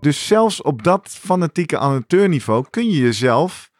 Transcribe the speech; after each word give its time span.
Dus 0.00 0.26
zelfs 0.26 0.62
op 0.62 0.82
dat 0.82 1.08
fanatieke 1.08 1.78
amateurniveau 1.78 2.64
kun 2.70 2.90
je 2.90 2.98
jezelf 2.98 3.70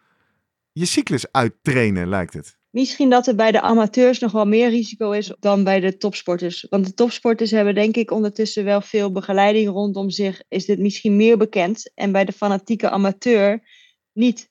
je 0.72 0.84
cyclus 0.84 1.32
uittrainen, 1.32 2.08
lijkt 2.08 2.34
het. 2.34 2.58
Misschien 2.70 3.10
dat 3.10 3.26
er 3.26 3.34
bij 3.34 3.52
de 3.52 3.60
amateurs 3.60 4.18
nog 4.18 4.32
wel 4.32 4.46
meer 4.46 4.68
risico 4.68 5.10
is 5.10 5.34
dan 5.38 5.64
bij 5.64 5.80
de 5.80 5.96
topsporters. 5.96 6.66
Want 6.68 6.86
de 6.86 6.94
topsporters 6.94 7.50
hebben 7.50 7.74
denk 7.74 7.96
ik 7.96 8.10
ondertussen 8.10 8.64
wel 8.64 8.80
veel 8.80 9.12
begeleiding 9.12 9.68
rondom 9.68 10.10
zich. 10.10 10.42
Is 10.48 10.66
dit 10.66 10.78
misschien 10.78 11.16
meer 11.16 11.38
bekend? 11.38 11.92
En 11.94 12.12
bij 12.12 12.24
de 12.24 12.32
fanatieke 12.32 12.90
amateur 12.90 13.62
niet. 14.12 14.50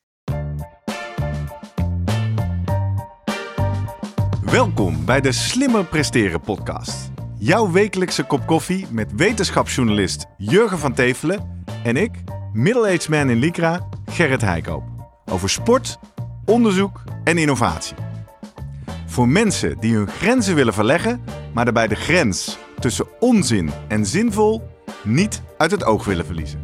Welkom 4.51 5.05
bij 5.05 5.21
de 5.21 5.31
Slimmer 5.31 5.85
Presteren 5.85 6.41
podcast. 6.41 7.11
Jouw 7.37 7.71
wekelijkse 7.71 8.23
kop 8.23 8.45
koffie 8.45 8.85
met 8.91 9.15
wetenschapsjournalist 9.15 10.25
Jurgen 10.37 10.79
van 10.79 10.93
Tevelen 10.93 11.58
en 11.83 11.97
ik, 11.97 12.11
middle-aged 12.53 13.09
man 13.09 13.29
in 13.29 13.37
Lycra, 13.37 13.87
Gerrit 14.05 14.41
Heikoop. 14.41 14.83
Over 15.25 15.49
sport, 15.49 15.99
onderzoek 16.45 17.03
en 17.23 17.37
innovatie. 17.37 17.95
Voor 19.05 19.27
mensen 19.27 19.77
die 19.79 19.95
hun 19.95 20.07
grenzen 20.07 20.55
willen 20.55 20.73
verleggen, 20.73 21.23
maar 21.53 21.65
daarbij 21.65 21.87
de 21.87 21.95
grens 21.95 22.57
tussen 22.79 23.07
onzin 23.19 23.69
en 23.87 24.05
zinvol 24.05 24.61
niet 25.03 25.41
uit 25.57 25.71
het 25.71 25.83
oog 25.83 26.05
willen 26.05 26.25
verliezen. 26.25 26.63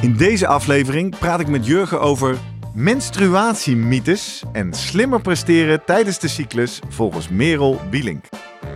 In 0.00 0.16
deze 0.16 0.46
aflevering 0.46 1.18
praat 1.18 1.40
ik 1.40 1.48
met 1.48 1.66
Jurgen 1.66 2.00
over 2.00 2.38
menstruatiemythes 2.74 4.42
en 4.52 4.72
slimmer 4.72 5.20
presteren 5.20 5.84
tijdens 5.84 6.18
de 6.18 6.28
cyclus 6.28 6.80
volgens 6.88 7.28
Merel 7.28 7.80
Bielink. 7.90 8.24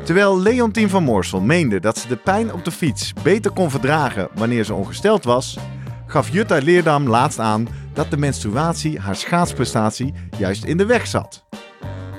Terwijl 0.04 0.40
Leontien 0.40 0.88
van 0.88 1.02
Moorsel 1.02 1.40
meende 1.40 1.80
dat 1.80 1.98
ze 1.98 2.08
de 2.08 2.16
pijn 2.16 2.52
op 2.52 2.64
de 2.64 2.70
fiets 2.70 3.12
beter 3.22 3.50
kon 3.50 3.70
verdragen 3.70 4.28
wanneer 4.34 4.64
ze 4.64 4.74
ongesteld 4.74 5.24
was, 5.24 5.58
gaf 6.06 6.28
Jutta 6.28 6.58
Leerdam 6.58 7.08
laatst 7.08 7.38
aan 7.38 7.68
dat 7.92 8.10
de 8.10 8.16
menstruatie 8.16 8.98
haar 8.98 9.16
schaatsprestatie 9.16 10.14
juist 10.38 10.64
in 10.64 10.76
de 10.76 10.86
weg 10.86 11.06
zat. 11.06 11.44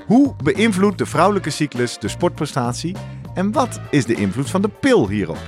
Hoe 0.06 0.34
beïnvloedt 0.42 0.98
de 0.98 1.06
vrouwelijke 1.06 1.50
cyclus 1.50 1.98
de 1.98 2.08
sportprestatie 2.08 2.96
en 3.34 3.52
wat 3.52 3.80
is 3.90 4.04
de 4.04 4.14
invloed 4.14 4.50
van 4.50 4.62
de 4.62 4.68
pil 4.68 5.08
hierop? 5.08 5.38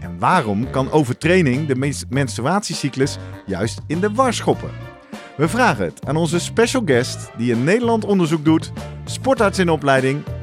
En 0.00 0.18
waarom 0.18 0.70
kan 0.70 0.90
overtraining 0.90 1.66
de 1.66 2.04
menstruatiecyclus 2.08 3.18
juist 3.46 3.80
in 3.86 4.00
de 4.00 4.12
war 4.12 4.34
schoppen? 4.34 4.70
We 5.36 5.48
vragen 5.48 5.84
het 5.84 6.06
aan 6.06 6.16
onze 6.16 6.38
special 6.38 6.82
guest 6.84 7.30
die 7.36 7.52
in 7.52 7.64
Nederland 7.64 8.04
onderzoek 8.04 8.44
doet, 8.44 8.72
sportarts 9.04 9.58
in 9.58 9.70
opleiding 9.70 10.22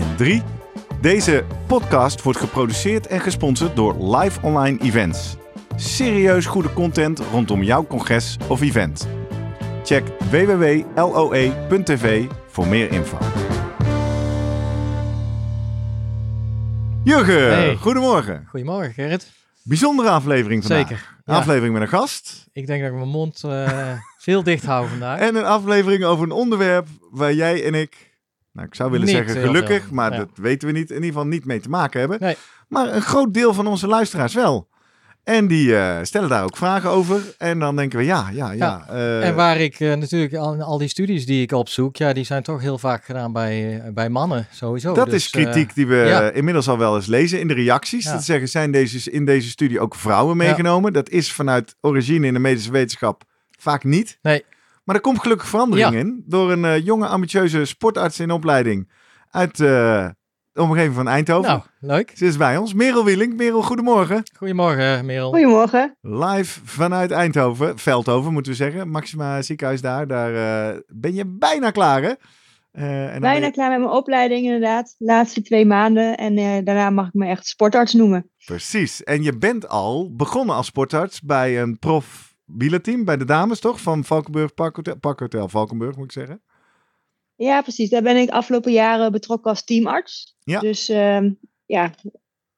En 0.00 0.16
3. 0.16 0.42
Deze 1.00 1.44
podcast 1.66 2.22
wordt 2.22 2.38
geproduceerd 2.38 3.06
en 3.06 3.20
gesponsord 3.20 3.76
door 3.76 4.16
Live 4.16 4.40
Online 4.42 4.78
Events. 4.78 5.36
Serieus 5.76 6.46
goede 6.46 6.72
content 6.72 7.18
rondom 7.18 7.62
jouw 7.62 7.86
congres 7.86 8.36
of 8.48 8.60
event. 8.60 9.08
Check 9.84 10.04
www.loe.tv 10.30 12.24
voor 12.46 12.66
meer 12.66 12.92
info. 12.92 13.18
Jurgen, 17.04 17.76
goedemorgen. 17.76 18.46
Goedemorgen 18.48 18.92
Gerrit. 18.92 19.32
Bijzondere 19.62 20.08
aflevering 20.08 20.62
vandaag. 20.62 20.88
Zeker. 20.88 21.16
Een 21.24 21.34
aflevering 21.34 21.72
met 21.72 21.82
een 21.82 21.88
gast. 21.88 22.48
Ik 22.52 22.66
denk 22.66 22.82
dat 22.82 22.90
ik 22.90 22.96
mijn 22.96 23.08
mond 23.08 23.42
uh, 23.46 23.92
veel 24.18 24.42
dicht 24.42 24.64
hou 24.64 24.88
vandaag. 24.88 25.18
En 25.20 25.34
een 25.34 25.44
aflevering 25.44 26.04
over 26.04 26.24
een 26.24 26.32
onderwerp 26.32 26.86
waar 27.10 27.34
jij 27.34 27.64
en 27.64 27.74
ik 27.74 28.09
nou, 28.52 28.66
ik 28.66 28.74
zou 28.74 28.90
willen 28.90 29.08
zeggen 29.08 29.36
gelukkig, 29.36 29.90
maar 29.90 30.16
dat 30.16 30.28
weten 30.34 30.68
we 30.68 30.74
niet. 30.74 30.88
In 30.88 30.94
ieder 30.94 31.08
geval 31.08 31.26
niet 31.26 31.44
mee 31.44 31.60
te 31.60 31.68
maken 31.68 32.00
hebben. 32.00 32.18
Nee. 32.20 32.36
Maar 32.68 32.94
een 32.94 33.02
groot 33.02 33.34
deel 33.34 33.54
van 33.54 33.66
onze 33.66 33.86
luisteraars 33.86 34.34
wel. 34.34 34.68
En 35.24 35.46
die 35.46 35.68
uh, 35.68 35.98
stellen 36.02 36.28
daar 36.28 36.44
ook 36.44 36.56
vragen 36.56 36.90
over. 36.90 37.34
En 37.38 37.58
dan 37.58 37.76
denken 37.76 37.98
we, 37.98 38.04
ja, 38.04 38.28
ja, 38.32 38.52
ja. 38.52 38.84
ja. 38.88 38.94
Uh, 38.94 39.26
en 39.26 39.34
waar 39.34 39.60
ik 39.60 39.80
uh, 39.80 39.94
natuurlijk, 39.94 40.34
al, 40.34 40.62
al, 40.62 40.78
die 40.78 40.88
studies 40.88 41.26
die 41.26 41.42
ik 41.42 41.52
opzoek, 41.52 41.96
ja, 41.96 42.12
die 42.12 42.24
zijn 42.24 42.42
toch 42.42 42.60
heel 42.60 42.78
vaak 42.78 43.04
gedaan 43.04 43.32
bij, 43.32 43.82
bij 43.94 44.08
mannen, 44.08 44.46
sowieso. 44.52 44.94
Dat 44.94 45.10
dus, 45.10 45.14
is 45.14 45.30
kritiek 45.30 45.74
die 45.74 45.86
we 45.86 45.96
ja. 45.96 46.30
inmiddels 46.30 46.68
al 46.68 46.78
wel 46.78 46.96
eens 46.96 47.06
lezen 47.06 47.40
in 47.40 47.48
de 47.48 47.54
reacties. 47.54 48.04
Dat 48.04 48.24
zeggen, 48.24 48.48
zijn 48.48 48.70
deze, 48.70 49.10
in 49.10 49.24
deze 49.24 49.48
studie 49.48 49.80
ook 49.80 49.94
vrouwen 49.94 50.36
meegenomen? 50.36 50.92
Dat 50.92 51.08
is 51.08 51.32
vanuit 51.32 51.76
origine 51.80 52.26
in 52.26 52.32
de 52.32 52.38
medische 52.38 52.72
wetenschap 52.72 53.22
vaak 53.58 53.84
niet. 53.84 54.18
Nee. 54.22 54.44
Maar 54.90 54.98
er 54.98 55.04
komt 55.04 55.20
gelukkig 55.20 55.48
verandering 55.48 55.94
in 55.94 56.22
door 56.26 56.52
een 56.52 56.64
uh, 56.64 56.84
jonge, 56.84 57.06
ambitieuze 57.06 57.64
sportarts 57.64 58.20
in 58.20 58.30
opleiding 58.30 58.92
uit 59.30 59.58
uh, 59.58 60.08
de 60.52 60.62
omgeving 60.62 60.94
van 60.94 61.08
Eindhoven. 61.08 61.48
Nou, 61.48 61.62
leuk. 61.80 62.12
Ze 62.14 62.26
is 62.26 62.36
bij 62.36 62.56
ons. 62.56 62.74
Merel 62.74 63.04
Wieling. 63.04 63.36
Merel, 63.36 63.62
goedemorgen. 63.62 64.22
Goedemorgen, 64.36 65.06
Merel. 65.06 65.30
Goedemorgen. 65.30 65.96
Live 66.00 66.60
vanuit 66.64 67.10
Eindhoven, 67.10 67.78
Veldhoven 67.78 68.32
moeten 68.32 68.52
we 68.52 68.58
zeggen. 68.58 68.88
Maxima 68.88 69.42
ziekenhuis 69.42 69.80
daar. 69.80 70.06
Daar 70.06 70.32
uh, 70.72 70.80
ben 70.86 71.14
je 71.14 71.24
bijna 71.26 71.70
klaar, 71.70 72.02
hè? 72.02 72.12
en 72.72 73.20
bijna 73.20 73.46
je... 73.46 73.52
klaar 73.52 73.70
met 73.70 73.78
mijn 73.78 73.92
opleiding, 73.92 74.44
inderdaad. 74.44 74.94
De 74.98 75.04
laatste 75.04 75.42
twee 75.42 75.66
maanden. 75.66 76.16
En 76.16 76.64
daarna 76.64 76.90
mag 76.90 77.06
ik 77.06 77.14
me 77.14 77.26
echt 77.26 77.46
sportarts 77.46 77.92
noemen. 77.92 78.30
Precies. 78.44 79.04
En 79.04 79.22
je 79.22 79.38
bent 79.38 79.68
al 79.68 80.14
begonnen 80.16 80.54
als 80.54 80.66
sportarts 80.66 81.20
bij 81.20 81.62
een 81.62 81.78
prof 81.78 82.29
wielerteam 82.56 83.04
bij 83.04 83.16
de 83.16 83.24
dames, 83.24 83.60
toch? 83.60 83.80
Van 83.80 84.04
Valkenburg 84.04 84.54
Parkhotel 85.00 85.48
Valkenburg, 85.48 85.96
moet 85.96 86.04
ik 86.04 86.12
zeggen. 86.12 86.42
Ja, 87.34 87.62
precies. 87.62 87.90
Daar 87.90 88.02
ben 88.02 88.16
ik 88.16 88.30
afgelopen 88.30 88.72
jaren 88.72 89.12
betrokken 89.12 89.50
als 89.50 89.64
teamarts. 89.64 90.36
Ja. 90.40 90.60
Dus 90.60 90.90
uh, 90.90 91.30
ja, 91.66 91.94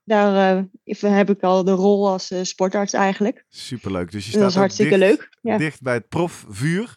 daar 0.05 0.67
uh, 0.85 1.01
heb 1.01 1.31
ik 1.31 1.43
al 1.43 1.65
de 1.65 1.73
rol 1.73 2.09
als 2.09 2.31
uh, 2.31 2.43
sportarts 2.43 2.93
eigenlijk. 2.93 3.45
Superleuk. 3.49 4.11
Dus 4.11 4.25
je 4.25 4.31
staat 4.31 4.43
dat 4.43 4.51
is 4.51 4.57
hartstikke 4.57 4.99
dicht, 4.99 5.11
leuk. 5.11 5.39
Ja. 5.43 5.59
dicht 5.59 5.83
bij 5.83 5.95
het 5.95 6.09
profvuur. 6.09 6.97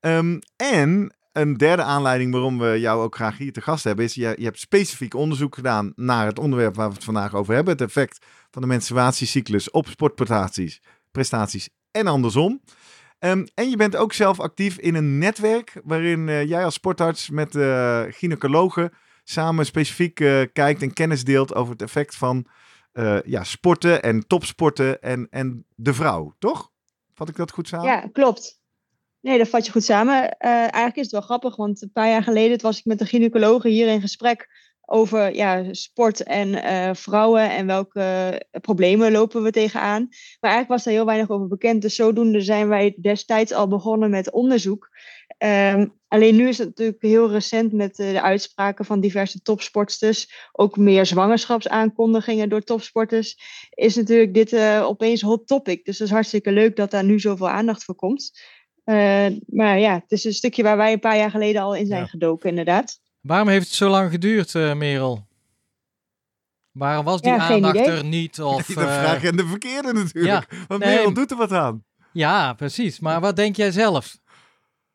Um, 0.00 0.38
en 0.56 1.14
een 1.32 1.56
derde 1.56 1.82
aanleiding 1.82 2.32
waarom 2.32 2.58
we 2.58 2.80
jou 2.80 3.02
ook 3.02 3.14
graag 3.14 3.38
hier 3.38 3.52
te 3.52 3.60
gast 3.60 3.84
hebben, 3.84 4.04
is 4.04 4.14
je, 4.14 4.34
je 4.38 4.44
hebt 4.44 4.58
specifiek 4.58 5.14
onderzoek 5.14 5.54
gedaan 5.54 5.92
naar 5.96 6.26
het 6.26 6.38
onderwerp 6.38 6.74
waar 6.74 6.88
we 6.88 6.94
het 6.94 7.04
vandaag 7.04 7.34
over 7.34 7.54
hebben. 7.54 7.72
Het 7.72 7.82
effect 7.82 8.26
van 8.50 8.62
de 8.62 8.68
menstruatiecyclus 8.68 9.70
op 9.70 9.86
sportprestaties 9.86 10.80
prestaties 11.14 11.68
en 11.94 12.06
andersom. 12.06 12.60
Um, 13.18 13.46
en 13.54 13.70
je 13.70 13.76
bent 13.76 13.96
ook 13.96 14.12
zelf 14.12 14.40
actief 14.40 14.78
in 14.78 14.94
een 14.94 15.18
netwerk 15.18 15.80
waarin 15.84 16.28
uh, 16.28 16.48
jij 16.48 16.64
als 16.64 16.74
sportarts 16.74 17.30
met 17.30 17.54
uh, 17.54 18.02
gynaecologen 18.08 18.92
samen 19.24 19.66
specifiek 19.66 20.20
uh, 20.20 20.42
kijkt 20.52 20.82
en 20.82 20.92
kennis 20.92 21.24
deelt 21.24 21.54
over 21.54 21.72
het 21.72 21.82
effect 21.82 22.16
van 22.16 22.46
ja, 23.24 23.44
sporten 23.44 24.02
en 24.02 24.26
topsporten 24.26 25.02
en, 25.02 25.26
en 25.30 25.66
de 25.74 25.94
vrouw, 25.94 26.34
toch? 26.38 26.70
Vat 27.14 27.28
ik 27.28 27.36
dat 27.36 27.50
goed 27.50 27.68
samen? 27.68 27.86
Ja, 27.86 28.08
klopt. 28.12 28.62
Nee, 29.20 29.38
dat 29.38 29.48
vat 29.48 29.66
je 29.66 29.72
goed 29.72 29.84
samen. 29.84 30.38
eigenlijk 30.38 30.96
is 30.96 31.02
het 31.02 31.12
wel 31.12 31.20
grappig, 31.20 31.56
want 31.56 31.82
een 31.82 31.92
paar 31.92 32.08
jaar 32.08 32.22
geleden 32.22 32.60
was 32.60 32.78
ik 32.78 32.84
met 32.84 32.98
de 32.98 33.06
gynaecologen 33.06 33.70
hier 33.70 33.88
in 33.88 34.00
gesprek 34.00 34.48
over 34.86 35.34
ja, 35.34 35.64
sport 35.70 36.22
en 36.22 36.48
uh, 36.48 36.90
vrouwen 36.94 37.50
en 37.50 37.66
welke 37.66 38.40
problemen 38.60 39.12
lopen 39.12 39.42
we 39.42 39.50
tegenaan. 39.50 40.00
Maar 40.40 40.50
eigenlijk 40.50 40.68
was 40.68 40.84
daar 40.84 40.94
heel 40.94 41.04
weinig 41.04 41.30
over 41.30 41.48
bekend. 41.48 41.82
Dus 41.82 41.94
zodoende 41.94 42.40
zijn 42.40 42.68
wij 42.68 42.96
destijds 43.00 43.52
al 43.52 43.68
begonnen 43.68 44.10
met 44.10 44.30
onderzoek. 44.30 44.90
Um, 45.38 45.92
alleen 46.08 46.36
nu 46.36 46.48
is 46.48 46.58
het 46.58 46.68
natuurlijk 46.68 47.02
heel 47.02 47.30
recent 47.30 47.72
met 47.72 47.98
uh, 47.98 48.10
de 48.10 48.22
uitspraken 48.22 48.84
van 48.84 49.00
diverse 49.00 49.42
topsporters. 49.42 50.48
Ook 50.52 50.76
meer 50.76 51.06
zwangerschapsaankondigingen 51.06 52.48
door 52.48 52.62
topsporters. 52.62 53.38
Is 53.70 53.96
natuurlijk 53.96 54.34
dit 54.34 54.52
uh, 54.52 54.84
opeens 54.86 55.20
hot 55.20 55.46
topic. 55.46 55.84
Dus 55.84 55.98
het 55.98 56.06
is 56.06 56.14
hartstikke 56.14 56.52
leuk 56.52 56.76
dat 56.76 56.90
daar 56.90 57.04
nu 57.04 57.20
zoveel 57.20 57.48
aandacht 57.48 57.84
voor 57.84 57.94
komt. 57.94 58.40
maar 59.46 59.78
ja, 59.78 59.94
het 59.94 60.12
is 60.12 60.24
een 60.24 60.32
stukje 60.32 60.62
waar 60.62 60.76
wij 60.76 60.92
een 60.92 61.00
paar 61.00 61.16
jaar 61.16 61.30
geleden 61.30 61.62
al 61.62 61.74
in 61.74 61.86
zijn 61.86 62.00
ja. 62.00 62.06
gedoken, 62.06 62.48
inderdaad. 62.48 63.02
Waarom 63.24 63.48
heeft 63.48 63.66
het 63.66 63.74
zo 63.74 63.88
lang 63.88 64.10
geduurd, 64.10 64.54
uh, 64.54 64.74
Merel? 64.74 65.26
Waarom 66.72 67.04
was 67.04 67.20
die 67.20 67.32
ja, 67.32 67.38
aandacht 67.38 67.86
er 67.86 68.04
niet? 68.04 68.40
Of, 68.54 68.68
uh... 68.68 68.76
De 68.76 68.82
vraag 68.82 69.24
en 69.24 69.36
de 69.36 69.46
verkeerde 69.46 69.92
natuurlijk. 69.92 70.46
Ja, 70.50 70.56
Want 70.68 70.84
nee, 70.84 70.94
Merel 70.94 71.12
doet 71.12 71.30
er 71.30 71.36
wat 71.36 71.52
aan. 71.52 71.84
Ja, 72.12 72.52
precies. 72.52 73.00
Maar 73.00 73.20
wat 73.20 73.36
denk 73.36 73.56
jij 73.56 73.70
zelf? 73.70 74.18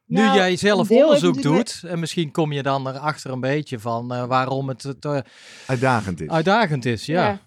nu 0.05 0.21
Nou, 0.21 0.37
jij 0.37 0.55
zelf 0.55 0.91
onderzoek 0.91 1.41
doet, 1.41 1.81
en 1.85 1.99
misschien 1.99 2.31
kom 2.31 2.51
je 2.51 2.63
dan 2.63 2.87
erachter 2.87 3.31
een 3.31 3.39
beetje 3.39 3.79
van 3.79 4.13
eh, 4.13 4.25
waarom 4.25 4.67
het, 4.67 4.83
het 4.83 5.05
eh, 5.05 5.19
Uitdagend 5.65 6.21
is. 6.21 6.29
uitdagend 6.29 6.85
is. 6.85 7.05
Ja. 7.05 7.39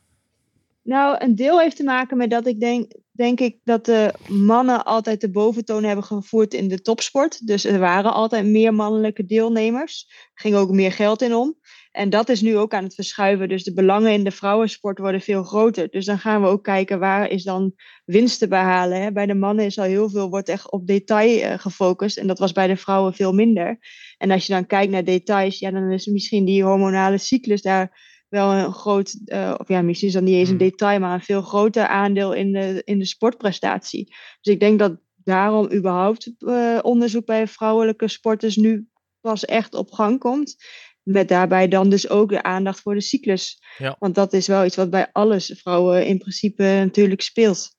Nou, 0.82 1.16
een 1.18 1.34
deel 1.34 1.60
heeft 1.60 1.76
te 1.76 1.84
maken 1.84 2.16
met 2.16 2.30
dat 2.30 2.46
ik 2.46 2.60
denk, 2.60 2.92
denk 3.12 3.40
ik 3.40 3.58
dat 3.64 3.84
de 3.84 4.14
mannen 4.28 4.84
altijd 4.84 5.20
de 5.20 5.30
boventoon 5.30 5.84
hebben 5.84 6.04
gevoerd 6.04 6.54
in 6.54 6.68
de 6.68 6.80
topsport. 6.80 7.46
Dus 7.46 7.64
er 7.64 7.78
waren 7.78 8.12
altijd 8.12 8.46
meer 8.46 8.74
mannelijke 8.74 9.24
deelnemers. 9.24 10.06
Er 10.08 10.40
ging 10.42 10.54
ook 10.54 10.70
meer 10.70 10.92
geld 10.92 11.22
in 11.22 11.34
om. 11.34 11.56
En 11.92 12.10
dat 12.10 12.28
is 12.28 12.40
nu 12.40 12.56
ook 12.56 12.74
aan 12.74 12.84
het 12.84 12.94
verschuiven. 12.94 13.48
Dus 13.48 13.64
de 13.64 13.72
belangen 13.72 14.12
in 14.12 14.24
de 14.24 14.30
vrouwensport 14.30 14.98
worden 14.98 15.20
veel 15.20 15.42
groter. 15.42 15.90
Dus 15.90 16.04
dan 16.04 16.18
gaan 16.18 16.42
we 16.42 16.48
ook 16.48 16.64
kijken 16.64 16.98
waar 16.98 17.28
is 17.28 17.42
dan 17.42 17.72
winst 18.04 18.38
te 18.38 18.48
behalen. 18.48 19.12
Bij 19.12 19.26
de 19.26 19.34
mannen 19.34 19.64
is 19.64 19.78
al 19.78 19.84
heel 19.84 20.10
veel, 20.10 20.30
wordt 20.30 20.48
echt 20.48 20.70
op 20.70 20.86
detail 20.86 21.42
eh, 21.42 21.58
gefocust. 21.58 22.16
En 22.16 22.26
dat 22.26 22.38
was 22.38 22.52
bij 22.52 22.66
de 22.66 22.76
vrouwen 22.76 23.14
veel 23.14 23.32
minder. 23.32 23.78
En 24.18 24.30
als 24.30 24.46
je 24.46 24.52
dan 24.52 24.66
kijkt 24.66 24.92
naar 24.92 25.04
details, 25.04 25.58
ja, 25.58 25.70
dan 25.70 25.90
is 25.90 26.06
misschien 26.06 26.44
die 26.44 26.64
hormonale 26.64 27.18
cyclus 27.18 27.62
daar 27.62 28.11
wel 28.32 28.52
een 28.52 28.72
groot, 28.72 29.18
eh, 29.24 29.54
of 29.56 29.68
ja, 29.68 29.82
misschien 29.82 30.08
is 30.08 30.14
dat 30.14 30.22
niet 30.22 30.34
eens 30.34 30.48
een 30.48 30.58
Hmm. 30.58 30.68
detail, 30.68 31.00
maar 31.00 31.14
een 31.14 31.20
veel 31.20 31.42
groter 31.42 31.86
aandeel 31.86 32.32
in 32.32 32.52
de, 32.52 32.82
in 32.84 32.98
de 32.98 33.04
sportprestatie. 33.04 34.04
Dus 34.40 34.54
ik 34.54 34.60
denk 34.60 34.78
dat 34.78 35.00
daarom 35.24 35.72
überhaupt 35.72 36.32
eh, 36.38 36.78
onderzoek 36.82 37.26
bij 37.26 37.46
vrouwelijke 37.46 38.08
sporters 38.08 38.56
nu 38.56 38.88
pas 39.20 39.44
echt 39.44 39.74
op 39.74 39.92
gang 39.92 40.18
komt. 40.18 40.56
Met 41.02 41.28
daarbij 41.28 41.68
dan 41.68 41.88
dus 41.88 42.08
ook 42.08 42.28
de 42.28 42.42
aandacht 42.42 42.80
voor 42.80 42.94
de 42.94 43.00
cyclus. 43.00 43.62
Ja. 43.78 43.96
Want 43.98 44.14
dat 44.14 44.32
is 44.32 44.46
wel 44.46 44.64
iets 44.64 44.76
wat 44.76 44.90
bij 44.90 45.08
alles 45.12 45.58
vrouwen 45.62 46.06
in 46.06 46.18
principe 46.18 46.62
natuurlijk 46.62 47.20
speelt. 47.20 47.76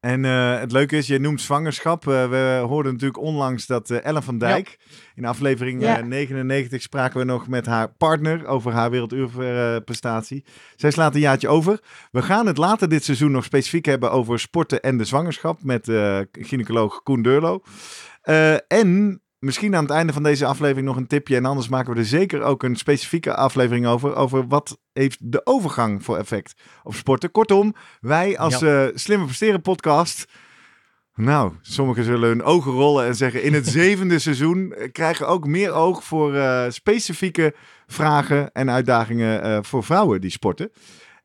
En 0.00 0.24
eh, 0.24 0.58
het 0.58 0.72
leuke 0.72 0.96
is, 0.96 1.06
je 1.06 1.18
noemt 1.18 1.40
zwangerschap. 1.40 2.08
Eh, 2.08 2.28
we 2.28 2.62
hoorden 2.66 2.92
natuurlijk 2.92 3.20
onlangs 3.20 3.66
dat 3.66 3.90
eh, 3.90 4.04
Ellen 4.04 4.22
van 4.22 4.38
Dijk... 4.38 4.78
in 5.14 5.24
aflevering 5.24 5.82
Ja. 5.82 5.98
eh, 5.98 6.04
99 6.04 6.82
spraken 6.82 7.18
we 7.18 7.24
nog 7.24 7.48
met 7.48 7.66
haar 7.66 7.92
partner... 7.92 8.46
over 8.46 8.72
haar 8.72 8.90
werelduurprestatie. 8.90 10.44
Zij 10.76 10.90
slaat 10.90 11.14
een 11.14 11.20
jaartje 11.20 11.48
over. 11.48 11.80
We 12.10 12.22
gaan 12.22 12.46
het 12.46 12.56
later 12.56 12.88
dit 12.88 13.04
seizoen 13.04 13.30
nog 13.30 13.44
specifiek 13.44 13.84
hebben... 13.84 14.10
over 14.10 14.38
sporten 14.38 14.80
en 14.80 14.98
de 14.98 15.04
zwangerschap... 15.04 15.62
met 15.62 15.84
gynaecoloog 16.32 17.02
Koen 17.02 17.22
Deurlo. 17.22 17.62
En 18.68 19.22
misschien 19.40 19.76
aan 19.76 19.82
het 19.82 19.92
einde 19.92 20.12
van 20.12 20.22
deze 20.22 20.46
aflevering 20.46 20.86
nog 20.86 20.96
een 20.96 21.06
tipje... 21.06 21.36
en 21.36 21.44
anders 21.44 21.68
maken 21.68 21.92
we 21.92 21.98
er 21.98 22.06
zeker 22.06 22.42
ook 22.42 22.62
een 22.62 22.76
specifieke 22.76 23.34
aflevering 23.34 23.86
over... 23.86 24.14
over 24.14 24.46
wat 24.46 24.78
heeft 24.92 25.18
de 25.32 25.40
overgang 25.46 26.04
voor 26.04 26.16
effect 26.16 26.54
op 26.82 26.94
sporten. 26.94 27.30
Kortom, 27.30 27.74
wij 28.00 28.38
als 28.38 28.62
eh 28.62 28.86
Slimmer 28.94 29.26
Presteren 29.26 29.62
podcast... 29.62 30.32
Nou, 31.14 31.52
sommigen 31.60 32.04
zullen 32.04 32.28
hun 32.28 32.42
ogen 32.42 32.72
rollen 32.72 33.06
en 33.06 33.14
zeggen... 33.14 33.42
in 33.42 33.54
het 33.54 33.66
zevende 33.80 34.18
seizoen 34.18 34.72
eh, 34.72 34.92
krijgen 34.92 35.26
we 35.26 35.32
ook 35.32 35.46
meer 35.46 35.72
oog 35.72 36.04
voor 36.04 36.34
eh, 36.34 36.64
specifieke 36.68 37.54
vragen 37.86 38.52
en 38.52 38.70
uitdagingen 38.70 39.64
voor 39.64 39.84
vrouwen 39.84 40.20
die 40.20 40.30
sporten. 40.30 40.70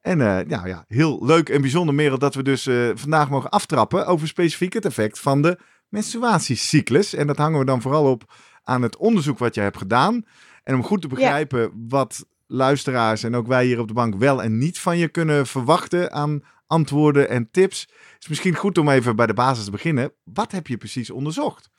En 0.01 0.17
nou 0.17 0.67
ja, 0.67 0.85
heel 0.87 1.25
leuk 1.25 1.49
en 1.49 1.61
bijzonder, 1.61 1.95
Merel, 1.95 2.17
dat 2.17 2.35
we 2.35 2.43
dus 2.43 2.69
vandaag 2.93 3.29
mogen 3.29 3.49
aftrappen 3.49 4.05
over 4.05 4.27
specifiek 4.27 4.73
het 4.73 4.85
effect 4.85 5.19
van 5.19 5.41
de 5.41 5.57
menstruatiecyclus. 5.95 7.13
En 7.13 7.27
dat 7.27 7.37
hangen 7.37 7.59
we 7.59 7.65
dan 7.65 7.81
vooral 7.81 8.11
op 8.11 8.33
aan 8.63 8.81
het 8.81 8.97
onderzoek 8.97 9.37
wat 9.37 9.55
je 9.55 9.61
hebt 9.61 9.77
gedaan. 9.77 10.25
En 10.63 10.75
om 10.75 10.83
goed 10.83 11.01
te 11.01 11.07
begrijpen 11.07 11.71
wat 11.89 12.25
luisteraars 12.47 13.23
en 13.23 13.35
ook 13.35 13.47
wij 13.47 13.65
hier 13.65 13.79
op 13.79 13.87
de 13.87 13.93
bank 13.93 14.15
wel 14.15 14.43
en 14.43 14.57
niet 14.57 14.79
van 14.79 14.97
je 14.97 15.07
kunnen 15.07 15.47
verwachten 15.47 16.11
aan 16.11 16.43
antwoorden 16.67 17.29
en 17.29 17.51
tips, 17.51 17.87
is 18.19 18.27
misschien 18.27 18.55
goed 18.55 18.77
om 18.77 18.89
even 18.89 19.15
bij 19.15 19.27
de 19.27 19.33
basis 19.33 19.65
te 19.65 19.71
beginnen. 19.71 20.11
Wat 20.23 20.51
heb 20.51 20.67
je 20.67 20.77
precies 20.77 21.09
onderzocht? 21.09 21.69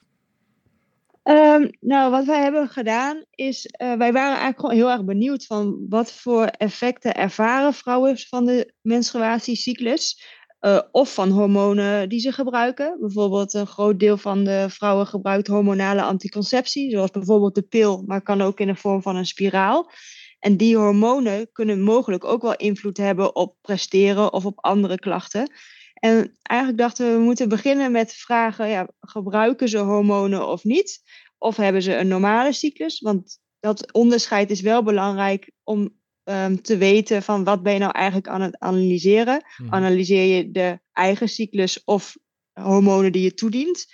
Ehm, 1.23 1.69
nou, 1.81 2.11
wat 2.11 2.25
wij 2.25 2.43
hebben 2.43 2.69
gedaan 2.69 3.25
is, 3.31 3.67
eh, 3.67 3.95
wij 3.95 4.13
waren 4.13 4.37
eigenlijk 4.39 4.61
gewoon 4.61 4.75
heel 4.75 4.91
erg 4.91 5.05
benieuwd 5.05 5.47
van 5.47 5.87
wat 5.89 6.13
voor 6.13 6.45
effecten 6.45 7.15
ervaren 7.15 7.75
vrouwen 7.75 8.19
van 8.19 8.45
de 8.45 8.73
menstruatiecyclus. 8.83 10.23
Eh, 10.67 10.79
of 10.91 11.15
van 11.15 11.31
hormonen 11.31 12.09
die 12.09 12.21
ze 12.21 12.33
gebruiken. 12.33 12.97
Bijvoorbeeld 13.01 13.55
een 13.55 13.67
groot 13.67 14.01
deel 14.01 14.17
van 14.17 14.45
de 14.45 14.67
vrouwen 14.69 15.07
gebruikt 15.07 15.47
hormonale 15.47 16.03
anticonceptie, 16.03 16.91
zoals 16.91 17.11
bijvoorbeeld 17.11 17.55
de 17.55 17.63
pil, 17.63 18.03
maar 18.07 18.23
kan 18.23 18.41
ook 18.41 18.61
in 18.61 18.67
de 18.67 18.75
vorm 18.75 19.03
van 19.03 19.17
een 19.17 19.27
spiraal. 19.27 19.91
En 20.39 20.57
die 20.57 20.77
hormonen 20.77 21.53
kunnen 21.53 21.81
mogelijk 21.81 22.25
ook 22.25 22.43
wel 22.43 22.57
invloed 22.57 22.97
hebben 22.97 23.37
op 23.37 23.57
presteren 23.61 24.33
of 24.33 24.47
op 24.47 24.65
andere 24.65 24.99
klachten. 24.99 25.53
En 25.95 26.37
eigenlijk 26.43 26.79
dachten 26.79 27.07
we, 27.07 27.13
we 27.13 27.25
moeten 27.25 27.49
beginnen 27.49 27.93
met 27.93 28.13
vragen, 28.13 28.69
ja, 28.69 28.89
gebruiken 29.01 29.69
ze 29.69 29.79
hormonen 29.79 30.49
of 30.49 30.65
niet? 30.65 31.03
Of 31.39 31.57
hebben 31.57 31.83
ze 31.83 31.97
een 31.97 32.09
normale 32.09 32.53
cyclus? 32.53 33.01
Want 33.01 33.39
dat 33.61 33.93
onderscheid 33.93 34.51
is 34.51 34.61
wel 34.61 34.83
belangrijk 34.83 35.51
om 35.65 35.97
ehm, 36.27 36.57
te 36.57 36.77
weten 36.77 37.23
van 37.23 37.45
wat 37.45 37.63
ben 37.63 37.73
je 37.73 37.79
nou 37.79 37.93
eigenlijk 37.93 38.29
aan 38.29 38.41
het 38.41 38.59
analyseren. 38.59 39.45
Mhm. 39.57 39.75
Analyseer 39.75 40.37
je 40.37 40.51
de 40.51 40.79
eigen 40.93 41.29
cyclus 41.29 41.85
of 41.85 42.17
hormonen 42.53 43.13
die 43.13 43.23
je 43.23 43.35
toedient? 43.35 43.87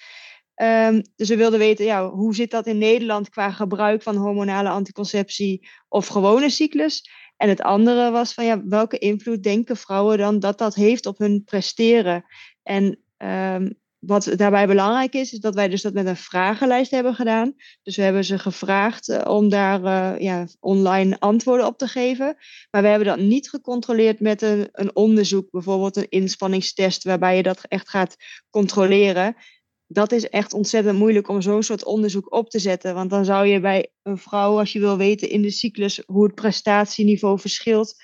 Ehm, 0.54 1.02
dus 1.16 1.28
we 1.28 1.36
wilden 1.36 1.58
weten, 1.58 1.84
ja, 1.84 2.08
hoe 2.10 2.34
zit 2.34 2.50
dat 2.50 2.66
in 2.66 2.78
Nederland 2.78 3.28
qua 3.28 3.50
gebruik 3.50 4.02
van 4.02 4.16
hormonale 4.16 4.68
anticonceptie 4.68 5.68
of 5.88 6.06
gewone 6.06 6.50
cyclus? 6.50 7.10
En 7.36 7.48
het 7.48 7.62
andere 7.62 8.10
was 8.10 8.34
van, 8.34 8.44
ja, 8.44 8.66
welke 8.66 8.98
invloed 8.98 9.42
denken 9.42 9.76
vrouwen 9.76 10.18
dan 10.18 10.38
dat 10.38 10.58
dat 10.58 10.74
heeft 10.74 11.06
op 11.06 11.18
hun 11.18 11.44
presteren? 11.44 12.24
En 12.62 12.98
ehm, 13.16 13.70
wat 14.06 14.32
daarbij 14.36 14.66
belangrijk 14.66 15.14
is, 15.14 15.32
is 15.32 15.38
dat 15.38 15.54
wij 15.54 15.68
dus 15.68 15.82
dat 15.82 15.92
met 15.92 16.06
een 16.06 16.16
vragenlijst 16.16 16.90
hebben 16.90 17.14
gedaan. 17.14 17.54
Dus 17.82 17.96
we 17.96 18.02
hebben 18.02 18.24
ze 18.24 18.38
gevraagd 18.38 19.08
eh, 19.08 19.30
om 19.30 19.48
daar 19.48 19.84
eh, 19.84 20.20
ja, 20.20 20.46
online 20.60 21.16
antwoorden 21.18 21.66
op 21.66 21.78
te 21.78 21.86
geven. 21.86 22.36
Maar 22.70 22.82
we 22.82 22.88
hebben 22.88 23.06
dat 23.06 23.18
niet 23.18 23.50
gecontroleerd 23.50 24.20
met 24.20 24.42
een, 24.42 24.68
een 24.72 24.96
onderzoek, 24.96 25.50
bijvoorbeeld 25.50 25.96
een 25.96 26.08
inspanningstest, 26.08 27.04
waarbij 27.04 27.36
je 27.36 27.42
dat 27.42 27.60
echt 27.68 27.88
gaat 27.88 28.16
controleren. 28.50 29.36
Dat 29.86 30.12
is 30.12 30.28
echt 30.28 30.52
ontzettend 30.52 30.98
moeilijk 30.98 31.28
om 31.28 31.42
zo'n 31.42 31.62
soort 31.62 31.84
onderzoek 31.84 32.32
op 32.32 32.50
te 32.50 32.58
zetten. 32.58 32.94
Want 32.94 33.10
dan 33.10 33.24
zou 33.24 33.46
je 33.46 33.60
bij 33.60 33.90
een 34.02 34.18
vrouw, 34.18 34.58
als 34.58 34.72
je 34.72 34.80
wil 34.80 34.96
weten 34.96 35.30
in 35.30 35.42
de 35.42 35.50
cyclus 35.50 36.02
hoe 36.06 36.24
het 36.24 36.34
prestatieniveau 36.34 37.38
verschilt, 37.38 37.94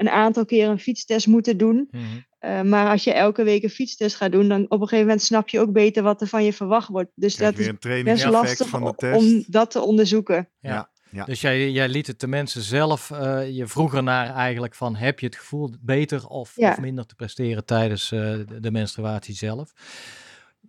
een 0.00 0.08
aantal 0.10 0.44
keer 0.44 0.68
een 0.68 0.78
fietstest 0.78 1.26
moeten 1.26 1.56
doen. 1.56 1.88
Mhm. 1.90 2.02
Uh, 2.40 2.62
maar 2.62 2.90
als 2.90 3.04
je 3.04 3.12
elke 3.12 3.42
week 3.42 3.62
een 3.62 3.70
fietstest 3.70 4.16
gaat 4.16 4.32
doen, 4.32 4.48
dan 4.48 4.62
op 4.64 4.70
een 4.72 4.78
gegeven 4.78 5.06
moment 5.06 5.22
snap 5.22 5.48
je 5.48 5.60
ook 5.60 5.72
beter 5.72 6.02
wat 6.02 6.20
er 6.20 6.26
van 6.26 6.44
je 6.44 6.52
verwacht 6.52 6.88
wordt. 6.88 7.10
Dus 7.14 7.34
Krijg 7.34 7.50
dat 7.50 7.60
weer 7.60 7.68
is 7.68 7.98
een 7.98 8.04
best 8.04 8.24
lastig 8.24 8.68
van 8.68 8.84
de 8.84 8.92
test. 8.96 9.18
om 9.20 9.44
dat 9.46 9.70
te 9.70 9.80
onderzoeken. 9.80 10.48
Ja. 10.60 10.70
Ja, 10.70 10.90
ja. 11.10 11.24
Dus 11.24 11.40
jij, 11.40 11.70
jij 11.70 11.88
liet 11.88 12.06
het 12.06 12.20
de 12.20 12.26
mensen 12.26 12.62
zelf, 12.62 13.10
eh, 13.10 13.50
je 13.56 13.66
vroeg 13.66 13.94
ernaar 13.94 14.34
eigenlijk 14.34 14.74
van 14.74 14.96
heb 14.96 15.20
je 15.20 15.26
het 15.26 15.36
gevoel 15.36 15.70
beter 15.80 16.26
of, 16.26 16.52
Ja. 16.56 16.70
of 16.70 16.78
minder 16.78 17.06
te 17.06 17.14
presteren 17.14 17.64
tijdens 17.64 18.12
eh, 18.12 18.20
de, 18.20 18.60
de 18.60 18.70
menstruatie 18.70 19.34
zelf. 19.34 19.72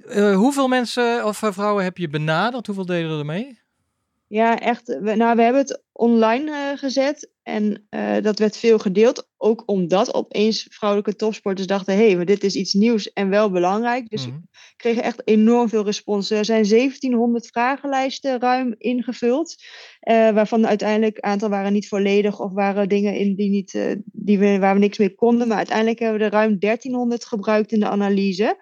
Eh, 0.08 0.36
hoeveel 0.36 0.68
mensen 0.68 1.26
of 1.26 1.44
eh, 1.44 1.52
vrouwen 1.52 1.84
heb 1.84 1.98
je 1.98 2.10
benaderd? 2.10 2.66
Hoeveel 2.66 2.86
deden 2.86 3.20
er 3.20 3.26
mee? 3.26 3.60
Ja, 4.30 4.60
echt. 4.60 4.88
We, 4.88 5.16
nou, 5.16 5.36
we 5.36 5.42
hebben 5.42 5.62
het 5.62 5.84
online 5.92 6.52
eh, 6.52 6.78
gezet 6.78 7.32
en 7.44 7.86
eh, 7.90 8.22
dat 8.22 8.40
werd 8.40 8.58
veel 8.58 8.80
gedeeld. 8.80 9.30
Ook 9.38 9.64
omdat 9.66 10.14
opeens 10.14 10.68
vrouwelijke 10.70 11.16
topsporters 11.16 11.68
dachten: 11.68 11.96
hé, 11.96 12.06
hey, 12.06 12.16
maar 12.16 12.26
dit 12.26 12.44
is 12.44 12.56
iets 12.56 12.74
nieuws 12.74 13.14
en 13.14 13.30
wel 13.30 13.52
belangrijk. 13.52 14.10
Dus 14.10 14.26
Mhm. 14.28 14.36
we 14.36 14.48
kregen 14.76 15.04
echt 15.04 15.28
enorm 15.28 15.70
veel 15.70 15.86
respons. 15.86 16.30
Er 16.30 16.46
zijn 16.46 16.66
1700 16.66 17.48
vragenlijsten 17.48 18.40
ruim 18.40 18.76
ingevuld, 18.78 19.56
eh, 20.00 20.30
waarvan 20.30 20.68
uiteindelijk 20.68 21.18
een 21.18 21.24
aantal 21.24 21.50
waren 21.50 21.74
niet 21.74 21.88
volledig 21.88 22.40
of 22.40 22.54
waren 22.54 22.90
dingen 22.90 23.16
in 23.16 23.36
die 23.36 23.50
niet, 23.50 23.96
die 24.04 24.40
we, 24.40 24.60
waar 24.60 24.74
we 24.74 24.80
niks 24.80 24.98
mee 24.98 25.16
konden. 25.16 25.48
Maar 25.48 25.58
uiteindelijk 25.58 26.00
hebben 26.00 26.20
we 26.20 26.26
er 26.26 26.32
ruim 26.32 26.60
1300 26.60 27.26
gebruikt 27.26 27.72
in 27.72 27.80
de 27.80 27.90
analyse. 27.90 28.58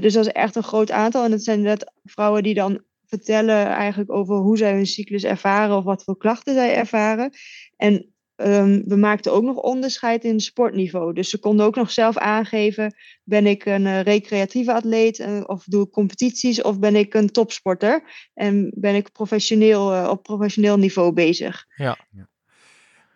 Dus 0.00 0.12
dat 0.12 0.26
is 0.26 0.32
echt 0.32 0.56
een 0.56 0.62
groot 0.62 0.90
aantal. 0.90 1.24
En 1.24 1.30
dat 1.30 1.42
zijn 1.42 1.60
net 1.62 1.92
vrouwen 2.04 2.42
die 2.42 2.54
dan 2.54 2.82
vertellen 3.08 3.66
eigenlijk 3.66 4.12
over 4.12 4.36
hoe 4.36 4.56
zij 4.56 4.72
hun 4.72 4.86
cyclus 4.86 5.24
ervaren 5.24 5.76
of 5.76 5.84
wat 5.84 6.04
voor 6.04 6.16
klachten 6.16 6.54
zij 6.54 6.74
ervaren. 6.74 7.30
En 7.76 8.12
ehm, 8.36 8.82
we 8.84 8.96
maakten 8.96 9.32
ook 9.32 9.42
nog 9.42 9.56
onderscheid 9.56 10.24
in 10.24 10.40
sportniveau. 10.40 11.12
Dus 11.12 11.30
ze 11.30 11.38
konden 11.38 11.66
ook 11.66 11.76
nog 11.76 11.90
zelf 11.90 12.16
aangeven: 12.16 12.94
ben 13.22 13.46
ik 13.46 13.64
een 13.64 13.86
eh, 13.86 14.00
recreatieve 14.00 14.72
atleet 14.72 15.18
eh, 15.18 15.40
of 15.46 15.64
doe 15.64 15.84
ik 15.84 15.90
competities 15.90 16.62
of 16.62 16.78
ben 16.78 16.96
ik 16.96 17.14
een 17.14 17.30
topsporter 17.30 18.02
en 18.34 18.72
ben 18.74 18.94
ik 18.94 19.12
professioneel 19.12 19.92
eh, 19.92 20.08
op 20.10 20.22
professioneel 20.22 20.78
niveau 20.78 21.12
bezig. 21.12 21.64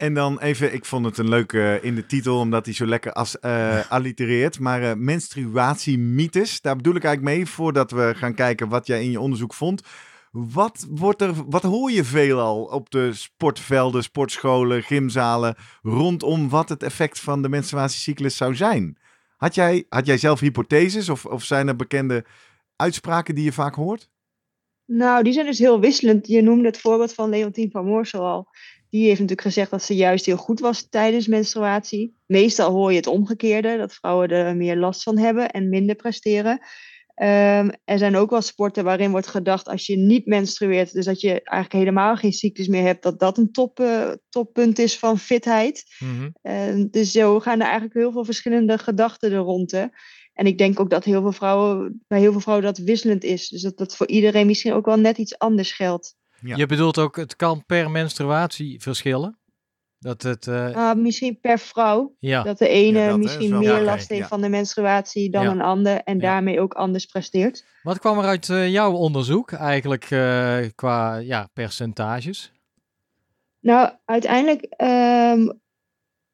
En 0.02 0.14
dan 0.14 0.40
even, 0.40 0.74
ik 0.74 0.84
vond 0.84 1.04
het 1.04 1.18
een 1.18 1.28
leuke 1.28 1.78
in 1.82 1.94
de 1.94 2.06
titel, 2.06 2.38
omdat 2.38 2.64
hij 2.64 2.74
zo 2.74 2.86
lekker 2.86 3.12
als, 3.12 3.38
eh 3.40 3.90
allitereert. 3.90 4.58
Maar 4.58 4.82
eh 4.82 4.94
menstruatiemythes, 4.96 6.60
daar 6.60 6.76
bedoel 6.76 6.94
ik 6.94 7.04
eigenlijk 7.04 7.36
mee, 7.36 7.46
voordat 7.46 7.90
we 7.90 8.12
gaan 8.16 8.34
kijken 8.34 8.68
wat 8.68 8.86
jij 8.86 9.02
in 9.02 9.10
je 9.10 9.20
onderzoek 9.20 9.54
vond. 9.54 9.82
Wat, 10.30 10.86
wordt 10.90 11.22
er, 11.22 11.50
wat 11.50 11.62
hoor 11.62 11.90
je 11.90 12.04
veelal 12.04 12.64
op 12.64 12.90
de 12.90 13.12
sportvelden, 13.12 14.02
sportscholen, 14.02 14.82
gymzalen, 14.82 15.56
rondom 15.82 16.48
wat 16.48 16.68
het 16.68 16.82
effect 16.82 17.20
van 17.20 17.42
de 17.42 17.48
menstruatiecyclus 17.48 18.36
zou 18.36 18.54
zijn? 18.54 18.98
Had 19.36 19.54
jij, 19.54 19.84
had 19.88 20.06
jij 20.06 20.18
zelf 20.18 20.40
hypotheses 20.40 21.08
of, 21.08 21.26
of 21.26 21.44
zijn 21.44 21.68
er 21.68 21.76
bekende 21.76 22.24
uitspraken 22.76 23.34
die 23.34 23.44
je 23.44 23.52
vaak 23.52 23.74
hoort? 23.74 24.10
Nou, 24.86 25.22
die 25.22 25.32
zijn 25.32 25.46
dus 25.46 25.58
heel 25.58 25.80
wisselend. 25.80 26.26
Je 26.26 26.42
noemde 26.42 26.66
het 26.66 26.80
voorbeeld 26.80 27.14
van 27.14 27.28
Leontien 27.28 27.70
van 27.70 27.84
Moorsel 27.84 28.26
al. 28.26 28.48
Die 28.92 29.06
heeft 29.06 29.20
natuurlijk 29.20 29.46
gezegd 29.46 29.70
dat 29.70 29.82
ze 29.82 29.94
juist 29.94 30.26
heel 30.26 30.36
goed 30.36 30.60
was 30.60 30.88
tijdens 30.88 31.26
menstruatie. 31.26 32.16
Meestal 32.26 32.70
hoor 32.70 32.90
je 32.90 32.96
het 32.96 33.06
omgekeerde, 33.06 33.76
dat 33.76 33.94
vrouwen 33.94 34.28
er 34.28 34.56
meer 34.56 34.76
last 34.76 35.02
van 35.02 35.18
hebben 35.18 35.50
en 35.50 35.68
minder 35.68 35.94
presteren. 35.94 36.60
Ehm, 37.14 37.70
er 37.84 37.98
zijn 37.98 38.16
ook 38.16 38.30
wel 38.30 38.40
sporten 38.40 38.84
waarin 38.84 39.10
wordt 39.10 39.26
gedacht 39.26 39.68
als 39.68 39.86
je 39.86 39.96
niet 39.96 40.26
menstrueert, 40.26 40.92
dus 40.92 41.04
dat 41.04 41.20
je 41.20 41.28
eigenlijk 41.28 41.72
helemaal 41.72 42.16
geen 42.16 42.32
cyclus 42.32 42.66
meer 42.66 42.82
hebt, 42.82 43.02
dat 43.02 43.18
dat 43.20 43.38
een 43.38 43.52
top, 43.52 43.80
uh, 43.80 44.12
toppunt 44.28 44.78
is 44.78 44.98
van 44.98 45.18
fitheid. 45.18 45.84
Mm 45.98 46.32
dus 46.90 47.12
zo 47.12 47.40
gaan 47.40 47.58
er 47.58 47.66
eigenlijk 47.66 47.94
heel 47.94 48.12
veel 48.12 48.24
verschillende 48.24 48.78
gedachten 48.78 49.32
er 49.32 49.38
rond. 49.38 49.70
Hè. 49.70 49.86
En 50.32 50.46
ik 50.46 50.58
denk 50.58 50.80
ook 50.80 50.90
dat 50.90 51.04
heel 51.04 51.20
veel 51.20 51.32
vrouwen, 51.32 52.02
bij 52.08 52.20
heel 52.20 52.32
veel 52.32 52.40
vrouwen 52.40 52.66
dat 52.66 52.78
wisselend 52.78 53.24
is. 53.24 53.48
Dus 53.48 53.62
dat 53.62 53.76
dat 53.76 53.96
voor 53.96 54.08
iedereen 54.08 54.46
misschien 54.46 54.72
ook 54.72 54.86
wel 54.86 54.98
net 54.98 55.18
iets 55.18 55.38
anders 55.38 55.72
geldt. 55.72 56.20
Ja. 56.42 56.56
Je 56.56 56.66
bedoelt 56.66 56.98
ook, 56.98 57.16
het 57.16 57.36
kan 57.36 57.64
per 57.66 57.90
menstruatie 57.90 58.80
verschillen? 58.80 59.38
Dat 59.98 60.22
het, 60.22 60.46
uh... 60.46 60.94
misschien 60.94 61.40
per 61.40 61.58
vrouw. 61.58 62.16
Ja. 62.18 62.42
Dat 62.42 62.58
de 62.58 62.68
ene 62.68 63.18
misschien 63.18 63.58
meer 63.58 63.80
last 63.80 64.08
heeft 64.08 64.28
van 64.28 64.40
de 64.40 64.48
menstruatie 64.48 65.30
dan 65.30 65.46
een 65.46 65.60
ander. 65.60 66.02
En 66.02 66.18
daarmee 66.18 66.60
ook 66.60 66.74
anders 66.74 67.06
presteert. 67.06 67.64
Wat 67.82 67.98
kwam 67.98 68.18
er 68.18 68.24
uit 68.24 68.48
uh, 68.48 68.68
jouw 68.68 68.92
onderzoek 68.92 69.52
eigenlijk 69.52 70.10
uh, 70.10 70.58
qua 70.74 71.16
ja, 71.16 71.48
percentages? 71.52 72.52
Nou, 73.60 73.90
uiteindelijk 74.04 74.74
um, 74.82 75.60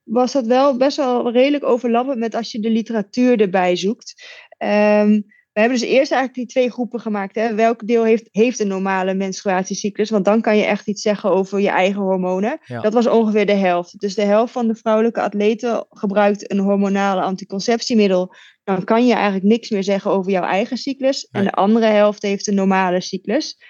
was 0.02 0.32
dat 0.32 0.46
wel 0.46 0.76
best 0.76 0.96
wel 0.96 1.32
redelijk 1.32 1.64
overlappend 1.64 2.18
met 2.18 2.34
als 2.34 2.52
je 2.52 2.60
de 2.60 2.70
literatuur 2.70 3.40
erbij 3.40 3.76
zoekt. 3.76 4.22
Um, 4.58 5.24
we 5.58 5.64
hebben 5.64 5.82
dus 5.82 5.90
eerst 5.90 6.12
eigenlijk 6.12 6.34
die 6.34 6.46
twee 6.46 6.70
groepen 6.70 7.00
gemaakt. 7.00 7.34
Hè? 7.34 7.54
Welk 7.54 7.86
deel 7.86 8.04
heeft, 8.04 8.28
heeft 8.30 8.58
een 8.58 8.68
normale 8.68 9.14
menstruatiecyclus? 9.14 10.10
Want 10.10 10.24
dan 10.24 10.40
kan 10.40 10.56
je 10.56 10.64
echt 10.64 10.86
iets 10.86 11.02
zeggen 11.02 11.30
over 11.30 11.60
je 11.60 11.68
eigen 11.68 12.00
hormonen. 12.00 12.58
Dat 12.66 12.92
was 12.92 13.06
ongeveer 13.06 13.46
de 13.46 13.54
helft. 13.54 14.00
Dus 14.00 14.14
de 14.14 14.22
helft 14.22 14.52
van 14.52 14.68
de 14.68 14.74
vrouwelijke 14.74 15.20
atleten 15.20 15.86
gebruikt 15.90 16.50
een 16.50 16.58
hormonale 16.58 17.20
anticonceptiemiddel. 17.20 18.34
Dan 18.64 18.84
kan 18.84 19.06
je 19.06 19.12
eigenlijk 19.12 19.44
niks 19.44 19.70
meer 19.70 19.82
zeggen 19.82 20.10
over 20.10 20.30
jouw 20.30 20.42
eigen 20.42 20.76
cyclus. 20.76 21.28
En 21.30 21.44
de 21.44 21.52
andere 21.52 21.86
helft 21.86 22.22
heeft 22.22 22.46
een 22.46 22.54
normale 22.54 23.00
cyclus. 23.00 23.62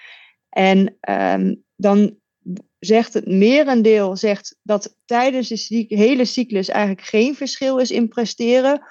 En 0.49 0.97
um, 1.09 1.63
dan 1.75 2.17
zegt 2.79 3.13
het 3.13 3.27
merendeel 3.27 4.15
zegt 4.15 4.55
dat 4.61 4.95
tijdens 5.05 5.47
de 5.47 5.85
hele 5.87 6.25
cyclus 6.25 6.67
eigenlijk 6.67 7.05
geen 7.05 7.35
verschil 7.35 7.77
is 7.77 7.91
in 7.91 8.07
presteren. 8.07 8.81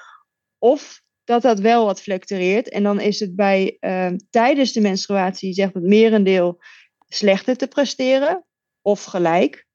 Of 0.59 1.03
dat 1.29 1.43
dat 1.43 1.61
wel 1.61 1.85
wat 1.85 2.03
fluctueert. 2.03 2.69
En 2.69 2.83
dan 2.83 3.01
is 3.01 3.21
het 3.21 3.37
bij 3.37 3.77
uh, 3.81 4.11
tijdens 4.31 4.73
de 4.73 4.81
menstruatie, 4.81 5.53
zegt 5.53 5.75
het 5.75 5.83
merendeel, 5.83 6.63
slechter 7.09 7.57
te 7.57 7.67
presteren. 7.67 8.45
Of 8.83 9.05
gelijk. 9.05 9.67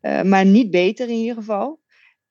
Uh, 0.00 0.22
maar 0.22 0.44
niet 0.44 0.70
beter 0.70 1.08
in 1.08 1.14
ieder 1.14 1.34
geval. 1.34 1.80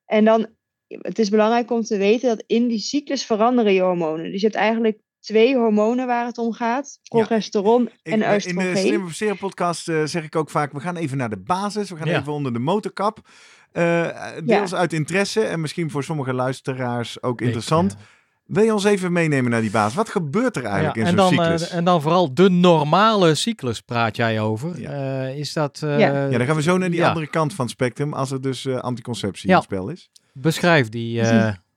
En 0.05 0.25
dan, 0.25 0.47
het 0.87 1.19
is 1.19 1.29
belangrijk 1.29 1.71
om 1.71 1.83
te 1.83 1.97
weten 1.97 2.29
dat 2.29 2.43
in 2.47 2.67
die 2.67 2.79
cyclus 2.79 3.25
veranderen 3.25 3.73
je 3.73 3.81
hormonen. 3.81 4.31
Dus 4.31 4.41
je 4.41 4.47
hebt 4.47 4.59
eigenlijk 4.59 4.99
twee 5.19 5.55
hormonen 5.55 6.07
waar 6.07 6.25
het 6.25 6.37
om 6.37 6.53
gaat. 6.53 6.99
Progesteron 7.03 7.89
en 8.03 8.33
oestrogeen. 8.33 8.67
In 8.67 8.73
de 8.73 8.79
Slim 8.79 9.09
Serum 9.09 9.37
podcast 9.37 9.87
uh, 9.87 10.05
zeg 10.05 10.23
ik 10.23 10.35
ook 10.35 10.49
vaak, 10.49 10.71
we 10.71 10.79
gaan 10.79 10.95
even 10.95 11.17
naar 11.17 11.29
de 11.29 11.41
basis. 11.41 11.89
We 11.89 11.95
gaan 11.95 12.07
ja. 12.07 12.19
even 12.19 12.33
onder 12.33 12.53
de 12.53 12.59
motorkap. 12.59 13.19
Uh, 13.73 14.37
deels 14.43 14.71
ja. 14.71 14.77
uit 14.77 14.93
interesse 14.93 15.41
en 15.41 15.61
misschien 15.61 15.89
voor 15.89 16.03
sommige 16.03 16.33
luisteraars 16.33 17.21
ook 17.21 17.41
interessant. 17.41 17.95
Wil 18.45 18.63
je 18.63 18.73
ons 18.73 18.83
even 18.83 19.11
meenemen 19.11 19.51
naar 19.51 19.61
die 19.61 19.71
basis? 19.71 19.95
Wat 19.95 20.09
gebeurt 20.09 20.55
er 20.55 20.63
eigenlijk 20.63 20.95
in 20.95 21.17
zo'n 21.17 21.29
cyclus? 21.29 21.69
Uh, 21.69 21.75
en 21.75 21.83
dan 21.83 22.01
vooral 22.01 22.33
de 22.33 22.49
normale 22.49 23.35
cyclus 23.35 23.81
praat 23.81 24.15
jij 24.15 24.41
over. 24.41 24.81
Ja. 24.81 24.91
Uh, 24.91 25.37
is 25.37 25.53
dat... 25.53 25.81
Uh, 25.83 25.99
ja. 25.99 26.27
ja, 26.27 26.37
dan 26.37 26.47
gaan 26.47 26.55
we 26.55 26.61
zo 26.61 26.77
naar 26.77 26.89
die 26.89 27.05
andere 27.05 27.27
kant 27.27 27.53
van 27.53 27.65
het 27.65 27.73
spectrum 27.73 28.13
als 28.13 28.31
er 28.31 28.41
dus 28.41 28.67
anticonceptie 28.67 29.49
in 29.49 29.55
het 29.55 29.63
spel 29.63 29.89
is. 29.89 30.09
Beschrijf 30.33 30.89
die 30.89 31.21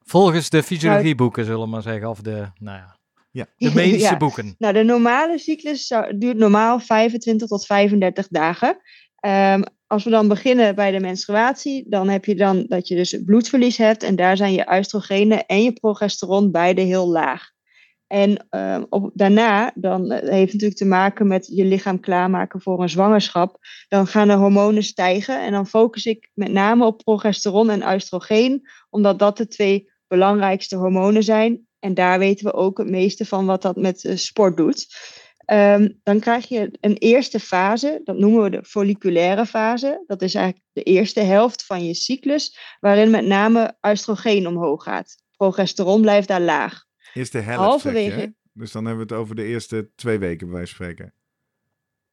volgens 0.05 0.51
de 0.51 0.63
fysiologieboeken, 0.63 1.45
zullen 1.45 1.61
we 1.61 1.67
maar 1.67 1.83
zeggen. 1.83 2.09
Of 2.09 2.21
de, 2.21 2.47
nou 2.59 2.79
ja, 2.79 2.97
ja. 3.31 3.47
de 3.57 3.75
medische 3.75 4.17
boeken. 4.17 4.55
Nou, 4.59 4.75
de 4.75 4.83
normale 4.85 5.39
cyclus 5.39 5.95
duurt 6.19 6.37
normaal 6.37 6.81
25 6.81 7.49
tot 7.49 7.67
35 7.67 8.27
dagen. 8.29 8.69
Um, 9.21 9.65
als 9.87 10.05
we 10.05 10.11
dan 10.11 10.29
beginnen 10.29 10.75
bij 10.75 10.91
de 10.91 11.01
menstruatie, 11.01 11.87
dan 11.89 12.09
heb 12.09 12.25
je 12.25 12.35
dan 12.35 12.65
dat 12.69 12.89
je 12.89 12.97
dus 12.97 13.23
bloedverlies 13.25 13.77
hebt. 13.77 14.03
En 14.03 14.17
daar 14.17 14.37
zijn 14.37 14.53
je 14.53 14.77
oestrogenen 14.79 15.47
en 15.47 15.63
je 15.63 15.73
progesteron 15.73 16.51
beide 16.51 16.81
heel 16.81 17.09
laag. 17.09 17.55
En 18.07 18.47
uh, 18.51 18.83
op, 18.89 19.11
daarna, 19.15 19.73
dan 19.75 20.13
uh, 20.13 20.19
heeft 20.19 20.53
natuurlijk 20.53 20.79
te 20.79 20.85
maken 20.85 21.27
met 21.27 21.47
je 21.47 21.65
lichaam 21.65 22.01
klaarmaken 22.01 22.61
voor 22.61 22.83
een 22.83 22.89
zwangerschap. 22.89 23.59
Dan 23.89 24.07
gaan 24.07 24.29
de 24.29 24.35
hormonen 24.35 24.83
stijgen. 24.83 25.45
En 25.45 25.53
dan 25.53 25.67
focus 25.67 26.07
ik 26.07 26.31
met 26.35 26.53
name 26.53 26.85
op 26.85 26.99
progesteron 26.99 27.71
en 27.71 27.95
oestrogeen, 27.95 28.69
omdat 28.91 29.19
dat 29.19 29.37
de 29.37 29.47
twee 29.47 29.91
belangrijkste 30.07 30.77
hormonen 30.77 31.23
zijn. 31.23 31.67
En 31.79 31.95
daar 31.95 32.19
weten 32.19 32.47
we 32.47 32.53
ook 32.53 32.79
het 32.79 32.91
meeste 32.91 33.27
van 33.27 33.47
wat 33.47 33.63
dat 33.63 33.77
met 33.77 34.05
uh, 34.05 34.17
sport 34.17 34.57
doet. 34.57 34.87
Um, 35.53 36.01
dan 36.03 36.21
krijg 36.21 36.49
je 36.49 36.77
een 36.81 36.97
eerste 36.97 37.41
fase, 37.41 38.01
dat 38.05 38.19
noemen 38.19 38.43
we 38.43 38.51
de 38.51 38.65
folliculaire 38.65 39.47
fase. 39.47 40.05
Dat 40.07 40.23
is 40.23 40.35
eigenlijk 40.35 40.67
de 40.73 40.83
eerste 40.83 41.21
helft 41.21 41.65
van 41.67 41.85
je 41.85 41.95
cyclus, 41.95 42.59
waarin 42.81 43.11
met 43.11 43.27
name 43.27 43.77
oestrogeen 43.83 44.47
omhoog 44.47 44.83
gaat. 44.83 45.17
Progesteron 45.37 46.01
blijft 46.01 46.29
daar 46.29 46.41
laag. 46.41 46.85
Eerste 47.15 47.39
helft, 47.39 47.61
Halverwege. 47.61 48.35
dus 48.53 48.73
dan 48.73 48.87
hebben 48.87 49.07
we 49.07 49.15
het 49.15 49.23
over 49.23 49.35
de 49.35 49.45
eerste 49.45 49.91
twee 49.95 50.19
weken, 50.19 50.47
bij 50.47 50.57
wijze 50.57 50.75
van 50.75 50.85
spreken. 50.85 51.15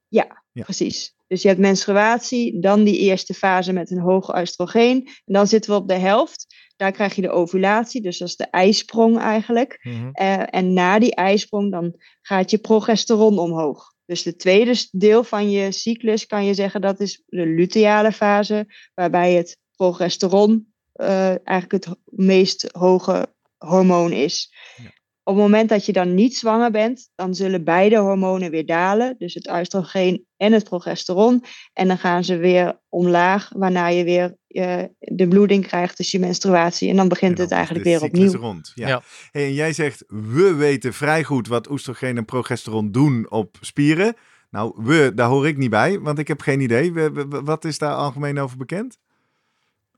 Ja, 0.08 0.44
ja, 0.52 0.64
precies. 0.64 1.16
Dus 1.28 1.42
je 1.42 1.48
hebt 1.48 1.60
menstruatie, 1.60 2.60
dan 2.60 2.84
die 2.84 2.98
eerste 2.98 3.34
fase 3.34 3.74
met 3.74 3.92
een 3.92 4.00
hoog 4.00 4.38
oestrogeen. 4.40 5.06
En 5.06 5.34
dan 5.34 5.48
zitten 5.48 5.72
we 5.72 5.78
op 5.78 5.88
de 5.88 5.94
helft. 5.94 6.56
Daar 6.84 6.92
krijg 6.92 7.16
je 7.16 7.22
de 7.22 7.30
ovulatie, 7.30 8.02
dus 8.02 8.18
dat 8.18 8.28
is 8.28 8.36
de 8.36 8.48
ijsprong 8.50 9.20
eigenlijk. 9.20 9.80
Mm 9.82 10.12
en 10.14 10.74
na 10.74 11.00
die 11.00 11.16
ijsprong 11.16 11.72
dan 11.72 11.96
gaat 12.22 12.52
je 12.52 12.58
progesteron 12.58 13.40
omhoog. 13.40 13.94
Dus 14.06 14.24
de 14.24 14.36
tweede 14.36 14.88
deel 14.92 15.24
van 15.24 15.52
je 15.52 15.72
cyclus 15.72 16.26
kan 16.26 16.46
je 16.46 16.54
zeggen 16.54 16.82
dat 16.82 17.00
is 17.00 17.24
de 17.26 17.46
luteale 17.46 18.12
fase, 18.12 18.66
waarbij 18.94 19.34
het 19.34 19.58
progesteron 19.76 20.74
uh, 20.96 21.48
eigenlijk 21.48 21.86
het 21.86 21.96
meest 22.06 22.70
hoge 22.72 23.34
hormoon 23.58 24.12
is. 24.12 24.54
Ja. 24.78 24.92
Op 25.26 25.34
het 25.34 25.44
moment 25.44 25.70
dat 25.70 25.86
je 25.86 25.94
dan 25.94 26.14
niet 26.14 26.38
zwanger 26.38 26.72
bent, 26.72 27.10
dan 27.16 27.36
zullen 27.36 27.64
beide 27.64 27.98
hormonen 27.98 28.52
weer 28.52 28.66
dalen. 28.66 29.16
Dus 29.18 29.34
het 29.34 29.52
oestrogeen 29.52 30.26
en 30.38 30.54
het 30.54 30.64
progesteron. 30.64 31.44
En 31.74 31.88
dan 31.88 31.98
gaan 31.98 32.24
ze 32.24 32.38
weer 32.38 32.80
omlaag, 32.90 33.52
waarna 33.56 33.88
je 33.88 34.04
weer 34.04 34.38
de 35.00 35.28
bloeding 35.28 35.68
krijgt, 35.68 35.98
dus 35.98 36.12
je 36.12 36.20
menstruatie. 36.20 36.90
En 36.90 36.96
dan 36.96 37.08
begint 37.08 37.38
het 37.38 37.52
eigenlijk 37.52 37.86
weer 37.86 38.02
opnieuw. 38.02 38.32
Rond. 38.32 38.72
Ja. 38.76 38.88
ja. 38.88 39.02
Hey, 39.32 39.46
en 39.46 39.54
jij 39.54 39.74
zegt, 39.74 40.04
we 40.08 40.54
weten 40.54 40.94
vrij 40.94 41.24
goed 41.24 41.48
wat 41.48 41.70
oestrogeen 41.70 42.18
en 42.18 42.26
progesteron 42.26 42.92
doen 42.92 43.26
op 43.30 43.58
spieren. 43.62 44.16
Nou, 44.52 44.74
we, 44.84 45.12
daar 45.16 45.30
hoor 45.30 45.48
ik 45.48 45.58
niet 45.58 45.70
bij, 45.70 46.00
want 46.00 46.20
ik 46.20 46.28
heb 46.28 46.42
geen 46.42 46.60
idee. 46.60 46.94
Wat 47.28 47.66
is 47.66 47.78
daar 47.78 47.94
algemeen 47.94 48.40
over 48.40 48.58
bekend? 48.58 49.00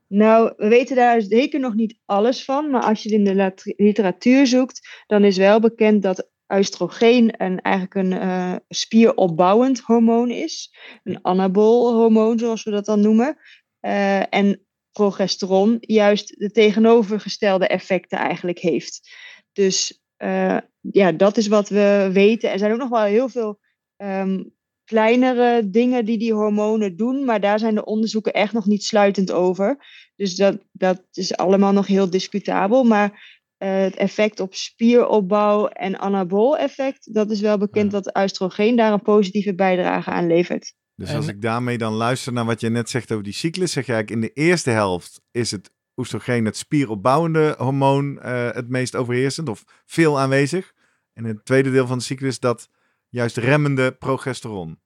Nou, 0.08 0.52
we 0.56 0.68
weten 0.68 0.96
daar 0.96 1.20
zeker 1.20 1.60
nog 1.60 1.74
niet 1.74 1.98
alles 2.04 2.44
van, 2.44 2.70
maar 2.70 2.82
als 2.82 3.02
je 3.02 3.08
het 3.08 3.18
in 3.18 3.24
de 3.24 3.74
literatuur 3.76 4.46
zoekt, 4.46 5.04
dan 5.06 5.24
is 5.24 5.36
wel 5.36 5.60
bekend 5.60 6.02
dat 6.02 6.28
oestrogeen 6.48 7.42
een, 7.42 7.60
eigenlijk 7.60 7.94
een 7.94 8.12
uh, 8.12 8.54
spieropbouwend 8.68 9.80
hormoon 9.80 10.30
is. 10.30 10.74
Een 11.04 11.18
anabool 11.22 11.94
hormoon, 11.94 12.38
zoals 12.38 12.64
we 12.64 12.70
dat 12.70 12.84
dan 12.84 13.00
noemen. 13.00 13.36
Uh, 13.80 14.34
en 14.34 14.66
progesteron 14.92 15.76
juist 15.80 16.38
de 16.38 16.50
tegenovergestelde 16.50 17.66
effecten 17.66 18.18
eigenlijk 18.18 18.58
heeft. 18.58 19.10
Dus 19.52 20.02
uh, 20.18 20.58
ja, 20.80 21.12
dat 21.12 21.36
is 21.36 21.46
wat 21.46 21.68
we 21.68 22.10
weten. 22.12 22.50
Er 22.50 22.58
zijn 22.58 22.72
ook 22.72 22.78
nog 22.78 22.88
wel 22.88 23.02
heel 23.02 23.28
veel 23.28 23.58
um, 23.96 24.54
kleinere 24.84 25.70
dingen 25.70 26.04
die 26.04 26.18
die 26.18 26.32
hormonen 26.32 26.96
doen, 26.96 27.24
maar 27.24 27.40
daar 27.40 27.58
zijn 27.58 27.74
de 27.74 27.84
onderzoeken 27.84 28.32
echt 28.32 28.52
nog 28.52 28.66
niet 28.66 28.84
sluitend 28.84 29.32
over. 29.32 29.76
Dus 30.16 30.36
dat, 30.36 30.58
dat 30.72 31.02
is 31.12 31.36
allemaal 31.36 31.72
nog 31.72 31.86
heel 31.86 32.10
discutabel. 32.10 32.84
Maar 32.84 33.10
uh, 33.58 33.80
het 33.80 33.96
effect 33.96 34.40
op 34.40 34.54
spieropbouw 34.54 35.66
en 35.66 35.98
anabool 35.98 36.56
effect, 36.56 37.14
dat 37.14 37.30
is 37.30 37.40
wel 37.40 37.58
bekend 37.58 37.90
dat 37.90 38.18
oestrogeen 38.18 38.76
daar 38.76 38.92
een 38.92 39.02
positieve 39.02 39.54
bijdrage 39.54 40.10
aan 40.10 40.26
levert. 40.26 40.74
Dus 40.96 41.14
als 41.14 41.26
ik 41.26 41.42
daarmee 41.42 41.78
dan 41.78 41.92
luister 41.92 42.32
naar 42.32 42.44
wat 42.44 42.60
je 42.60 42.68
net 42.68 42.90
zegt 42.90 43.12
over 43.12 43.24
die 43.24 43.32
cyclus, 43.32 43.72
zeg 43.72 43.86
jij 43.86 44.02
in 44.02 44.20
de 44.20 44.32
eerste 44.32 44.70
helft 44.70 45.20
is 45.30 45.50
het 45.50 45.70
oestrogeen, 45.96 46.44
het 46.44 46.56
spieropbouwende 46.56 47.54
hormoon, 47.58 48.18
uh, 48.24 48.50
het 48.50 48.68
meest 48.68 48.94
overheersend 48.94 49.48
of 49.48 49.64
veel 49.84 50.20
aanwezig. 50.20 50.72
En 51.12 51.24
in 51.24 51.34
het 51.34 51.44
tweede 51.44 51.70
deel 51.70 51.86
van 51.86 51.98
de 51.98 52.04
cyclus 52.04 52.40
dat 52.40 52.68
juist 53.08 53.36
remmende 53.36 53.92
progesteron. 53.92 54.78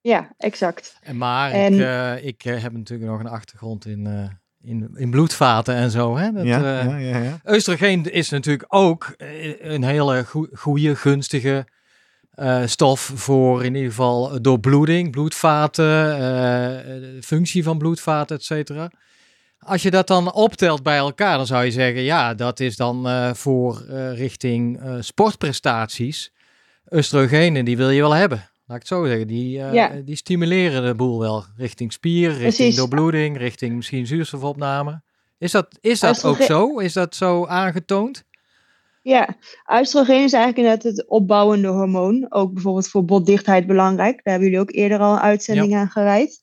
Ja, 0.00 0.34
exact. 0.38 0.96
En 1.02 1.16
maar 1.16 1.50
en... 1.50 1.72
ik, 1.72 1.80
uh, 1.80 2.24
ik 2.24 2.44
uh, 2.44 2.62
heb 2.62 2.72
natuurlijk 2.72 3.10
nog 3.10 3.20
een 3.20 3.26
achtergrond 3.26 3.86
in, 3.86 4.06
uh, 4.06 4.28
in, 4.60 4.90
in 4.94 5.10
bloedvaten 5.10 5.74
en 5.74 5.90
zo. 5.90 6.16
Hè? 6.16 6.32
Dat, 6.32 6.44
ja, 6.44 6.80
eh, 6.80 6.86
ja, 6.86 6.96
ja, 6.96 7.18
ja. 7.18 7.40
Oestrogeen 7.44 8.12
is 8.12 8.28
natuurlijk 8.28 8.64
ook 8.68 9.14
eh, 9.16 9.72
een 9.72 9.84
hele 9.84 10.24
goe- 10.24 10.50
goede, 10.52 10.96
gunstige 10.96 11.66
eh, 12.32 12.62
stof 12.66 13.00
voor 13.14 13.64
in 13.64 13.74
ieder 13.74 13.90
geval 13.90 14.42
doorbloeding, 14.42 15.10
bloedvaten, 15.10 15.84
de 17.00 17.18
functie 17.22 17.62
van 17.62 17.78
bloedvaten, 17.78 18.36
et 18.36 18.44
cetera. 18.44 18.90
Als 19.58 19.82
je 19.82 19.90
dat 19.90 20.06
dan 20.06 20.32
optelt 20.32 20.82
bij 20.82 20.96
elkaar, 20.96 21.36
dan 21.36 21.46
zou 21.46 21.64
je 21.64 21.70
zeggen, 21.70 22.02
ja, 22.02 22.34
dat 22.34 22.60
is 22.60 22.76
dan 22.76 23.06
voor 23.36 23.82
richting 24.14 24.80
sportprestaties. 25.00 26.32
Oestrogenen, 26.90 27.64
die 27.64 27.76
wil 27.76 27.90
je 27.90 28.00
wel 28.00 28.12
hebben. 28.14 28.38
Laat 28.66 28.76
ik 28.82 28.88
het 28.88 28.98
zo 28.98 29.06
zeggen. 29.06 29.26
Die, 29.26 29.50
Ja. 29.50 29.88
die 30.04 30.16
stimuleren 30.16 30.84
de 30.84 30.94
boel 30.94 31.18
wel 31.18 31.44
richting 31.56 31.92
spier, 31.92 32.28
richting 32.28 32.54
Precies. 32.54 32.76
doorbloeding, 32.76 33.36
richting 33.38 33.74
misschien 33.76 34.06
zuurstofopname. 34.06 35.02
Is 35.38 35.50
dat, 35.50 35.78
is 35.80 36.00
dat 36.00 36.24
ook 36.24 36.42
zo? 36.42 36.78
Is 36.78 36.92
dat 36.92 37.14
zo 37.14 37.46
aangetoond? 37.46 38.24
Ja, 39.02 39.36
oestrogeen 39.80 40.22
is 40.22 40.32
eigenlijk 40.32 40.56
inderdaad 40.56 40.82
het 40.82 41.08
opbouwende 41.08 41.68
hormoon. 41.68 42.26
Ook 42.28 42.52
bijvoorbeeld 42.52 42.88
voor 42.88 43.04
botdichtheid 43.04 43.66
belangrijk. 43.66 44.14
Daar 44.14 44.32
hebben 44.32 44.44
jullie 44.44 44.60
ook 44.60 44.72
eerder 44.72 44.98
al 44.98 45.12
een 45.12 45.20
uitzending 45.20 45.74
aan 45.74 45.90
gewijd. 45.90 46.42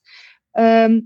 Ehm, 0.50 1.00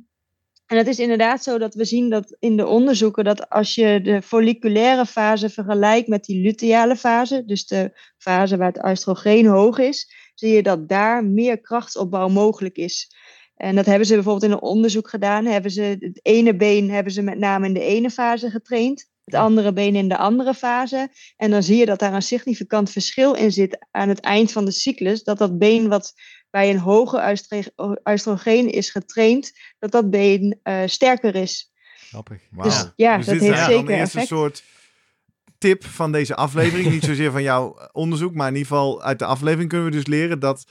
en 0.66 0.76
het 0.76 0.86
is 0.86 0.98
inderdaad 0.98 1.42
zo 1.42 1.58
dat 1.58 1.74
we 1.74 1.84
zien 1.84 2.10
dat 2.10 2.36
in 2.38 2.56
de 2.56 2.66
onderzoeken 2.66 3.24
dat 3.24 3.48
als 3.48 3.74
je 3.74 4.00
de 4.02 4.22
folliculaire 4.22 5.06
fase 5.06 5.48
vergelijkt 5.48 6.08
met 6.08 6.24
die 6.24 6.42
luteale 6.42 6.96
fase, 6.96 7.44
dus 7.44 7.66
de 7.66 8.00
fase 8.18 8.56
waar 8.56 8.72
het 8.72 8.84
oestrogeen 8.84 9.46
hoog 9.46 9.78
is, 9.78 10.12
zie 10.34 10.54
je 10.54 10.62
dat 10.62 10.88
daar 10.88 11.24
meer 11.24 11.60
krachtsopbouw 11.60 12.28
mogelijk 12.28 12.76
is. 12.76 13.14
En 13.56 13.74
dat 13.74 13.86
hebben 13.86 14.06
ze 14.06 14.14
bijvoorbeeld 14.14 14.44
in 14.44 14.50
een 14.50 14.62
onderzoek 14.62 15.08
gedaan. 15.08 15.44
Hebben 15.44 15.70
ze 15.70 15.96
het 16.00 16.20
ene 16.22 16.56
been 16.56 16.90
hebben 16.90 17.12
ze 17.12 17.22
met 17.22 17.38
name 17.38 17.66
in 17.66 17.74
de 17.74 17.84
ene 17.84 18.10
fase 18.10 18.50
getraind, 18.50 19.10
het 19.24 19.34
andere 19.34 19.72
been 19.72 19.94
in 19.94 20.08
de 20.08 20.16
andere 20.16 20.54
fase. 20.54 21.08
En 21.36 21.50
dan 21.50 21.62
zie 21.62 21.76
je 21.76 21.86
dat 21.86 21.98
daar 21.98 22.12
een 22.14 22.22
significant 22.22 22.90
verschil 22.90 23.34
in 23.34 23.52
zit 23.52 23.86
aan 23.90 24.08
het 24.08 24.20
eind 24.20 24.52
van 24.52 24.64
de 24.64 24.70
cyclus. 24.72 25.22
Dat 25.22 25.38
dat 25.38 25.58
been 25.58 25.88
wat 25.88 26.12
bij 26.50 26.70
een 26.70 26.78
hoge 26.78 27.30
oestro- 27.30 27.96
oestrogeen 28.04 28.70
is 28.70 28.90
getraind, 28.90 29.52
dat 29.78 29.90
dat 29.90 30.10
been 30.10 30.60
eh, 30.62 30.82
sterker 30.86 31.34
is. 31.34 31.72
Grappig. 32.08 32.40
Wauw. 32.50 32.68
Dus 32.68 32.92
ja, 32.96 33.16
Dus 33.16 33.26
dat 33.26 33.34
dit 33.34 33.42
heeft 33.42 33.54
is 33.54 33.58
eigenlijk 33.66 33.88
zeker 33.88 33.90
dan 33.90 33.98
eerst 34.00 34.14
een 34.14 34.20
effect. 34.20 34.40
soort 34.40 34.62
tip 35.58 35.84
van 35.84 36.12
deze 36.12 36.34
aflevering. 36.34 36.90
Niet 36.90 37.04
zozeer 37.04 37.30
van 37.30 37.42
jouw 37.42 37.88
onderzoek, 37.92 38.34
maar 38.34 38.48
in 38.48 38.54
ieder 38.56 38.68
geval 38.68 39.02
uit 39.02 39.18
de 39.18 39.24
aflevering 39.24 39.68
kunnen 39.68 39.86
we 39.86 39.92
dus 39.96 40.06
leren 40.06 40.38
dat, 40.38 40.64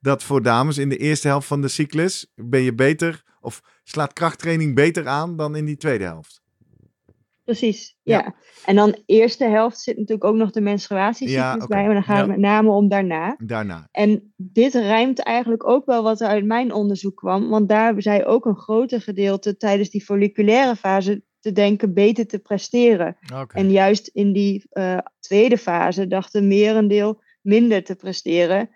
dat 0.00 0.22
voor 0.22 0.42
dames 0.42 0.78
in 0.78 0.88
de 0.88 0.96
eerste 0.96 1.28
helft 1.28 1.46
van 1.46 1.60
de 1.60 1.68
cyclus 1.68 2.26
ben 2.34 2.60
je 2.60 2.74
beter 2.74 3.22
of 3.40 3.62
slaat 3.84 4.12
krachttraining 4.12 4.74
beter 4.74 5.06
aan 5.08 5.36
dan 5.36 5.56
in 5.56 5.64
die 5.64 5.76
tweede 5.76 6.04
helft. 6.04 6.39
Precies, 7.50 7.96
Ja. 8.02 8.18
ja. 8.18 8.34
En 8.64 8.76
dan 8.76 8.96
eerste 9.06 9.44
helft 9.44 9.78
zit 9.80 9.96
natuurlijk 9.96 10.24
ook 10.24 10.34
nog 10.34 10.50
de 10.50 10.60
menstruatiecyclus 10.60 11.34
Ja, 11.44 11.54
oké. 11.54 11.66
bij, 11.66 11.84
maar 11.84 11.94
dan 11.94 12.02
gaat 12.02 12.14
Ja. 12.16 12.20
het 12.22 12.30
met 12.30 12.38
name 12.38 12.70
om 12.70 12.88
daarna. 12.88 13.36
Daarna. 13.38 13.88
En 13.90 14.32
dit 14.36 14.74
rijmt 14.74 15.18
eigenlijk 15.22 15.68
ook 15.68 15.86
wel 15.86 16.02
wat 16.02 16.20
er 16.20 16.26
uit 16.26 16.44
mijn 16.44 16.72
onderzoek 16.72 17.16
kwam, 17.16 17.48
want 17.48 17.68
daar 17.68 17.84
hebben 17.84 18.02
zij 18.02 18.26
ook 18.26 18.44
een 18.46 18.56
groter 18.58 19.00
gedeelte 19.00 19.56
tijdens 19.56 19.90
die 19.90 20.04
folliculaire 20.04 20.76
fase 20.76 21.22
te 21.40 21.52
denken 21.52 21.94
beter 21.94 22.26
te 22.26 22.38
presteren. 22.38 23.16
Oké. 23.34 23.56
En 23.58 23.70
juist 23.70 24.06
in 24.06 24.32
die 24.32 24.66
eh, 24.70 24.98
tweede 25.20 25.58
fase 25.58 26.06
dacht 26.06 26.34
een 26.34 26.48
merendeel 26.48 27.22
minder 27.42 27.84
te 27.84 27.94
presteren. 27.96 28.70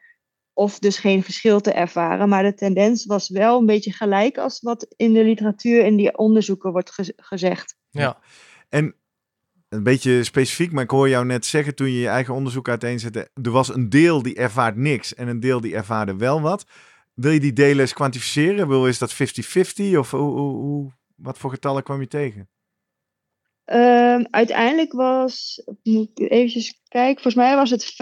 Of 0.52 0.78
dus 0.78 0.98
geen 0.98 1.22
verschil 1.22 1.60
te 1.60 1.72
ervaren. 1.72 2.28
Maar 2.28 2.42
de 2.42 2.54
tendens 2.54 3.06
was 3.06 3.28
wel 3.28 3.58
een 3.58 3.66
beetje 3.66 3.92
gelijk 3.92 4.38
als 4.38 4.60
wat 4.60 4.86
in 4.96 5.12
de 5.12 5.24
literatuur 5.24 5.84
in 5.84 5.96
die 5.96 6.18
onderzoeken 6.18 6.72
wordt 6.72 6.90
gez- 6.90 7.12
gezegd. 7.16 7.76
Ja. 7.90 8.18
En 8.68 8.94
een 9.68 9.82
beetje 9.82 10.24
specifiek, 10.24 10.72
maar 10.72 10.82
ik 10.84 10.90
hoor 10.90 11.08
jou 11.08 11.24
net 11.26 11.46
zeggen 11.46 11.74
toen 11.74 11.90
je 11.90 11.98
je 12.00 12.08
eigen 12.08 12.34
onderzoek 12.34 12.68
uiteenzette. 12.68 13.30
Er 13.42 13.50
was 13.50 13.74
een 13.74 13.88
deel 13.88 14.22
die 14.22 14.34
ervaart 14.34 14.76
niks 14.76 15.14
en 15.14 15.28
een 15.28 15.40
deel 15.40 15.60
die 15.60 15.74
ervaarde 15.74 16.16
wel 16.16 16.40
wat. 16.40 16.66
Wil 17.14 17.30
je 17.32 17.40
die 17.40 17.52
delen 17.52 17.80
eens 17.80 17.92
kwantificeren? 17.92 18.68
Wil, 18.68 18.86
is 18.86 18.98
dat 18.98 19.12
50-50 19.14 19.16
of 19.98 20.10
hoe, 20.10 20.38
hoe, 20.40 20.92
wat 21.16 21.38
voor 21.38 21.50
getallen 21.50 21.82
kwam 21.82 22.00
je 22.00 22.06
tegen? 22.08 22.48
Ehm, 23.64 24.24
uiteindelijk 24.30 24.92
was, 24.92 25.62
moet 25.82 26.10
ik 26.14 26.30
eventjes 26.30 26.80
kijken, 26.88 27.22
volgens 27.22 27.34
mij 27.44 27.54
was 27.56 27.70
het 27.70 27.92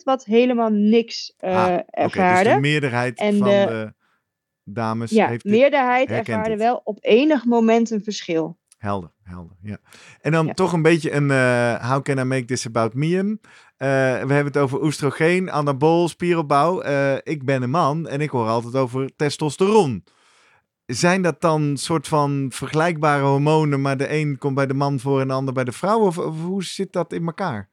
15% 0.00 0.02
wat 0.04 0.24
helemaal 0.24 0.70
niks 0.70 1.34
eh, 1.36 1.64
Ah, 1.64 1.72
Oké, 1.72 1.82
ervaarde. 1.90 2.44
dus 2.44 2.54
de 2.54 2.60
meerderheid 2.60 3.18
En 3.18 3.38
van 3.38 3.48
de- 3.48 3.64
de, 3.66 3.94
dames 4.64 5.10
ja, 5.10 5.28
heeft 5.28 5.44
meerderheid 5.44 6.08
ervaarde 6.10 6.50
het. 6.50 6.58
wel 6.58 6.80
op 6.84 6.98
enig 7.00 7.44
moment 7.44 7.90
een 7.90 8.02
verschil. 8.04 8.58
Helder, 8.86 9.10
helder. 9.22 9.56
Ja. 9.62 9.78
En 10.20 10.32
dan 10.32 10.46
Ja. 10.46 10.54
toch 10.54 10.72
een 10.72 10.82
beetje 10.82 11.12
een 11.12 11.30
eh, 11.30 11.90
how 11.90 12.02
can 12.02 12.18
I 12.18 12.24
make 12.24 12.44
this 12.44 12.66
about 12.66 12.94
me? 12.94 13.38
Eh, 13.76 13.88
we 14.26 14.32
hebben 14.32 14.44
het 14.44 14.56
over 14.56 14.82
oestrogeen, 14.82 15.50
anabool, 15.50 16.08
spieropbouw. 16.08 16.80
Eh, 16.80 17.14
ik 17.22 17.44
ben 17.44 17.62
een 17.62 17.70
man 17.70 18.08
en 18.08 18.20
ik 18.20 18.30
hoor 18.30 18.46
altijd 18.48 18.74
over 18.74 19.16
testosteron. 19.16 20.04
Zijn 20.86 21.22
dat 21.22 21.40
dan 21.40 21.76
soort 21.76 22.08
van 22.08 22.46
vergelijkbare 22.52 23.22
hormonen, 23.24 23.80
maar 23.80 23.96
de 23.96 24.12
een 24.12 24.38
komt 24.38 24.54
bij 24.54 24.66
de 24.66 24.74
man 24.74 25.00
voor 25.00 25.20
en 25.20 25.28
de 25.28 25.34
ander 25.34 25.54
bij 25.54 25.64
de 25.64 25.72
vrouw? 25.72 26.00
Of, 26.00 26.18
of 26.18 26.42
hoe 26.42 26.64
zit 26.64 26.92
dat 26.92 27.12
in 27.12 27.26
elkaar? 27.26 27.70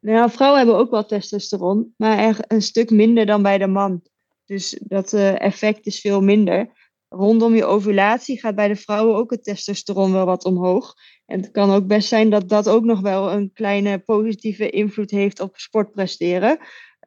Nou, 0.00 0.30
vrouwen 0.30 0.58
hebben 0.58 0.78
ook 0.78 0.90
wel 0.90 1.06
testosteron, 1.06 1.94
maar 1.96 2.18
echt 2.18 2.52
een 2.52 2.62
stuk 2.62 2.90
minder 2.90 3.26
dan 3.26 3.42
bij 3.42 3.58
de 3.58 3.66
man. 3.66 4.02
Dus 4.44 4.78
dat 4.82 5.12
effect 5.12 5.86
is 5.86 6.00
veel 6.00 6.20
minder. 6.20 6.79
Rondom 7.14 7.54
je 7.54 7.64
ovulatie 7.64 8.38
gaat 8.40 8.54
bij 8.54 8.68
de 8.68 8.76
vrouwen 8.76 9.16
ook 9.16 9.30
het 9.30 9.44
testosteron 9.44 10.12
wel 10.12 10.26
wat 10.26 10.44
omhoog. 10.44 10.94
En 11.26 11.40
het 11.40 11.50
kan 11.50 11.70
ook 11.70 11.86
best 11.86 12.08
zijn 12.08 12.30
dat 12.30 12.48
dat 12.48 12.68
ook 12.68 12.84
nog 12.84 13.00
wel 13.00 13.32
een 13.32 13.50
kleine 13.52 13.98
positieve 13.98 14.70
invloed 14.70 15.10
heeft 15.10 15.40
op 15.40 15.56
sportpresteren. 15.58 16.58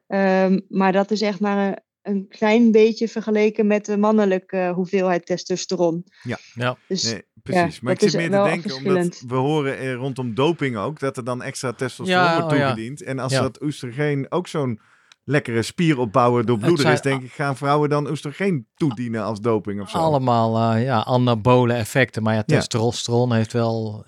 Ehm, 0.06 0.60
maar 0.68 0.92
dat 0.92 1.10
is 1.10 1.20
echt 1.20 1.40
maar 1.40 1.68
een, 1.68 1.78
een 2.02 2.28
klein 2.28 2.70
beetje 2.72 3.08
vergeleken 3.08 3.66
met 3.66 3.84
de 3.86 3.96
mannelijke 3.96 4.72
hoeveelheid 4.74 5.26
testosteron. 5.26 6.04
Ja. 6.22 6.76
Dus 6.88 7.02
Nee, 7.12 7.22
precies. 7.42 7.80
maar 7.80 7.92
ik 7.92 8.00
zit 8.00 8.14
meer 8.14 8.30
te 8.30 8.42
denken, 8.42 8.74
omdat 8.76 9.22
we 9.26 9.34
horen 9.34 9.78
eh, 9.78 9.94
rondom 9.94 10.34
doping 10.34 10.76
ook, 10.76 10.98
dat 11.00 11.16
er 11.16 11.24
dan 11.24 11.42
extra 11.42 11.72
testosteron 11.72 12.24
Ja, 12.24 12.36
wordt 12.38 12.52
oh 12.52 12.58
ja. 12.58 12.66
toegediend. 12.66 13.02
En 13.02 13.18
als 13.18 13.32
Ja. 13.32 13.40
dat 13.40 13.62
oestrogeen 13.62 14.26
ook 14.28 14.48
zo'n 14.48 14.80
lekkere 15.24 15.62
spieropbouwer 15.62 16.44
door 16.46 16.54
Het 16.56 16.64
bloeder 16.64 16.82
zijn 16.84 16.94
is, 16.96 17.00
denk 17.02 17.22
ik, 17.22 17.32
gaan 17.32 17.56
vrouwen 17.56 17.88
dan 17.88 18.10
oestrogeen 18.10 18.66
toedienen 18.74 19.24
als 19.24 19.40
doping 19.40 19.80
of 19.80 19.90
zo. 19.90 19.98
Allemaal 19.98 20.74
eh, 20.74 20.84
ja, 20.84 21.02
anabole 21.04 21.72
effecten. 21.72 22.22
Maar 22.22 22.34
ja, 22.34 22.42
Ja. 22.46 22.56
testosteron 22.58 23.32
heeft 23.32 23.52
wel 23.52 24.04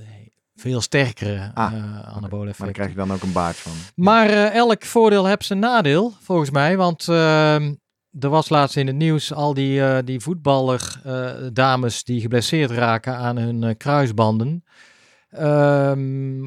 veel 0.54 0.80
sterkere 0.80 1.50
Ah, 1.54 1.72
eh, 1.72 1.78
anabole 1.82 2.20
Maar 2.20 2.28
daar 2.28 2.46
effecten. 2.46 2.72
krijg 2.72 2.90
je 2.90 2.96
dan 2.96 3.12
ook 3.12 3.22
een 3.22 3.32
baard 3.32 3.56
van. 3.56 3.72
Maar 3.94 4.28
eh, 4.28 4.54
elk 4.54 4.84
voordeel 4.84 5.26
heeft 5.26 5.44
zijn 5.44 5.58
nadeel, 5.58 6.12
volgens 6.20 6.50
mij. 6.50 6.76
Want 6.76 7.06
er 8.18 8.28
was 8.30 8.48
laatst 8.48 8.76
in 8.76 8.86
het 8.86 8.96
nieuws 8.96 9.32
al 9.32 9.54
die, 9.54 10.02
die 10.04 10.20
voetballerdames 10.20 12.04
die 12.04 12.20
geblesseerd 12.20 12.70
raken 12.70 13.16
aan 13.16 13.36
hun 13.36 13.76
kruisbanden. 13.76 14.64
Ehm, 15.30 16.40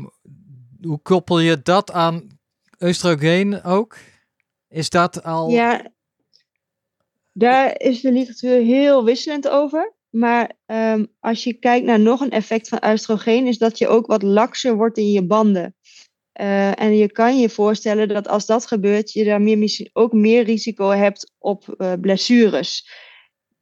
hoe 0.81 0.99
koppel 1.03 1.39
je 1.39 1.61
dat 1.61 1.91
aan 1.91 2.27
oestrogeen 2.79 3.63
ook? 3.63 3.95
Is 4.69 4.89
dat 4.89 5.23
al... 5.23 5.49
Ja, 5.49 5.91
daar 7.33 7.79
is 7.79 8.01
de 8.01 8.11
literatuur 8.11 8.61
heel 8.61 9.03
wisselend 9.03 9.49
over. 9.49 9.93
Maar 10.09 10.51
ehm, 10.65 11.05
als 11.19 11.43
je 11.43 11.53
kijkt 11.53 11.85
naar 11.85 11.99
nog 11.99 12.21
een 12.21 12.31
effect 12.31 12.67
van 12.67 12.79
oestrogeen, 12.85 13.47
is 13.47 13.57
dat 13.57 13.77
je 13.77 13.87
ook 13.87 14.05
wat 14.05 14.23
lakser 14.23 14.75
wordt 14.75 14.97
in 14.97 15.11
je 15.11 15.25
banden. 15.25 15.75
Eh, 16.31 16.81
en 16.81 16.97
je 16.97 17.11
kan 17.11 17.39
je 17.39 17.49
voorstellen 17.49 18.07
dat 18.07 18.27
als 18.27 18.45
dat 18.45 18.67
gebeurt, 18.67 19.11
je 19.11 19.23
daar 19.23 19.41
meer, 19.41 19.89
ook 19.93 20.13
meer 20.13 20.43
risico 20.43 20.89
hebt 20.89 21.33
op 21.37 21.73
eh, 21.77 21.93
blessures. 22.01 22.89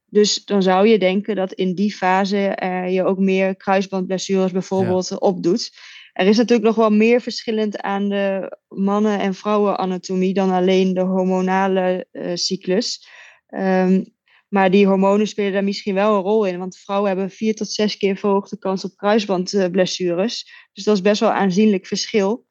Dus 0.05 0.45
dan 0.45 0.63
zou 0.63 0.87
je 0.87 0.99
denken 0.99 1.35
dat 1.35 1.53
in 1.53 1.75
die 1.75 1.93
fase 1.95 2.47
eh, 2.47 2.93
je 2.93 3.03
ook 3.03 3.17
meer 3.17 3.55
kruisbandblessures 3.55 4.51
bijvoorbeeld 4.51 5.19
opdoet. 5.19 5.71
Er 6.17 6.27
is 6.27 6.37
natuurlijk 6.37 6.67
nog 6.67 6.75
wel 6.75 6.89
meer 6.89 7.21
verschillend 7.21 7.81
aan 7.81 8.09
de 8.09 8.57
mannen- 8.67 9.19
en 9.19 9.33
vrouwenanatomie 9.33 10.33
dan 10.33 10.51
alleen 10.51 10.93
de 10.93 11.01
hormonale 11.01 12.07
eh, 12.11 12.31
cyclus. 12.33 13.07
Ehm, 13.47 14.03
maar 14.47 14.71
die 14.71 14.87
hormonen 14.87 15.27
spelen 15.27 15.53
daar 15.53 15.63
misschien 15.63 15.93
wel 15.93 16.15
een 16.15 16.21
rol 16.21 16.45
in. 16.45 16.57
Want 16.57 16.77
vrouwen 16.77 17.09
hebben 17.09 17.29
vier 17.29 17.55
tot 17.55 17.71
zes 17.71 17.97
keer 17.97 18.17
verhoogde 18.17 18.57
kans 18.57 18.83
op 18.83 18.95
kruisbandblessures. 18.95 20.51
Dus 20.73 20.83
dat 20.83 20.95
is 20.95 21.01
best 21.01 21.19
wel 21.19 21.29
een 21.29 21.35
aanzienlijk 21.35 21.85
verschil. 21.85 22.45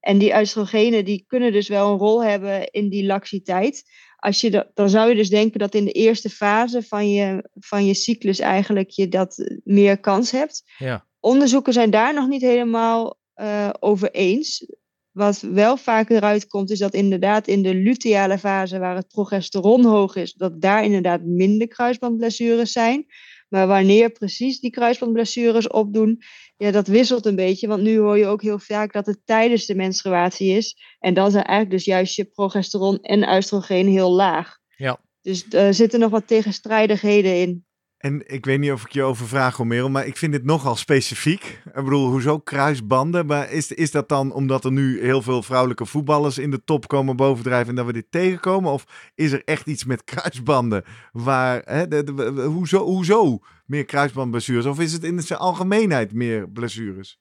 En 0.00 0.18
die 0.18 0.38
oestrogenen 0.38 1.04
die 1.04 1.24
kunnen 1.26 1.52
dus 1.52 1.68
wel 1.68 1.92
een 1.92 1.98
rol 1.98 2.24
hebben 2.24 2.70
in 2.70 2.88
die 2.88 3.06
laxiteit. 3.06 3.82
Als 4.16 4.40
je 4.40 4.50
dat, 4.50 4.70
dan 4.74 4.88
zou 4.88 5.08
je 5.08 5.14
dus 5.14 5.30
denken 5.30 5.58
dat 5.58 5.74
in 5.74 5.84
de 5.84 5.92
eerste 5.92 6.30
fase 6.30 6.82
van 6.82 7.10
je, 7.10 7.48
van 7.54 7.86
je 7.86 7.94
cyclus 7.94 8.38
eigenlijk 8.38 8.90
je 8.90 9.08
dat 9.08 9.60
meer 9.64 10.00
kans 10.00 10.30
hebt. 10.30 10.62
Ja. 10.78 11.10
Onderzoeken 11.22 11.72
zijn 11.72 11.90
daar 11.90 12.14
nog 12.14 12.28
niet 12.28 12.42
helemaal 12.42 13.18
eh, 13.34 13.70
over 13.80 14.10
eens. 14.10 14.66
Wat 15.10 15.40
wel 15.40 15.76
vaak 15.76 16.10
eruit 16.10 16.46
komt, 16.46 16.70
is 16.70 16.78
dat 16.78 16.94
inderdaad 16.94 17.46
in 17.46 17.62
de 17.62 17.74
luteale 17.74 18.38
fase, 18.38 18.78
waar 18.78 18.96
het 18.96 19.08
progesteron 19.08 19.84
hoog 19.84 20.16
is, 20.16 20.32
dat 20.32 20.60
daar 20.60 20.84
inderdaad 20.84 21.24
minder 21.24 21.68
kruisbandblessures 21.68 22.72
zijn. 22.72 23.06
Maar 23.48 23.66
wanneer 23.66 24.10
precies 24.10 24.60
die 24.60 24.70
kruisbandblessures 24.70 25.68
opdoen, 25.68 26.22
ja, 26.56 26.70
dat 26.70 26.86
wisselt 26.86 27.26
een 27.26 27.36
beetje. 27.36 27.66
Want 27.66 27.82
nu 27.82 27.98
hoor 27.98 28.18
je 28.18 28.26
ook 28.26 28.42
heel 28.42 28.58
vaak 28.58 28.92
dat 28.92 29.06
het 29.06 29.20
tijdens 29.24 29.66
de 29.66 29.74
menstruatie 29.74 30.56
is. 30.56 30.76
En 30.98 31.14
dan 31.14 31.30
zijn 31.30 31.44
eigenlijk 31.44 31.76
dus 31.76 31.84
juist 31.84 32.16
je 32.16 32.24
progesteron 32.24 33.00
en 33.00 33.36
oestrogeen 33.36 33.88
heel 33.88 34.10
laag. 34.10 34.58
Ja. 34.76 35.00
Dus 35.20 35.46
er 35.50 35.74
zitten 35.74 36.00
nog 36.00 36.10
wat 36.10 36.26
tegenstrijdigheden 36.26 37.40
in. 37.40 37.66
En 38.02 38.22
ik 38.26 38.44
weet 38.44 38.58
niet 38.58 38.72
of 38.72 38.84
ik 38.84 38.92
je 38.92 39.02
over 39.02 39.28
vraag, 39.28 39.56
Romero, 39.56 39.88
maar 39.88 40.06
ik 40.06 40.16
vind 40.16 40.32
dit 40.32 40.44
nogal 40.44 40.76
specifiek. 40.76 41.60
Ik 41.64 41.84
bedoel, 41.84 42.10
hoezo 42.10 42.38
kruisbanden? 42.38 43.26
Maar 43.26 43.50
is, 43.50 43.72
is 43.72 43.90
dat 43.90 44.08
dan 44.08 44.32
omdat 44.32 44.64
er 44.64 44.72
nu 44.72 45.04
heel 45.04 45.22
veel 45.22 45.42
vrouwelijke 45.42 45.86
voetballers 45.86 46.38
in 46.38 46.50
de 46.50 46.64
top 46.64 46.88
komen 46.88 47.16
bovendrijven 47.16 47.68
en 47.68 47.74
dat 47.74 47.86
we 47.86 47.92
dit 47.92 48.06
tegenkomen? 48.10 48.72
Of 48.72 48.84
is 49.14 49.32
er 49.32 49.42
echt 49.44 49.66
iets 49.66 49.84
met 49.84 50.04
kruisbanden 50.04 50.84
waar, 51.12 51.62
hè, 51.64 51.88
de, 51.88 52.42
hoezo, 52.46 52.84
hoezo 52.84 53.38
meer 53.66 53.84
kruisbandblessures? 53.84 54.64
Of 54.64 54.80
is 54.80 54.92
het 54.92 55.04
in 55.04 55.20
zijn 55.20 55.38
algemeenheid 55.38 56.12
meer 56.12 56.48
blessures? 56.48 57.20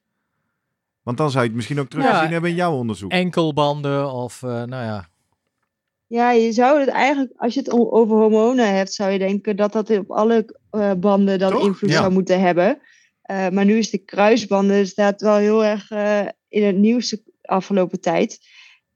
Want 1.03 1.17
dan 1.17 1.31
zou 1.31 1.41
je 1.41 1.47
het 1.47 1.57
misschien 1.57 1.79
ook 1.79 1.89
teruggezien 1.89 2.23
ja, 2.23 2.31
hebben 2.31 2.49
in 2.49 2.55
jouw 2.55 2.73
onderzoek. 2.73 3.11
Enkelbanden 3.11 4.11
of, 4.11 4.41
uh, 4.41 4.49
nou 4.49 4.85
ja, 4.85 5.09
ja, 6.11 6.31
je 6.31 6.51
zou 6.51 6.79
het 6.79 6.89
eigenlijk, 6.89 7.33
als 7.35 7.53
je 7.53 7.59
het 7.59 7.71
over 7.71 8.15
hormonen 8.15 8.75
hebt, 8.75 8.93
zou 8.93 9.11
je 9.11 9.19
denken 9.19 9.55
dat 9.55 9.73
dat 9.73 9.89
op 9.89 10.11
alle 10.11 10.55
uh, 10.71 10.91
banden 10.93 11.39
dan 11.39 11.61
invloed 11.61 11.91
zou 11.91 12.11
moeten 12.11 12.39
hebben. 12.39 12.79
Uh, 13.31 13.49
maar 13.49 13.65
nu 13.65 13.77
is 13.77 13.89
de 13.89 13.97
kruisbanden 13.97 14.87
staat 14.87 15.21
wel 15.21 15.35
heel 15.35 15.65
erg 15.65 15.91
uh, 15.91 16.21
in 16.47 16.63
het 16.63 16.75
nieuws 16.75 17.09
de 17.09 17.23
afgelopen 17.41 18.01
tijd. 18.01 18.39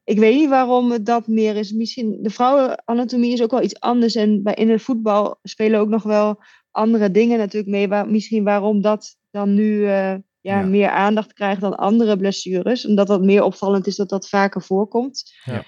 Ik 0.04 0.20
weet 0.20 0.36
niet 0.36 0.50
waarom 0.50 1.04
dat 1.04 1.28
meer 1.28 1.56
is. 1.56 1.72
Misschien 1.72 2.20
de 2.22 2.30
vrouwenanatomie 2.30 3.34
is 3.34 3.42
ook 3.42 3.52
wel 3.52 3.64
iets 3.64 3.80
anders. 3.80 4.16
En 4.16 4.44
bij, 4.44 4.54
in 4.54 4.70
het 4.70 4.82
voetbal 4.82 5.40
spelen 5.44 5.80
ook 5.80 5.90
nog 5.90 6.04
wel 6.04 6.44
andere 6.72 7.12
dingen 7.12 7.38
natuurlijk 7.38 7.72
mee. 7.72 7.88
Waar, 7.88 8.08
misschien 8.08 8.44
waarom 8.44 8.82
dat 8.82 9.16
dan 9.32 9.54
nu 9.54 9.88
ja, 9.88 10.22
ja, 10.42 10.62
meer 10.62 10.90
aandacht 10.90 11.34
krijgt 11.34 11.62
dan 11.62 11.76
andere 11.76 12.18
blessures. 12.18 12.86
Omdat 12.86 13.08
dat 13.08 13.22
meer 13.22 13.44
opvallend 13.44 13.88
is 13.88 13.96
dat 13.96 14.10
dat 14.10 14.30
vaker 14.30 14.62
voorkomt. 14.62 15.34
Ja. 15.44 15.66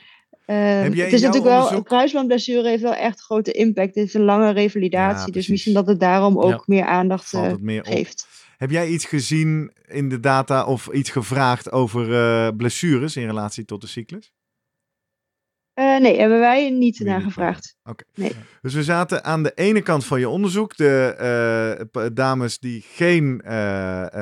Uh, 0.47 0.81
het 0.81 1.13
is 1.13 1.21
natuurlijk 1.21 1.43
wel, 1.43 1.71
een 1.71 1.83
kruisbandblessure 1.83 2.69
heeft 2.69 2.81
wel 2.81 2.95
echt 2.95 3.21
grote 3.21 3.51
impact. 3.51 3.95
Het 3.95 4.07
is 4.07 4.13
een 4.13 4.23
lange 4.23 4.51
revalidatie, 4.51 5.31
dus 5.31 5.47
misschien 5.47 5.73
dat 5.73 5.87
het 5.87 5.99
daarom 5.99 6.39
ook 6.39 6.67
meer 6.67 6.85
aandacht 6.85 7.33
uh, 7.33 7.53
meer 7.59 7.85
geeft. 7.85 8.27
Heb 8.57 8.71
jij 8.71 8.87
iets 8.87 9.05
gezien 9.05 9.73
in 9.85 10.09
de 10.09 10.19
data 10.19 10.65
of 10.65 10.87
iets 10.87 11.09
gevraagd 11.09 11.71
over 11.71 12.09
uh, 12.09 12.47
blessures 12.57 13.15
in 13.15 13.25
relatie 13.25 13.65
tot 13.65 13.81
de 13.81 13.87
cyclus? 13.87 14.31
nee, 15.73 16.19
hebben 16.19 16.39
wij 16.39 16.69
niet 16.69 16.99
naar 16.99 17.21
gevraagd. 17.21 17.77
Oké. 17.83 18.03
Nee. 18.15 18.31
Dus 18.61 18.73
we 18.73 18.83
zaten 18.83 19.23
aan 19.23 19.43
de 19.43 19.51
ene 19.55 19.81
kant 19.81 20.05
van 20.05 20.19
je 20.19 20.29
onderzoek, 20.29 20.77
de 20.77 22.09
dames 22.13 22.59
die 22.59 22.81
geen 22.81 23.43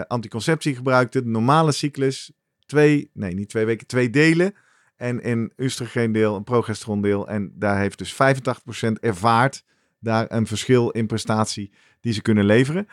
anticonceptie 0.07 0.75
gebruikten, 0.75 1.23
de 1.23 1.29
normale 1.29 1.71
cyclus, 1.71 2.31
twee, 2.65 3.09
nee 3.13 3.33
niet 3.33 3.49
twee 3.49 3.65
weken, 3.65 3.87
twee 3.87 4.09
delen 4.09 4.53
en 4.95 5.29
een 5.29 5.51
oestrogeendeel, 5.57 6.35
een 6.35 6.43
progesterondeel. 6.43 7.27
En 7.27 7.51
daar 7.55 7.79
heeft 7.79 7.97
dus 7.97 8.13
85% 8.13 8.17
ervaard 8.99 9.63
daar 9.99 10.25
een 10.31 10.47
verschil 10.47 10.89
in 10.89 11.07
prestatie 11.07 11.71
die 11.99 12.13
ze 12.13 12.21
kunnen 12.21 12.45
leveren. 12.45 12.87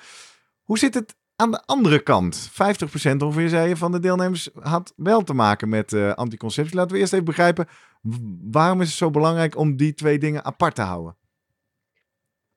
Hoe 0.63 0.79
zit 0.79 0.95
het 0.95 1.17
aan 1.37 1.51
de 1.51 1.63
andere 1.67 1.99
kant? 1.99 2.51
50% 2.51 2.55
ongeveer 3.19 3.49
zei 3.49 3.69
je 3.69 3.77
van 3.77 3.93
de 3.93 3.99
deelnemers 3.99 4.51
had 4.61 4.93
wel 4.97 5.23
te 5.23 5.35
maken 5.35 5.69
met 5.69 5.93
uh, 5.93 6.13
anticonceptie. 6.13 6.77
Laten 6.77 6.93
we 6.93 6.99
eerst 6.99 7.13
even 7.13 7.25
begrijpen, 7.25 7.67
waarom 8.51 8.81
is 8.81 8.89
het 8.89 8.97
zo 8.97 9.11
belangrijk 9.11 9.57
om 9.57 9.77
die 9.77 9.95
twee 9.95 10.19
dingen 10.19 10.45
apart 10.45 10.75
te 10.75 10.83
houden? 10.83 11.17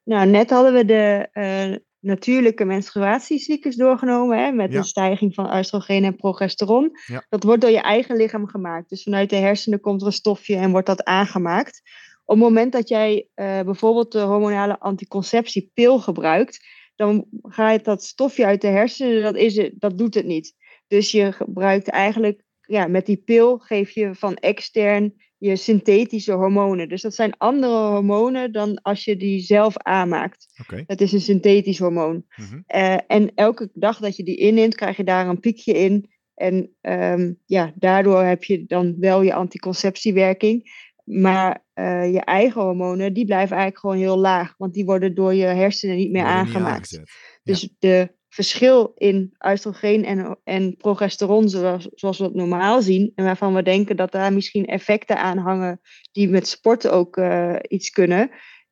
Nou, 0.04 0.28
net 0.28 0.50
hadden 0.50 0.74
we 0.74 0.86
de 0.86 1.30
uh, 1.34 1.78
natuurlijke 2.06 2.66
menstruatiecyclus 2.66 3.76
doorgenomen. 3.76 4.38
Hè, 4.38 4.52
met 4.52 4.74
een 4.74 4.84
stijging 4.84 5.34
van 5.34 5.58
oestrogeen 5.58 6.04
en 6.04 6.16
progesteron. 6.16 6.92
Dat 7.30 7.44
wordt 7.44 7.62
door 7.62 7.72
je 7.72 7.82
eigen 7.82 8.16
lichaam 8.16 8.48
gemaakt. 8.48 8.90
Dus 8.90 9.04
vanuit 9.04 9.30
de 9.30 9.36
hersenen 9.36 9.80
komt 9.80 10.02
er 10.02 10.08
een 10.08 10.14
stofje 10.14 10.56
en 10.56 10.72
wordt 10.72 10.88
dat 10.88 11.04
aangemaakt. 11.04 11.82
Op 12.26 12.36
het 12.36 12.44
moment 12.44 12.72
dat 12.72 12.90
jij 12.90 13.28
uh, 13.36 13.62
bijvoorbeeld 13.62 14.12
de 14.12 14.20
hormonale 14.20 14.80
anticonceptiepil 14.80 16.00
gebruikt, 16.00 16.66
dan 16.96 17.26
gaat 17.42 17.86
dat 17.86 18.04
stofje 18.04 18.46
uit 18.46 18.62
de 18.62 18.68
hersenen, 18.68 19.22
dat, 19.22 19.36
is 19.36 19.56
het, 19.56 19.74
dat 19.76 19.98
doet 19.98 20.14
het 20.14 20.26
niet. 20.26 20.54
Dus 20.88 21.12
je 21.12 21.32
gebruikt 21.32 21.88
eigenlijk, 21.88 22.44
ja, 22.62 22.88
met 22.88 23.06
die 23.06 23.22
pil 23.26 23.58
geef 23.58 23.92
je 23.92 24.16
van 24.16 24.36
extern 24.36 25.14
je 25.38 25.56
synthetische 25.56 26.32
hormonen. 26.32 26.90
Dus 26.90 27.02
dat 27.02 27.16
zijn 27.16 27.38
andere 27.38 27.88
hormonen 27.88 28.52
dan 28.52 28.82
als 28.82 29.04
je 29.04 29.18
die 29.18 29.40
zelf 29.40 29.78
aanmaakt. 29.78 30.48
Okay. 30.62 30.84
Dat 30.88 31.02
is 31.02 31.12
een 31.12 31.22
synthetisch 31.22 31.80
hormoon. 31.80 32.26
Mhm. 32.36 32.60
Eh, 32.66 32.98
en 33.08 33.32
elke 33.36 33.70
dag 33.74 34.00
dat 34.00 34.16
je 34.16 34.24
die 34.24 34.38
inneemt, 34.38 34.76
krijg 34.76 34.98
je 34.98 35.04
daar 35.04 35.28
een 35.28 35.40
piekje 35.40 35.74
in. 35.74 36.10
En 36.36 36.76
ehm, 36.82 37.34
ja, 37.46 37.74
daardoor 37.76 38.24
heb 38.24 38.44
je 38.44 38.66
dan 38.66 38.96
wel 39.00 39.22
je 39.22 39.34
anticonceptiewerking. 39.34 40.84
Maar 41.04 41.66
eh, 41.74 42.14
je 42.14 42.22
eigen 42.22 42.62
hormonen, 42.62 43.14
die 43.14 43.26
blijven 43.26 43.56
eigenlijk 43.56 43.80
gewoon 43.80 43.98
heel 43.98 44.18
laag. 44.18 44.54
Want 44.58 44.74
die 44.74 44.86
worden 44.86 45.16
door 45.16 45.34
je 45.34 45.46
hersenen 45.46 45.96
niet 45.96 46.12
meer 46.12 46.24
aangemaakt. 46.24 47.02
dus 47.44 47.70
de 47.80 48.14
verschil 48.36 48.92
in 48.96 49.36
oestrogeen 49.40 50.06
en, 50.06 50.38
en 50.44 50.78
progesteron, 50.78 51.50
zoals, 51.50 51.88
zoals 51.94 52.18
we 52.18 52.24
het 52.24 52.34
normaal 52.34 52.82
zien, 52.82 53.12
en 53.16 53.24
waarvan 53.26 53.54
we 53.54 53.64
denken 53.64 53.96
dat 53.96 54.12
daar 54.12 54.34
misschien 54.34 54.66
effecten 54.66 55.18
aan 55.18 55.38
hangen 55.38 55.82
die 56.12 56.30
met 56.30 56.48
sport 56.48 56.88
ook 56.88 57.18
uh, 57.18 57.56
iets 57.68 57.90
kunnen, 57.90 58.32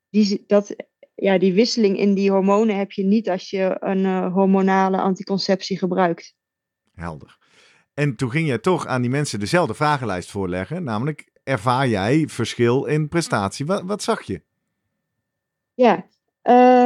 die, 0.09 0.43
dat, 0.47 0.75
ja, 1.15 1.37
die 1.37 1.53
wisseling 1.53 1.97
in 1.97 2.13
die 2.13 2.31
hormonen 2.31 2.77
heb 2.77 2.91
je 2.91 3.03
niet 3.03 3.29
als 3.29 3.49
je 3.49 3.77
een 3.79 4.03
uh, 4.03 4.33
hormonale 4.33 4.97
anticonceptie 4.97 5.77
gebruikt. 5.77 6.35
Helder. 6.93 7.37
En 7.93 8.15
toen 8.15 8.31
ging 8.31 8.47
jij 8.47 8.57
toch 8.59 8.87
aan 8.87 9.01
die 9.01 9.11
mensen 9.11 9.39
dezelfde 9.39 9.73
vragenlijst 9.73 10.31
voorleggen, 10.31 10.83
namelijk 10.83 11.31
ervaar 11.43 11.87
jij 11.87 12.27
verschil 12.27 12.85
in 12.85 13.07
prestatie? 13.07 13.65
Wat, 13.65 13.83
wat 13.83 14.03
zag 14.03 14.21
je? 14.21 14.41
Ja, 15.73 16.05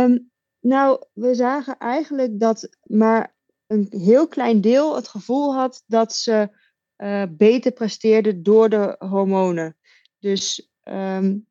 um, 0.03 0.31
nou, 0.67 1.03
we 1.13 1.35
zagen 1.35 1.77
eigenlijk 1.77 2.39
dat 2.39 2.69
maar 2.83 3.35
een 3.67 3.87
heel 3.89 4.27
klein 4.27 4.61
deel 4.61 4.95
het 4.95 5.07
gevoel 5.07 5.55
had 5.55 5.83
dat 5.85 6.13
ze 6.13 6.49
uh, 6.97 7.23
beter 7.29 7.71
presteerden 7.71 8.43
door 8.43 8.69
de 8.69 8.95
hormonen. 8.99 9.77
Dus 10.19 10.71
um, 10.83 11.47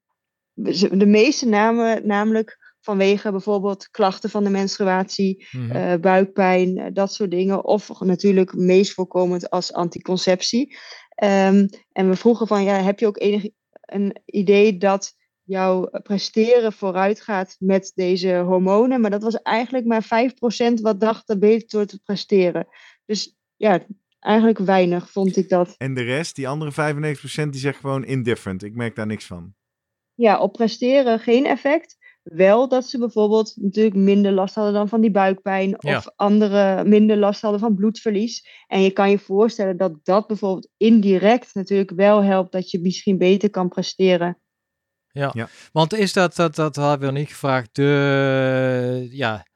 de 0.90 1.06
meeste 1.06 1.46
namen 1.48 2.06
namelijk 2.06 2.74
vanwege 2.80 3.30
bijvoorbeeld 3.30 3.90
klachten 3.90 4.30
van 4.30 4.44
de 4.44 4.50
menstruatie, 4.50 5.46
mm 5.50 5.70
-hmm. 5.70 5.76
uh, 5.76 5.94
buikpijn, 5.94 6.78
uh, 6.78 6.86
dat 6.92 7.12
soort 7.12 7.30
dingen. 7.30 7.64
Of 7.64 8.00
natuurlijk 8.00 8.54
meest 8.54 8.92
voorkomend 8.92 9.50
als 9.50 9.72
anticonceptie. 9.72 10.76
Um, 11.24 11.68
en 11.92 12.08
we 12.08 12.16
vroegen 12.16 12.46
van, 12.46 12.64
ja, 12.64 12.74
heb 12.74 12.98
je 12.98 13.06
ook 13.06 13.20
enig 13.20 13.48
een 13.80 14.20
idee 14.24 14.78
dat 14.78 15.14
jouw 15.46 15.88
presteren 16.02 16.72
vooruit 16.72 17.20
gaat 17.20 17.56
met 17.58 17.92
deze 17.94 18.36
hormonen. 18.36 19.00
Maar 19.00 19.10
dat 19.10 19.22
was 19.22 19.42
eigenlijk 19.42 19.84
maar 19.86 20.32
5% 20.70 20.80
wat 20.80 21.00
dacht 21.00 21.38
beter 21.38 21.68
door 21.68 21.86
te 21.86 22.00
presteren. 22.04 22.66
Dus 23.04 23.36
ja, 23.56 23.86
eigenlijk 24.20 24.58
weinig 24.58 25.10
vond 25.10 25.36
ik 25.36 25.48
dat. 25.48 25.74
En 25.76 25.94
de 25.94 26.02
rest, 26.02 26.36
die 26.36 26.48
andere 26.48 26.70
95%, 27.16 27.48
die 27.50 27.60
zegt 27.60 27.80
gewoon 27.80 28.04
indifferent. 28.04 28.62
Ik 28.62 28.74
merk 28.74 28.96
daar 28.96 29.06
niks 29.06 29.26
van. 29.26 29.54
Ja, 30.14 30.38
op 30.38 30.52
presteren 30.52 31.18
geen 31.18 31.46
effect. 31.46 31.96
Wel 32.22 32.68
dat 32.68 32.86
ze 32.86 32.98
bijvoorbeeld 32.98 33.52
natuurlijk 33.56 33.96
minder 33.96 34.32
last 34.32 34.54
hadden 34.54 34.72
dan 34.72 34.88
van 34.88 35.00
die 35.00 35.10
buikpijn. 35.10 35.74
Ja. 35.78 35.96
Of 35.96 36.08
andere 36.16 36.84
minder 36.84 37.16
last 37.16 37.40
hadden 37.40 37.60
van 37.60 37.74
bloedverlies. 37.74 38.64
En 38.66 38.82
je 38.82 38.90
kan 38.90 39.10
je 39.10 39.18
voorstellen 39.18 39.76
dat 39.76 40.04
dat 40.04 40.26
bijvoorbeeld 40.26 40.68
indirect 40.76 41.54
natuurlijk 41.54 41.90
wel 41.90 42.22
helpt 42.22 42.52
dat 42.52 42.70
je 42.70 42.80
misschien 42.80 43.18
beter 43.18 43.50
kan 43.50 43.68
presteren. 43.68 44.38
Ja. 45.16 45.30
Ja. 45.34 45.48
want 45.72 45.94
is 45.94 46.12
dat, 46.12 46.36
dat, 46.36 46.54
dat 46.54 46.76
hadden 46.76 47.08
we 47.08 47.18
niet 47.18 47.28
gevraagd, 47.28 47.68
de, 47.72 49.08
ja, 49.10 49.46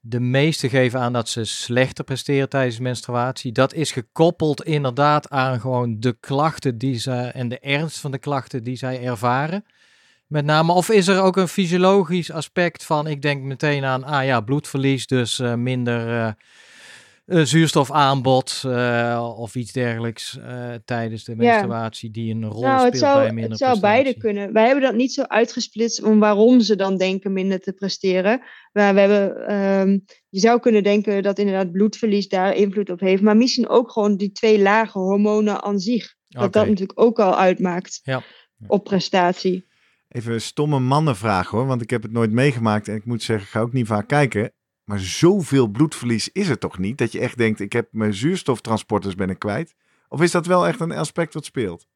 de 0.00 0.20
meeste 0.20 0.68
geven 0.68 1.00
aan 1.00 1.12
dat 1.12 1.28
ze 1.28 1.44
slechter 1.44 2.04
presteren 2.04 2.48
tijdens 2.48 2.78
menstruatie. 2.78 3.52
Dat 3.52 3.72
is 3.72 3.92
gekoppeld 3.92 4.64
inderdaad 4.64 5.30
aan 5.30 5.60
gewoon 5.60 6.00
de 6.00 6.16
klachten 6.20 6.78
die 6.78 6.98
ze 6.98 7.12
en 7.12 7.48
de 7.48 7.58
ernst 7.58 7.98
van 7.98 8.10
de 8.10 8.18
klachten 8.18 8.64
die 8.64 8.76
zij 8.76 9.02
ervaren. 9.02 9.64
Met 10.26 10.44
name, 10.44 10.72
of 10.72 10.90
is 10.90 11.08
er 11.08 11.22
ook 11.22 11.36
een 11.36 11.48
fysiologisch 11.48 12.30
aspect 12.30 12.84
van, 12.84 13.06
ik 13.06 13.22
denk 13.22 13.42
meteen 13.42 13.84
aan, 13.84 14.04
ah 14.04 14.24
ja, 14.24 14.40
bloedverlies, 14.40 15.06
dus 15.06 15.38
uh, 15.38 15.54
minder 15.54 16.08
uh, 16.08 16.14
uh, 16.16 16.32
zuurstofaanbod 17.26 18.62
of 19.36 19.54
iets 19.54 19.72
dergelijks 19.72 20.38
tijdens 20.84 21.24
de 21.24 21.36
menstruatie 21.36 22.10
die 22.10 22.34
een 22.34 22.44
rol 22.44 22.62
nou, 22.62 22.78
speelt 22.78 22.92
het 22.92 23.02
zou, 23.02 23.18
bij 23.18 23.32
minder 23.32 23.50
Het 23.50 23.60
zou 23.60 23.80
beide 23.80 24.16
kunnen. 24.16 24.52
Wij 24.52 24.64
hebben 24.64 24.84
dat 24.84 24.94
niet 24.94 25.12
zo 25.12 25.22
uitgesplitst 25.22 26.02
om 26.02 26.18
waarom 26.18 26.60
ze 26.60 26.76
dan 26.76 26.96
denken 26.96 27.32
minder 27.32 27.60
te 27.60 27.72
presteren. 27.72 28.42
Maar 28.72 28.94
we 28.94 29.00
hebben, 29.00 29.54
um, 29.54 30.04
je 30.28 30.40
zou 30.40 30.60
kunnen 30.60 30.82
denken 30.82 31.22
dat 31.22 31.38
inderdaad 31.38 31.72
bloedverlies 31.72 32.28
daar 32.28 32.54
invloed 32.54 32.90
op 32.90 33.00
heeft. 33.00 33.22
Maar 33.22 33.36
misschien 33.36 33.68
ook 33.68 33.90
gewoon 33.90 34.16
die 34.16 34.32
twee 34.32 34.62
lage 34.62 34.98
hormonen 34.98 35.62
aan 35.62 35.78
zich. 35.78 36.14
Dat 36.28 36.52
dat 36.52 36.66
natuurlijk 36.66 37.00
ook 37.00 37.18
al 37.18 37.38
uitmaakt 37.38 38.00
Ja. 38.02 38.22
op 38.66 38.84
prestatie. 38.84 39.66
Even 40.08 40.32
een 40.32 40.40
stomme 40.40 40.78
mannenvraag 40.78 41.48
hoor, 41.48 41.66
want 41.66 41.82
ik 41.82 41.90
heb 41.90 42.02
het 42.02 42.12
nooit 42.12 42.30
meegemaakt 42.30 42.88
en 42.88 42.94
ik 42.94 43.04
moet 43.04 43.22
zeggen, 43.22 43.46
ik 43.46 43.52
ga 43.52 43.60
ook 43.60 43.72
niet 43.72 43.86
vaak 43.86 44.08
kijken. 44.08 44.52
Maar 44.84 45.00
zoveel 45.00 45.68
bloedverlies 45.68 46.28
is 46.32 46.48
er 46.48 46.58
toch 46.58 46.78
niet? 46.78 46.98
Dat 46.98 47.12
je 47.12 47.20
echt 47.20 47.38
denkt, 47.38 47.60
ik 47.60 47.72
heb 47.72 47.88
mijn 47.90 48.14
zuurstoftransporters 48.14 49.14
ben 49.14 49.30
ik 49.30 49.38
kwijt. 49.38 49.74
Of 50.08 50.22
is 50.22 50.30
dat 50.30 50.46
wel 50.46 50.66
echt 50.66 50.80
een 50.80 50.92
aspect 50.92 51.34
wat 51.34 51.44
speelt? 51.44 51.86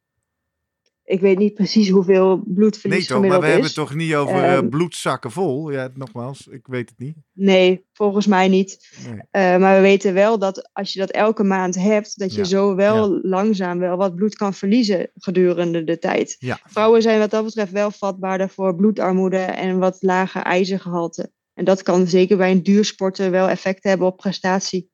Ik 1.09 1.21
weet 1.21 1.39
niet 1.39 1.55
precies 1.55 1.89
hoeveel 1.89 2.43
bloedverlies 2.47 2.99
Nee 2.99 3.07
toch, 3.07 3.31
maar 3.31 3.41
we 3.41 3.47
hebben 3.47 3.65
het 3.65 3.75
toch 3.75 3.95
niet 3.95 4.15
over 4.15 4.35
eh, 4.35 4.55
Ehm, 4.55 4.69
bloedzakken 4.69 5.31
vol? 5.31 5.71
Ja, 5.71 5.91
nogmaals, 5.95 6.47
ik 6.47 6.67
weet 6.67 6.89
het 6.89 6.99
niet. 6.99 7.17
Nee, 7.33 7.87
volgens 7.93 8.27
mij 8.27 8.49
niet. 8.49 8.99
Nee. 9.07 9.21
Eh, 9.31 9.61
maar 9.61 9.77
we 9.77 9.81
weten 9.83 10.15
wel 10.15 10.39
dat 10.39 10.71
als 10.73 10.93
je 10.93 10.99
dat 10.99 11.11
elke 11.11 11.45
maand 11.45 11.75
hebt, 11.75 12.19
dat 12.19 12.33
je 12.33 12.39
Ja, 12.39 12.45
zo 12.45 12.75
wel 12.75 13.21
langzaam 13.23 13.79
wel 13.79 13.97
wat 13.97 14.15
bloed 14.15 14.35
kan 14.35 14.55
verliezen 14.55 15.11
gedurende 15.15 15.85
de 15.85 15.99
tijd. 15.99 16.37
Ja. 16.39 16.61
Vrouwen 16.65 17.03
zijn 17.03 17.19
wat 17.19 17.31
dat 17.31 17.45
betreft 17.45 17.73
wel 17.73 17.91
vatbaarder 17.91 18.49
voor 18.49 18.77
bloedarmoede 18.77 19.39
en 19.39 19.79
wat 19.79 19.97
lager 20.01 20.43
ijzergehalte. 20.43 21.31
En 21.59 21.65
dat 21.65 21.83
kan 21.83 22.07
zeker 22.07 22.37
bij 22.37 22.51
een 22.51 22.63
duursporter 22.63 23.31
wel 23.31 23.49
effect 23.49 23.83
hebben 23.85 24.07
op 24.07 24.17
prestatie. 24.17 24.91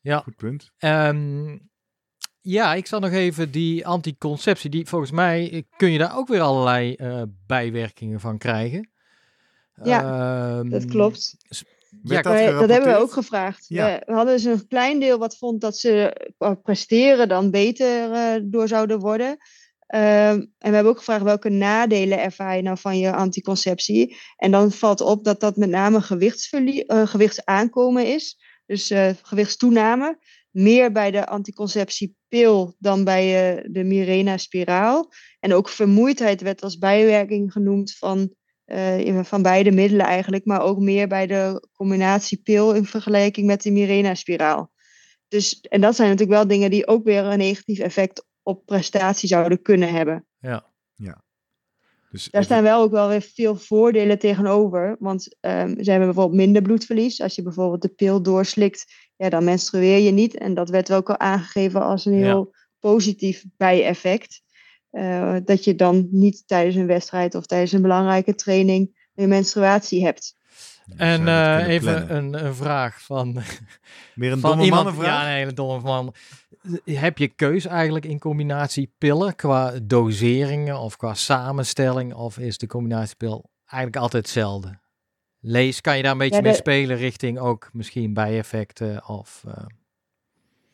Ja, 0.00 0.18
Goed 0.18 0.36
punt. 0.36 0.70
Ehm, 0.78 1.58
ja, 2.40 2.74
ik 2.74 2.86
zal 2.86 3.00
nog 3.00 3.10
even 3.10 3.50
die 3.50 3.86
anticonceptie. 3.86 4.70
Die, 4.70 4.86
volgens 4.86 5.10
mij 5.10 5.64
kun 5.76 5.90
je 5.92 5.98
daar 5.98 6.16
ook 6.16 6.28
weer 6.28 6.40
allerlei 6.40 6.94
eh, 6.94 7.22
bijwerkingen 7.46 8.20
van 8.20 8.38
krijgen. 8.38 8.90
Ehm, 9.82 10.68
Dat 10.68 10.84
klopt. 10.84 11.36
Ja, 12.02 12.22
dat 12.22 12.32
Wij- 12.32 12.50
dat 12.52 12.68
hebben 12.68 12.92
we 12.92 12.98
ook 12.98 13.12
gevraagd. 13.12 13.64
Ja. 13.68 14.02
We, 14.06 14.12
hadden 14.12 14.34
dus 14.34 14.44
een 14.44 14.66
klein 14.66 15.00
deel 15.00 15.18
wat 15.18 15.36
vond 15.36 15.60
dat 15.60 15.76
ze 15.76 16.16
presteren 16.62 17.28
dan 17.28 17.50
beter 17.50 18.12
eh, 18.12 18.40
door 18.42 18.68
zouden 18.68 18.98
worden. 18.98 19.36
Ehm, 19.88 20.34
en 20.34 20.68
we 20.68 20.74
hebben 20.74 20.92
ook 20.92 20.98
gevraagd 20.98 21.22
welke 21.22 21.48
nadelen 21.48 22.22
ervaar 22.22 22.56
je 22.56 22.62
nou 22.62 22.78
van 22.78 22.98
je 22.98 23.12
anticonceptie. 23.12 24.16
En 24.36 24.50
dan 24.50 24.72
valt 24.72 25.00
op 25.00 25.24
dat 25.24 25.40
dat 25.40 25.56
met 25.56 25.68
name 25.68 25.96
eh, 25.98 27.06
gewichtsaankomen 27.06 28.06
is. 28.06 28.38
Dus 28.66 28.90
eh, 28.90 29.10
gewichtstoename. 29.22 30.18
Meer 30.50 30.92
bij 30.92 31.10
de 31.10 31.26
anticonceptiepil 31.26 32.74
dan 32.78 33.04
bij 33.04 33.56
eh, 33.56 33.64
de 33.70 33.84
Mirena-spiraal. 33.84 35.12
En 35.40 35.54
ook 35.54 35.68
vermoeidheid 35.68 36.40
werd 36.40 36.62
als 36.62 36.78
bijwerking 36.78 37.52
genoemd 37.52 37.96
van 37.96 38.36
van 39.22 39.42
beide 39.42 39.70
middelen 39.70 40.06
eigenlijk, 40.06 40.44
maar 40.44 40.62
ook 40.62 40.78
meer 40.78 41.08
bij 41.08 41.26
de 41.26 41.68
combinatie 41.72 42.40
pil 42.42 42.74
in 42.74 42.84
vergelijking 42.84 43.46
met 43.46 43.62
de 43.62 43.70
Mirena-spiraal. 43.70 44.70
Dus, 45.28 45.60
en 45.60 45.80
dat 45.80 45.96
zijn 45.96 46.08
natuurlijk 46.08 46.38
wel 46.38 46.48
dingen 46.48 46.70
die 46.70 46.86
ook 46.86 47.04
weer 47.04 47.24
een 47.24 47.38
negatief 47.38 47.78
effect 47.78 48.27
op 48.48 48.66
prestatie 48.66 49.28
zouden 49.28 49.62
kunnen 49.62 49.92
hebben. 49.92 50.26
ja. 50.38 50.66
Dus 52.10 52.22
Daar 52.24 52.42
even- 52.42 52.44
staan 52.54 52.62
wel 52.62 52.82
ook 52.82 52.90
wel 52.90 53.08
weer 53.08 53.22
veel 53.22 53.56
voordelen 53.56 54.18
tegenover. 54.18 54.96
Want 54.98 55.36
ehm, 55.40 55.82
ze 55.82 55.90
hebben 55.90 56.08
bijvoorbeeld 56.08 56.40
minder 56.40 56.62
bloedverlies. 56.62 57.20
Als 57.20 57.34
je 57.34 57.42
bijvoorbeeld 57.42 57.82
de 57.82 57.88
pil 57.88 58.22
doorslikt, 58.22 58.84
ja, 59.16 59.28
dan 59.28 59.44
menstrueer 59.44 59.98
je 59.98 60.10
niet. 60.10 60.34
En 60.36 60.54
dat 60.54 60.68
werd 60.70 60.88
wel 60.88 60.98
ook 60.98 61.08
al 61.10 61.18
aangegeven 61.18 61.82
als 61.82 62.04
een 62.04 62.12
Ja. 62.18 62.24
heel 62.24 62.54
positief 62.78 63.44
bijeffect. 63.56 64.42
Eh, 64.90 65.36
dat 65.44 65.64
je 65.64 65.74
dan 65.74 66.08
niet 66.10 66.42
tijdens 66.46 66.76
een 66.76 66.86
wedstrijd 66.86 67.34
of 67.34 67.46
tijdens 67.46 67.72
een 67.72 67.82
belangrijke 67.82 68.34
training 68.34 69.10
een 69.14 69.28
menstruatie 69.28 70.04
hebt. 70.04 70.36
En 70.96 71.18
je 71.20 71.24
dat 71.24 71.34
eh, 71.34 71.54
kunnen 71.54 71.68
even 71.68 72.06
plannen? 72.06 72.34
een, 72.34 72.46
een 72.46 72.54
vraag 72.54 73.02
van, 73.02 73.32
Meer 74.14 74.32
een 74.32 74.40
van 74.40 74.50
domme 74.50 74.64
iemand. 74.64 74.84
mannenvraag? 74.84 75.22
Ja, 75.22 75.28
een 75.28 75.36
hele 75.36 75.52
domme 75.52 75.80
man. 75.82 76.14
Heb 76.84 77.18
je 77.18 77.28
keus 77.28 77.66
eigenlijk 77.66 78.04
in 78.04 78.18
combinatie 78.18 78.92
pillen 78.98 79.36
qua 79.36 79.72
doseringen 79.82 80.78
of 80.78 80.96
qua 80.96 81.14
samenstelling? 81.14 82.14
Of 82.14 82.38
is 82.38 82.58
de 82.58 82.66
combinatiepil 82.66 83.50
eigenlijk 83.66 84.02
altijd 84.02 84.22
hetzelfde? 84.24 84.78
Lees, 85.40 85.80
kan 85.80 85.96
je 85.96 86.02
daar 86.02 86.12
een 86.12 86.18
beetje 86.18 86.36
Ja, 86.36 86.42
mee 86.42 86.54
spelen 86.54 86.96
richting 86.96 87.38
ook 87.38 87.68
misschien 87.72 88.14
bijeffecten 88.14 89.08
of... 89.08 89.44
eh, 89.46 89.64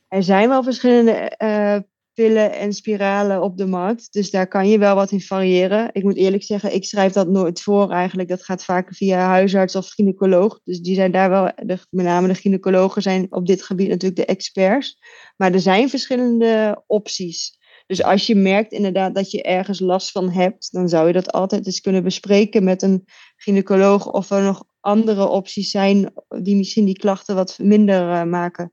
Er 0.09 0.23
zijn 0.23 0.49
wel 0.49 0.63
verschillende 0.63 1.13
eh, 1.13 1.77
pillen 2.15 2.53
en 2.53 2.73
spiralen 2.73 3.43
op 3.43 3.57
de 3.57 3.67
markt. 3.67 4.13
Dus 4.13 4.31
daar 4.31 4.47
kan 4.49 4.69
je 4.69 4.79
wel 4.79 4.95
wat 4.95 5.11
in 5.11 5.21
variëren. 5.21 5.91
Ik 5.93 6.03
moet 6.03 6.17
eerlijk 6.17 6.43
zeggen, 6.43 6.75
ik 6.75 6.85
schrijf 6.85 7.13
dat 7.13 7.29
nooit 7.29 7.61
voor 7.61 7.91
eigenlijk. 7.91 8.29
Dat 8.29 8.45
gaat 8.45 8.65
vaak 8.65 8.95
via 8.95 9.27
huisarts 9.27 9.77
of 9.77 9.89
gynaecoloog. 9.89 10.61
Dus 10.65 10.81
die 10.81 10.95
zijn 10.95 11.13
daar 11.13 11.31
wel, 11.31 11.53
de, 11.57 11.79
met 11.91 12.05
name 12.05 12.29
de 12.29 12.35
gynaecologen 12.35 13.03
zijn 13.03 13.27
op 13.31 13.47
dit 13.47 13.63
gebied 13.63 13.89
natuurlijk 13.89 14.17
de 14.17 14.33
experts. 14.33 14.99
Maar 15.37 15.53
er 15.53 15.61
zijn 15.61 15.89
verschillende 15.89 16.83
opties. 16.87 17.59
Dus 17.87 18.03
als 18.03 18.27
je 18.27 18.35
merkt 18.35 18.73
inderdaad 18.73 19.15
dat 19.15 19.31
je 19.31 19.43
ergens 19.43 19.81
last 19.81 20.11
van 20.11 20.31
hebt, 20.31 20.73
dan 20.73 20.89
zou 20.89 21.07
je 21.07 21.13
dat 21.13 21.33
altijd 21.33 21.67
eens 21.67 21.81
kunnen 21.81 22.03
bespreken 22.03 22.65
met 22.65 22.83
een 22.83 23.05
gynaecoloog 23.37 24.11
of 24.11 24.31
er 24.31 24.43
nog 24.43 24.65
andere 24.81 25.29
opties 25.29 25.71
zijn 25.71 26.13
die 26.43 26.57
misschien 26.57 26.85
die 26.85 26.99
klachten 26.99 27.35
wat 27.35 27.59
minder 27.59 28.11
eh, 28.11 28.25
maken. 28.25 28.73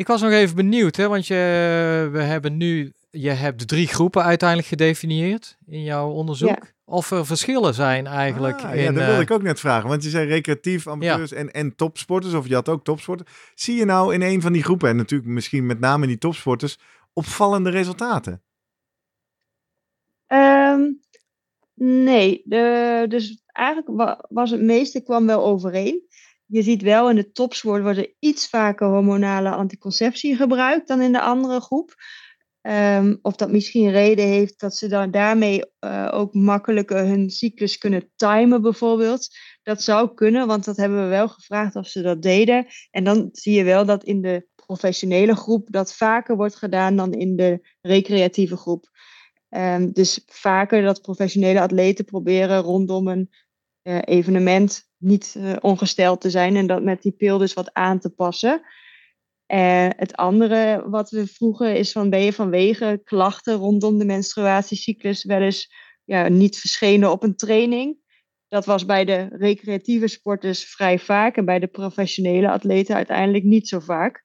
Ik 0.00 0.06
was 0.06 0.20
nog 0.20 0.30
even 0.30 0.56
benieuwd, 0.56 0.96
hè, 0.96 1.08
want 1.08 1.26
je, 1.26 2.08
we 2.12 2.22
hebben 2.22 2.56
nu, 2.56 2.92
je 3.10 3.30
hebt 3.30 3.68
drie 3.68 3.86
groepen 3.86 4.22
uiteindelijk 4.22 4.68
gedefinieerd 4.68 5.56
in 5.66 5.82
jouw 5.82 6.10
onderzoek. 6.10 6.72
Of 6.84 7.10
er 7.10 7.26
verschillen 7.26 7.74
zijn 7.74 8.06
eigenlijk 8.06 8.60
Ah, 8.62 8.74
in... 8.74 8.82
ja, 8.82 8.92
dat 8.92 9.00
eh, 9.00 9.06
wilde 9.06 9.22
ik 9.22 9.30
ook 9.30 9.42
net 9.42 9.60
vragen. 9.60 9.88
Want 9.88 10.02
je 10.02 10.08
zei 10.10 10.28
recreatief, 10.28 10.86
amateurs 10.88 11.32
en, 11.32 11.50
en 11.52 11.74
topsporters. 11.76 12.34
Of 12.34 12.48
je 12.48 12.54
had 12.54 12.68
ook 12.68 12.84
topsporters. 12.84 13.30
Zie 13.54 13.76
je 13.76 13.84
nou 13.84 14.14
in 14.14 14.22
een 14.22 14.40
van 14.40 14.52
die 14.52 14.62
groepen, 14.62 14.88
en 14.88 14.96
natuurlijk 14.96 15.30
misschien 15.30 15.66
met 15.66 15.80
name 15.80 16.02
in 16.02 16.08
die 16.08 16.18
topsporters, 16.18 16.78
opvallende 17.12 17.70
resultaten? 17.70 18.42
Ehm, 20.26 20.80
nee, 21.74 22.42
de, 22.44 23.04
dus 23.08 23.42
eigenlijk 23.46 23.88
wa- 23.96 24.24
was 24.28 24.50
het 24.50 24.60
meeste 24.62 25.00
kwam 25.02 25.26
wel 25.26 25.44
overeen. 25.44 26.08
Je 26.50 26.62
ziet 26.62 26.82
wel 26.82 27.10
in 27.10 27.16
de 27.16 27.32
topsport 27.32 27.82
wordt 27.82 27.98
er 27.98 28.14
iets 28.18 28.48
vaker 28.48 28.86
hormonale 28.86 29.50
anticonceptie 29.50 30.36
gebruikt 30.36 30.88
dan 30.88 31.00
in 31.00 31.12
de 31.12 31.20
andere 31.20 31.60
groep. 31.60 31.94
Ehm, 32.60 33.16
of 33.22 33.36
dat 33.36 33.50
misschien 33.50 33.90
reden 33.90 34.26
heeft 34.26 34.60
dat 34.60 34.76
ze 34.76 34.88
dan 34.88 35.10
daarmee 35.10 35.64
eh, 35.78 36.08
ook 36.12 36.34
makkelijker 36.34 37.06
hun 37.06 37.30
cyclus 37.30 37.78
kunnen 37.78 38.10
timen 38.16 38.62
bijvoorbeeld. 38.62 39.28
Dat 39.62 39.82
zou 39.82 40.14
kunnen, 40.14 40.46
want 40.46 40.64
dat 40.64 40.76
hebben 40.76 41.02
we 41.02 41.08
wel 41.08 41.28
gevraagd 41.28 41.76
of 41.76 41.86
ze 41.86 42.02
dat 42.02 42.22
deden. 42.22 42.66
En 42.90 43.04
dan 43.04 43.28
zie 43.32 43.54
je 43.54 43.64
wel 43.64 43.84
dat 43.84 44.04
in 44.04 44.20
de 44.20 44.46
professionele 44.54 45.36
groep 45.36 45.70
dat 45.70 45.94
vaker 45.94 46.36
wordt 46.36 46.56
gedaan 46.56 46.96
dan 46.96 47.12
in 47.12 47.36
de 47.36 47.76
recreatieve 47.80 48.56
groep. 48.56 48.90
Ehm, 49.48 49.90
dus 49.92 50.22
vaker 50.26 50.82
dat 50.82 51.02
professionele 51.02 51.60
atleten 51.60 52.04
proberen 52.04 52.60
rondom 52.60 53.08
een 53.08 53.30
eh, 53.82 53.98
evenement 54.04 54.89
niet 55.00 55.34
eh, 55.38 55.56
ongesteld 55.60 56.20
te 56.20 56.30
zijn 56.30 56.56
en 56.56 56.66
dat 56.66 56.82
met 56.82 57.02
die 57.02 57.12
pil 57.12 57.38
dus 57.38 57.54
wat 57.54 57.72
aan 57.74 57.98
te 57.98 58.10
passen. 58.10 58.62
En 59.46 59.94
het 59.96 60.16
andere 60.16 60.84
wat 60.88 61.10
we 61.10 61.26
vroegen 61.26 61.76
is 61.76 61.92
van 61.92 62.10
ben 62.10 62.20
je 62.20 62.32
vanwege 62.32 63.00
klachten 63.04 63.54
rondom 63.54 63.98
de 63.98 64.04
menstruatiecyclus 64.04 65.24
wel 65.24 65.40
eens 65.40 65.72
ja, 66.04 66.28
niet 66.28 66.58
verschenen 66.58 67.10
op 67.10 67.22
een 67.22 67.36
training? 67.36 67.98
Dat 68.48 68.64
was 68.64 68.84
bij 68.84 69.04
de 69.04 69.28
recreatieve 69.30 70.06
sporters 70.06 70.64
vrij 70.64 70.98
vaak 70.98 71.36
en 71.36 71.44
bij 71.44 71.58
de 71.58 71.66
professionele 71.66 72.50
atleten 72.50 72.94
uiteindelijk 72.94 73.44
niet 73.44 73.68
zo 73.68 73.78
vaak. 73.78 74.22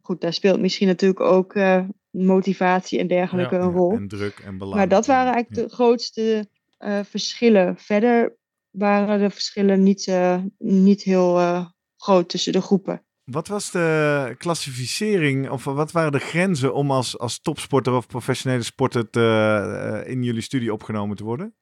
Goed, 0.00 0.20
daar 0.20 0.32
speelt 0.32 0.60
misschien 0.60 0.86
natuurlijk 0.86 1.20
ook 1.20 1.54
eh, 1.54 1.84
motivatie 2.10 2.98
en 2.98 3.06
dergelijke 3.06 3.54
Ja, 3.54 3.60
een 3.60 3.72
rol. 3.72 3.92
En 3.92 4.08
druk 4.08 4.38
en 4.38 4.58
belang. 4.58 4.76
Maar 4.76 4.88
dat 4.88 5.06
waren 5.06 5.32
eigenlijk 5.32 5.56
Ja. 5.56 5.62
de 5.68 5.74
grootste 5.74 6.48
eh, 6.78 7.00
verschillen. 7.04 7.76
Verder 7.76 8.36
waren 8.78 9.18
de 9.20 9.30
verschillen 9.30 9.82
niet, 9.82 10.06
eh, 10.06 10.36
niet 10.58 11.02
heel 11.02 11.38
eh, 11.38 11.66
groot 11.96 12.28
tussen 12.28 12.52
de 12.52 12.60
groepen. 12.60 13.00
Wat 13.24 13.48
was 13.48 13.70
de 13.70 14.34
klassificering, 14.38 15.50
of 15.50 15.64
wat 15.64 15.92
waren 15.92 16.12
de 16.12 16.18
grenzen 16.18 16.74
om 16.74 16.90
als, 16.90 17.18
als 17.18 17.40
topsporter 17.40 17.92
of 17.92 18.06
professionele 18.06 18.62
sporter 18.62 19.10
te, 19.10 19.20
eh, 20.04 20.10
in 20.12 20.22
jullie 20.22 20.40
studie 20.42 20.72
opgenomen 20.72 21.16
te 21.16 21.24
worden? 21.24 21.54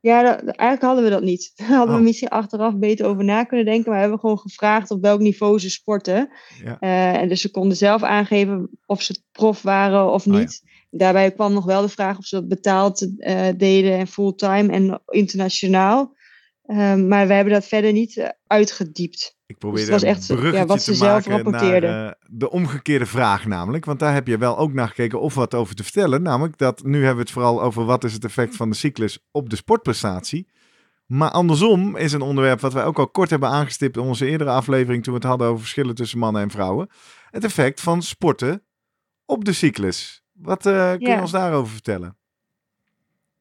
Ja, 0.00 0.22
dat- 0.22 0.40
eigenlijk 0.42 0.82
hadden 0.82 1.04
we 1.04 1.10
dat 1.10 1.22
niet. 1.22 1.52
Daar 1.54 1.68
hadden 1.78 1.94
Oh. 1.94 2.00
we 2.00 2.06
misschien 2.06 2.28
achteraf 2.28 2.76
beter 2.76 3.06
over 3.06 3.24
na 3.24 3.44
kunnen 3.44 3.66
denken. 3.66 3.84
Maar 3.84 3.94
we 3.94 4.00
hebben 4.00 4.20
gewoon 4.20 4.38
gevraagd 4.38 4.90
op 4.90 5.02
welk 5.02 5.20
niveau 5.20 5.58
ze 5.58 5.70
sporten. 5.70 6.30
Ja. 6.64 6.78
En 7.12 7.28
dus 7.28 7.40
ze 7.40 7.50
konden 7.50 7.76
zelf 7.76 8.02
aangeven 8.02 8.70
of 8.86 9.02
ze 9.02 9.22
prof 9.32 9.62
waren 9.62 10.12
of 10.12 10.26
Oh 10.26 10.34
niet. 10.34 10.62
Daarbij 10.96 11.32
kwam 11.32 11.52
nog 11.52 11.64
wel 11.64 11.82
de 11.82 11.88
vraag 11.88 12.18
of 12.18 12.24
ze 12.24 12.34
dat 12.34 12.48
betaald 12.48 13.18
eh, 13.18 13.48
deden 13.56 13.98
en 13.98 14.06
fulltime 14.06 14.72
en 14.72 15.02
internationaal. 15.06 16.14
Eh, 16.64 16.94
maar 16.94 17.26
we 17.26 17.34
hebben 17.34 17.52
dat 17.52 17.66
verder 17.66 17.92
niet 17.92 18.16
eh, 18.16 18.28
uitgediept. 18.46 19.36
Ik 19.46 19.58
probeerde 19.58 19.90
Dus 19.90 20.02
echt, 20.02 20.26
ja, 20.26 20.34
bruggetje 20.34 20.66
wat 20.66 20.82
ze 20.82 20.94
zelf 20.94 21.26
maken 21.26 21.30
rapporteerden. 21.30 21.90
naar 21.90 22.06
eh, 22.06 22.28
de 22.28 22.50
omgekeerde 22.50 23.06
vraag 23.06 23.46
namelijk. 23.46 23.84
Want 23.84 23.98
daar 23.98 24.14
heb 24.14 24.26
je 24.26 24.38
wel 24.38 24.58
ook 24.58 24.72
naar 24.72 24.88
gekeken 24.88 25.20
of 25.20 25.34
wat 25.34 25.54
over 25.54 25.74
te 25.74 25.82
vertellen. 25.82 26.22
Namelijk 26.22 26.58
dat 26.58 26.82
nu 26.82 26.96
hebben 26.96 27.14
we 27.14 27.20
het 27.20 27.30
vooral 27.30 27.62
over 27.62 27.84
wat 27.84 28.04
is 28.04 28.12
het 28.12 28.24
effect 28.24 28.56
van 28.56 28.70
de 28.70 28.76
cyclus 28.76 29.18
op 29.30 29.50
de 29.50 29.56
sportprestatie. 29.56 30.48
Maar 31.06 31.30
andersom 31.30 31.96
is 31.96 32.12
een 32.12 32.20
onderwerp 32.20 32.60
wat 32.60 32.72
wij 32.72 32.84
ook 32.84 32.98
al 32.98 33.08
kort 33.08 33.30
hebben 33.30 33.48
aangestipt 33.48 33.96
in 33.96 34.02
onze 34.02 34.26
eerdere 34.26 34.50
aflevering 34.50 35.02
toen 35.02 35.12
we 35.12 35.18
het 35.18 35.28
hadden 35.28 35.46
over 35.46 35.60
verschillen 35.60 35.94
tussen 35.94 36.18
mannen 36.18 36.42
en 36.42 36.50
vrouwen. 36.50 36.88
Het 37.30 37.44
effect 37.44 37.80
van 37.80 38.02
sporten 38.02 38.62
op 39.24 39.44
de 39.44 39.52
cyclus. 39.52 40.23
Wat 40.34 40.66
eh, 40.66 40.90
kun 40.90 41.00
je 41.00 41.06
Ja. 41.08 41.20
ons 41.20 41.30
daarover 41.30 41.72
vertellen? 41.72 42.16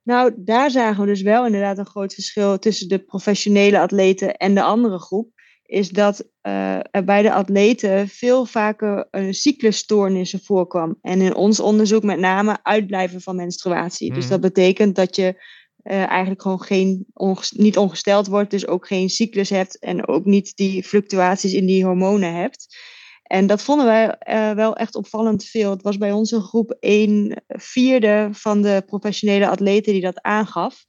Nou, 0.04 0.34
daar 0.38 0.72
zagen 0.72 1.02
we 1.02 1.08
dus 1.08 1.22
wel 1.22 1.46
inderdaad 1.46 1.78
een 1.78 1.86
groot 1.86 2.14
verschil 2.14 2.60
tussen 2.60 2.88
de 2.88 3.00
professionele 3.00 3.80
atleten 3.80 4.38
en 4.38 4.56
de 4.56 4.64
andere 4.64 5.00
groep. 5.00 5.32
Is 5.64 5.90
dat 5.90 6.24
uh, 6.44 6.76
er 6.76 7.04
bij 7.06 7.22
de 7.22 7.34
atleten 7.34 8.08
veel 8.08 8.46
vaker 8.46 9.08
een 9.12 9.34
cyclusstoornissen 9.34 10.40
voorkwam. 10.44 10.98
En 11.02 11.22
in 11.22 11.36
ons 11.36 11.60
onderzoek 11.60 12.04
met 12.04 12.20
name 12.20 12.58
uitblijven 12.64 13.22
van 13.22 13.36
menstruatie. 13.36 14.14
Dus 14.14 14.24
Mhm. 14.24 14.30
dat 14.32 14.42
betekent 14.42 14.96
dat 14.96 15.16
je 15.16 15.42
eh, 15.84 16.08
eigenlijk 16.08 16.42
gewoon 16.42 16.62
geen 16.62 17.06
niet 17.50 17.78
ongesteld 17.78 18.28
wordt, 18.28 18.52
dus 18.52 18.68
ook 18.68 18.88
geen 18.88 19.10
cyclus 19.10 19.50
hebt 19.50 19.80
en 19.80 20.08
ook 20.08 20.26
niet 20.26 20.56
die 20.56 20.84
fluctuaties 20.84 21.54
in 21.54 21.66
die 21.66 21.86
hormonen 21.86 22.34
hebt. 22.36 22.78
En 23.24 23.48
dat 23.48 23.62
vonden 23.62 23.86
wij 23.86 24.18
eh, 24.18 24.52
wel 24.52 24.76
echt 24.76 24.96
opvallend 24.96 25.44
veel. 25.44 25.70
Het 25.70 25.82
was 25.82 25.98
bij 25.98 26.12
onze 26.12 26.42
groep 26.42 26.78
een 26.80 27.38
vierde 27.48 28.30
van 28.32 28.62
de 28.62 28.84
professionele 28.86 29.48
atleten 29.48 29.94
die 29.94 30.02
dat 30.02 30.22
aangaf. 30.22 30.86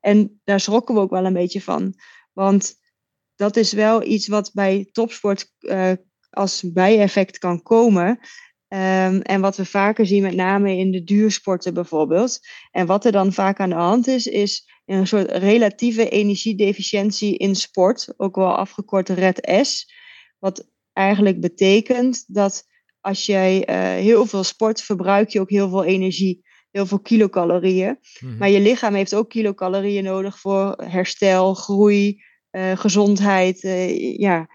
En 0.00 0.40
daar 0.44 0.60
schrokken 0.60 0.94
we 0.94 1.00
ook 1.00 1.10
wel 1.10 1.24
een 1.24 1.32
beetje 1.32 1.62
van. 1.62 1.94
Want 2.32 2.74
dat 3.36 3.56
is 3.56 3.72
wel 3.72 4.02
iets 4.02 4.28
wat 4.28 4.50
bij 4.52 4.88
topsport 4.92 5.52
eh, 5.58 5.92
als 6.30 6.72
bijeffect 6.72 7.38
kan 7.38 7.62
komen. 7.62 8.18
Ehm, 8.68 9.20
en 9.20 9.40
wat 9.40 9.56
we 9.56 9.64
vaker 9.64 10.06
zien, 10.06 10.22
met 10.22 10.34
name 10.34 10.76
in 10.76 10.90
de 10.90 11.04
duursporten 11.04 11.74
bijvoorbeeld. 11.74 12.38
En 12.70 12.86
wat 12.86 13.04
er 13.04 13.12
dan 13.12 13.32
vaak 13.32 13.60
aan 13.60 13.68
de 13.68 13.74
hand 13.74 14.06
is, 14.06 14.26
is 14.26 14.70
een 14.84 15.06
soort 15.06 15.30
relatieve 15.30 16.08
energiedeficiëntie 16.08 17.36
in 17.36 17.54
sport, 17.54 18.14
ook 18.16 18.36
wel 18.36 18.56
afgekort 18.56 19.08
RED-S. 19.08 19.92
Wat 20.38 20.71
eigenlijk 20.92 21.40
betekent 21.40 22.24
dat 22.34 22.64
als 23.00 23.26
jij 23.26 23.64
eh, 23.64 23.76
heel 23.76 24.26
veel 24.26 24.44
sport, 24.44 24.82
verbruik 24.82 25.28
je 25.28 25.40
ook 25.40 25.50
heel 25.50 25.68
veel 25.68 25.84
energie, 25.84 26.44
heel 26.70 26.86
veel 26.86 27.00
kilocalorieën. 27.00 27.98
Mhm. 28.20 28.36
Maar 28.36 28.50
je 28.50 28.60
lichaam 28.60 28.94
heeft 28.94 29.14
ook 29.14 29.28
kilocalorieën 29.28 30.04
nodig 30.04 30.38
voor 30.38 30.82
herstel, 30.84 31.54
groei, 31.54 32.22
eh, 32.50 32.76
gezondheid. 32.76 33.64
eh, 33.64 34.18
ja, 34.18 34.48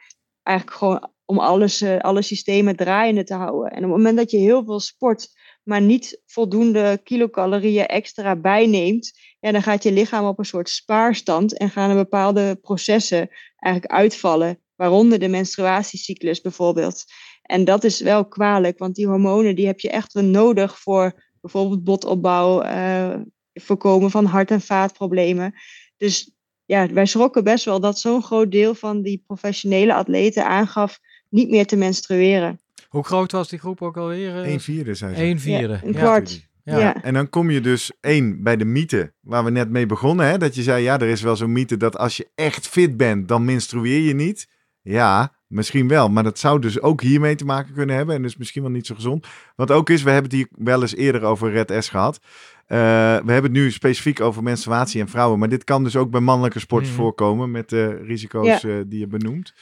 eigenlijk 0.44 0.78
gewoon 0.78 1.12
om 1.26 1.40
alles, 1.40 1.84
alle 1.84 2.22
systemen 2.22 2.76
draaiende 2.76 3.24
te 3.24 3.34
houden. 3.34 3.72
En 3.72 3.78
op 3.78 3.84
het 3.84 3.98
moment 3.98 4.18
dat 4.18 4.32
je 4.32 4.38
heel 4.38 4.64
veel 4.66 4.80
sport, 4.80 5.30
maar 5.64 5.82
niet 5.82 6.22
voldoende 6.26 7.00
kilocalorieën 7.04 7.86
extra 7.86 8.36
bijneemt, 8.36 9.12
ja, 9.40 9.52
dan 9.52 9.64
gaat 9.64 9.84
je 9.84 9.92
lichaam 9.92 10.26
op 10.26 10.40
een 10.40 10.46
soort 10.46 10.70
spaarstand 10.70 11.58
en 11.58 11.70
gaan 11.70 11.90
er 11.90 11.96
bepaalde 11.96 12.56
processen 12.62 13.30
eigenlijk 13.56 13.94
uitvallen, 13.94 14.62
waaronder 14.78 15.20
de 15.20 15.28
menstruatiecyclus 15.28 16.42
bijvoorbeeld. 16.42 17.04
En 17.42 17.66
dat 17.66 17.84
is 17.84 18.02
wel 18.02 18.28
kwalijk, 18.28 18.78
want 18.78 18.96
die 18.96 19.08
hormonen 19.08 19.56
die 19.56 19.66
heb 19.66 19.80
je 19.80 19.90
echt 19.90 20.14
wel 20.14 20.24
nodig 20.24 20.80
voor 20.80 21.24
bijvoorbeeld 21.42 21.84
botopbouw, 21.84 22.62
eh, 22.62 23.16
voorkomen 23.54 24.12
van 24.12 24.26
hart- 24.26 24.52
en 24.52 24.62
vaatproblemen. 24.62 25.54
Dus 25.98 26.32
ja, 26.66 26.94
wij 26.94 27.06
schrokken 27.06 27.44
best 27.44 27.66
wel 27.66 27.80
dat 27.80 28.00
zo'n 28.00 28.24
groot 28.24 28.52
deel 28.52 28.76
van 28.76 29.02
die 29.02 29.24
professionele 29.28 29.94
atleten 29.94 30.46
aangaf 30.46 31.00
niet 31.30 31.50
meer 31.50 31.66
te 31.66 31.76
menstrueren. 31.76 32.60
Hoe 32.88 33.04
groot 33.04 33.32
was 33.32 33.50
die 33.50 33.60
groep 33.60 33.82
ook 33.82 33.98
alweer? 33.98 34.44
Eh, 34.44 34.52
Een 34.52 34.60
vierde, 34.60 34.94
zei 34.94 35.16
ze. 35.16 35.24
Een 35.24 35.40
vierde. 35.40 35.80
een 35.84 35.94
ja. 35.94 36.00
kwart. 36.00 36.46
Ja. 36.64 36.80
Ja. 36.80 37.04
En 37.04 37.14
dan 37.14 37.30
kom 37.30 37.50
je 37.50 37.62
dus 37.62 37.92
één 38.02 38.44
bij 38.44 38.58
de 38.58 38.66
mythe 38.66 39.14
waar 39.20 39.44
we 39.44 39.52
net 39.52 39.70
mee 39.70 39.86
begonnen. 39.86 40.28
Hè? 40.28 40.38
Dat 40.38 40.56
je 40.56 40.64
zei, 40.64 40.84
ja, 40.84 41.00
er 41.00 41.08
is 41.08 41.22
wel 41.22 41.36
zo'n 41.36 41.52
mythe 41.52 41.78
dat 41.78 41.98
als 41.98 42.18
je 42.18 42.28
echt 42.36 42.68
fit 42.68 42.98
bent, 42.98 43.28
dan 43.28 43.46
menstrueer 43.46 44.02
je 44.02 44.14
niet. 44.14 44.48
Ja, 44.88 45.36
misschien 45.48 45.88
wel. 45.88 46.10
Maar 46.10 46.24
dat 46.24 46.40
zou 46.40 46.60
dus 46.60 46.82
ook 46.82 47.02
hiermee 47.02 47.36
te 47.36 47.46
maken 47.46 47.74
kunnen 47.74 47.96
hebben. 47.96 48.16
En 48.16 48.22
dus 48.22 48.38
misschien 48.38 48.62
wel 48.62 48.72
niet 48.72 48.86
zo 48.86 48.96
gezond. 48.96 49.28
Wat 49.56 49.72
ook 49.72 49.90
is, 49.90 50.04
we 50.04 50.12
hebben 50.12 50.32
het 50.32 50.40
hier 50.40 50.48
wel 50.66 50.82
eens 50.82 50.96
eerder 50.96 51.24
over 51.24 51.52
Red 51.52 51.84
S 51.84 51.90
gehad. 51.90 52.20
Eh, 52.66 52.78
we 53.26 53.32
hebben 53.32 53.44
het 53.44 53.52
nu 53.52 53.72
specifiek 53.72 54.22
over 54.22 54.44
menstruatie 54.44 55.02
en 55.02 55.08
vrouwen. 55.10 55.40
Maar 55.40 55.50
dit 55.50 55.64
kan 55.64 55.84
dus 55.84 55.96
ook 55.96 56.12
bij 56.12 56.20
mannelijke 56.22 56.60
sporters 56.60 56.92
Mhm. 56.92 57.02
voorkomen 57.02 57.52
met 57.52 57.70
de 57.70 57.88
risico's 58.04 58.64
eh, 58.64 58.76
die 58.88 59.00
je 59.00 59.08
benoemt. 59.08 59.54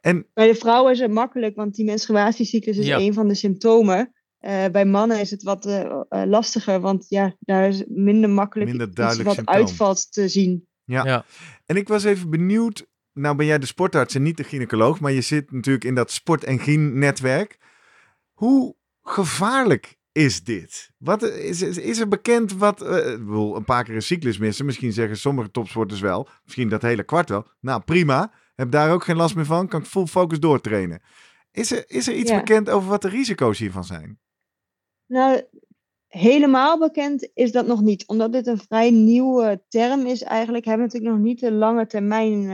En 0.00 0.26
Bij 0.34 0.46
de 0.46 0.54
vrouwen 0.54 0.92
is 0.92 0.98
het 0.98 1.10
makkelijk, 1.12 1.56
want 1.56 1.74
die 1.74 1.84
menstruatiecyclus 1.84 2.76
is 2.76 2.86
Ja. 2.86 2.98
een 2.98 3.14
van 3.14 3.28
de 3.28 3.34
symptomen. 3.34 4.12
Eh, 4.38 4.64
bij 4.72 4.84
mannen 4.84 5.20
is 5.20 5.30
het 5.30 5.42
wat 5.42 5.84
lastiger, 6.08 6.80
want 6.80 7.06
ja, 7.08 7.34
daar 7.40 7.68
is 7.68 7.84
minder 7.88 8.30
makkelijk 8.30 8.68
Minder 8.70 8.86
iets 8.86 8.96
duidelijk 8.96 9.26
wat 9.26 9.34
symptoom. 9.36 9.56
uitvalt 9.56 10.12
te 10.12 10.28
zien. 10.28 10.66
Ja. 10.84 11.04
Ja. 11.04 11.24
En 11.66 11.76
ik 11.76 11.88
was 11.88 12.04
even 12.04 12.30
benieuwd. 12.30 12.86
Nou 13.18 13.36
ben 13.36 13.46
jij 13.46 13.58
de 13.58 13.66
sportarts 13.66 14.14
en 14.14 14.22
niet 14.22 14.36
de 14.36 14.44
gynaecoloog, 14.44 15.00
maar 15.00 15.12
je 15.12 15.20
zit 15.20 15.50
natuurlijk 15.52 15.84
in 15.84 15.94
dat 15.94 16.10
sport- 16.10 16.44
en 16.44 16.58
gyn-netwerk. 16.58 17.58
Hoe 18.32 18.76
gevaarlijk 19.02 19.96
is 20.12 20.44
dit? 20.44 20.90
Wat 20.98 21.22
is, 21.22 21.62
is, 21.62 21.78
is 21.78 21.98
er 21.98 22.08
bekend 22.08 22.52
wat. 22.52 22.82
eh, 22.82 22.96
ik 23.12 23.18
bedoel, 23.18 23.56
een 23.56 23.64
paar 23.64 23.84
keer 23.84 23.94
een 23.94 24.02
cyclus 24.02 24.38
missen. 24.38 24.66
Misschien 24.66 24.92
zeggen 24.92 25.16
sommige 25.16 25.50
topsporters 25.50 26.00
wel. 26.00 26.28
Misschien 26.44 26.68
dat 26.68 26.82
hele 26.82 27.02
kwart 27.02 27.28
wel. 27.28 27.46
Nou, 27.60 27.82
prima. 27.82 28.32
Heb 28.54 28.70
daar 28.70 28.92
ook 28.92 29.04
geen 29.04 29.16
last 29.16 29.34
meer 29.34 29.44
van. 29.44 29.68
Kan 29.68 29.80
ik 29.80 29.86
full 29.86 30.06
focus 30.06 30.40
doortrainen. 30.40 31.02
Is 31.52 31.70
er, 31.72 31.84
is 31.86 32.08
er 32.08 32.14
iets 32.14 32.30
Ja. 32.30 32.36
bekend 32.38 32.70
over 32.70 32.88
wat 32.88 33.02
de 33.02 33.08
risico's 33.08 33.58
hiervan 33.58 33.84
zijn? 33.84 34.18
Nou, 35.06 35.42
helemaal 36.08 36.78
bekend 36.78 37.30
is 37.34 37.52
dat 37.52 37.66
nog 37.66 37.82
niet. 37.82 38.06
Omdat 38.06 38.32
dit 38.32 38.46
een 38.46 38.58
vrij 38.58 38.90
nieuwe 38.90 39.62
term 39.68 40.06
is 40.06 40.22
eigenlijk, 40.22 40.64
hebben 40.64 40.86
we 40.86 40.92
natuurlijk 40.92 41.20
nog 41.20 41.28
niet 41.30 41.40
de 41.40 41.52
lange 41.52 41.86
termijn 41.86 42.50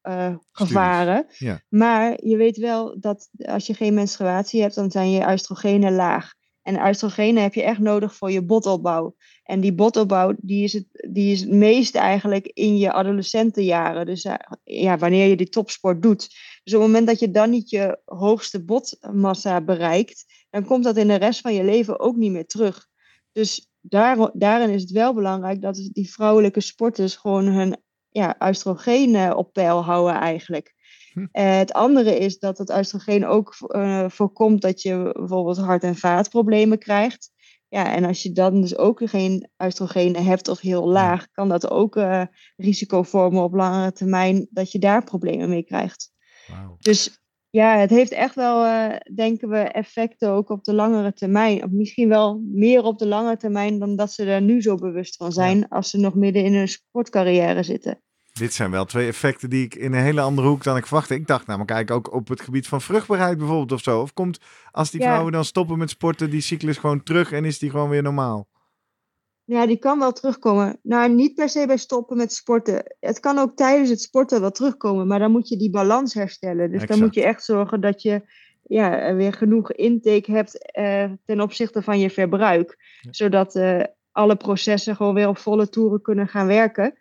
eh, 0.00 0.36
gevaren. 0.50 1.26
ja. 1.38 1.62
Maar 1.68 2.24
je 2.24 2.36
weet 2.36 2.56
wel 2.56 3.00
dat 3.00 3.28
als 3.36 3.66
je 3.66 3.74
geen 3.74 3.94
menstruatie 3.94 4.60
hebt, 4.60 4.74
dan 4.74 4.90
zijn 4.90 5.10
je 5.10 5.30
oestrogenen 5.30 5.94
laag. 5.94 6.32
En 6.62 6.86
oestrogenen 6.86 7.42
heb 7.42 7.54
je 7.54 7.62
echt 7.62 7.78
nodig 7.78 8.14
voor 8.14 8.30
je 8.30 8.42
botopbouw. 8.42 9.14
En 9.42 9.60
die 9.60 9.74
botopbouw 9.74 10.34
die 10.36 10.64
is, 10.64 10.72
het, 10.72 10.86
die 11.10 11.32
is 11.32 11.40
het 11.40 11.50
meest 11.50 11.94
eigenlijk 11.94 12.46
in 12.46 12.78
je 12.78 12.92
adolescentenjaren. 12.92 14.06
Dus 14.06 14.24
eh, 14.24 14.34
ja, 14.64 14.98
wanneer 14.98 15.26
je 15.26 15.36
die 15.36 15.48
topsport 15.48 16.02
doet. 16.02 16.28
Dus 16.64 16.74
op 16.74 16.80
het 16.80 16.88
moment 16.90 17.06
dat 17.06 17.18
je 17.18 17.30
dan 17.30 17.50
niet 17.50 17.70
je 17.70 18.00
hoogste 18.04 18.64
botmassa 18.64 19.60
bereikt, 19.60 20.24
dan 20.50 20.64
komt 20.64 20.84
dat 20.84 20.96
in 20.96 21.08
de 21.08 21.14
rest 21.14 21.40
van 21.40 21.54
je 21.54 21.64
leven 21.64 22.00
ook 22.00 22.16
niet 22.16 22.32
meer 22.32 22.46
terug. 22.46 22.86
Dus 23.34 23.68
daar, 23.80 24.30
daarin 24.32 24.70
is 24.70 24.80
het 24.80 24.90
wel 24.90 25.14
belangrijk 25.14 25.60
dat 25.60 25.88
die 25.92 26.10
vrouwelijke 26.10 26.60
sporters 26.60 27.16
gewoon 27.16 27.46
hun 27.46 27.76
ja, 28.08 28.36
oestrogeen 28.40 29.34
op 29.34 29.52
peil 29.52 29.84
houden 29.84 30.14
eigenlijk. 30.20 30.74
Hm. 31.12 31.26
Eh, 31.32 31.56
het 31.56 31.72
andere 31.72 32.18
is 32.18 32.38
dat 32.38 32.58
het 32.58 32.76
oestrogeen 32.76 33.26
ook 33.26 33.54
eh, 33.58 34.08
voorkomt 34.08 34.60
dat 34.60 34.82
je 34.82 35.10
bijvoorbeeld 35.18 35.56
hart- 35.56 35.82
en 35.82 35.96
vaatproblemen 35.96 36.78
krijgt. 36.78 37.30
Ja, 37.68 37.94
en 37.94 38.04
als 38.04 38.22
je 38.22 38.32
dan 38.32 38.60
dus 38.60 38.76
ook 38.76 39.00
geen 39.04 39.50
oestrogeen 39.58 40.16
hebt 40.16 40.48
of 40.48 40.60
heel 40.60 40.88
laag, 40.88 41.30
kan 41.30 41.48
dat 41.48 41.70
ook 41.70 41.96
eh, 41.96 42.22
risico 42.56 43.02
vormen 43.02 43.42
op 43.42 43.54
langere 43.54 43.92
termijn 43.92 44.46
dat 44.50 44.72
je 44.72 44.78
daar 44.78 45.04
problemen 45.04 45.48
mee 45.48 45.64
krijgt. 45.64 46.12
Dus 46.78 47.23
ja, 47.54 47.78
het 47.78 47.90
heeft 47.90 48.12
echt 48.12 48.34
wel, 48.34 48.64
eh, 48.64 48.96
denken 49.14 49.48
we, 49.48 49.56
effecten 49.58 50.30
ook 50.30 50.48
op 50.50 50.64
de 50.64 50.74
langere 50.74 51.12
termijn. 51.12 51.64
Of 51.64 51.70
misschien 51.70 52.08
wel 52.08 52.42
meer 52.52 52.82
op 52.82 52.98
de 52.98 53.06
lange 53.06 53.36
termijn 53.36 53.78
dan 53.78 53.96
dat 53.96 54.12
ze 54.12 54.24
er 54.24 54.42
nu 54.42 54.62
zo 54.62 54.74
bewust 54.74 55.16
van 55.16 55.32
zijn 55.32 55.68
als 55.68 55.90
ze 55.90 55.98
nog 55.98 56.14
midden 56.14 56.44
in 56.44 56.54
hun 56.54 56.68
sportcarrière 56.68 57.62
zitten. 57.62 57.98
Dit 58.32 58.52
zijn 58.52 58.70
wel 58.70 58.84
twee 58.84 59.06
effecten 59.06 59.50
die 59.50 59.64
ik 59.64 59.74
in 59.74 59.92
een 59.92 60.02
hele 60.02 60.20
andere 60.20 60.48
hoek 60.48 60.64
dan 60.64 60.76
ik 60.76 60.86
verwachtte. 60.86 61.14
Ik 61.14 61.26
dacht 61.26 61.46
namelijk 61.46 61.70
eigenlijk 61.70 62.06
ook 62.06 62.14
op 62.14 62.28
het 62.28 62.40
gebied 62.40 62.66
van 62.66 62.80
vruchtbaarheid 62.80 63.38
bijvoorbeeld 63.38 63.72
of 63.72 63.82
zo. 63.82 64.00
Of 64.00 64.12
komt 64.12 64.38
als 64.70 64.90
die 64.90 65.00
Ja. 65.00 65.06
vrouwen 65.06 65.32
dan 65.32 65.44
stoppen 65.44 65.78
met 65.78 65.90
sporten, 65.90 66.30
die 66.30 66.40
cyclus 66.40 66.76
gewoon 66.78 67.02
terug 67.02 67.32
en 67.32 67.44
is 67.44 67.58
die 67.58 67.70
gewoon 67.70 67.88
weer 67.88 68.02
normaal? 68.02 68.48
Ja, 69.44 69.66
die 69.66 69.76
kan 69.76 69.98
wel 69.98 70.12
terugkomen. 70.12 70.78
Nou, 70.82 71.14
niet 71.14 71.34
per 71.34 71.48
se 71.48 71.66
bij 71.66 71.76
stoppen 71.76 72.16
met 72.16 72.32
sporten. 72.32 72.96
Het 73.00 73.20
kan 73.20 73.38
ook 73.38 73.56
tijdens 73.56 73.90
het 73.90 74.00
sporten 74.00 74.40
wel 74.40 74.50
terugkomen, 74.50 75.06
maar 75.06 75.18
dan 75.18 75.30
moet 75.30 75.48
je 75.48 75.56
die 75.56 75.70
balans 75.70 76.14
herstellen. 76.14 76.70
Dus 76.70 76.86
dan 76.86 76.98
moet 76.98 77.14
je 77.14 77.24
echt 77.24 77.44
zorgen 77.44 77.80
dat 77.80 78.02
je 78.02 78.22
ja, 78.62 78.98
er 78.98 79.16
weer 79.16 79.32
genoeg 79.32 79.72
intake 79.72 80.32
hebt 80.32 80.72
eh, 80.72 81.10
ten 81.24 81.40
opzichte 81.40 81.82
van 81.82 81.98
je 81.98 82.10
verbruik. 82.10 82.76
Ja. 83.00 83.12
Zodat 83.12 83.54
eh, 83.54 83.80
alle 84.12 84.36
processen 84.36 84.96
gewoon 84.96 85.14
weer 85.14 85.28
op 85.28 85.38
volle 85.38 85.68
toeren 85.68 86.02
kunnen 86.02 86.28
gaan 86.28 86.46
werken. 86.46 86.94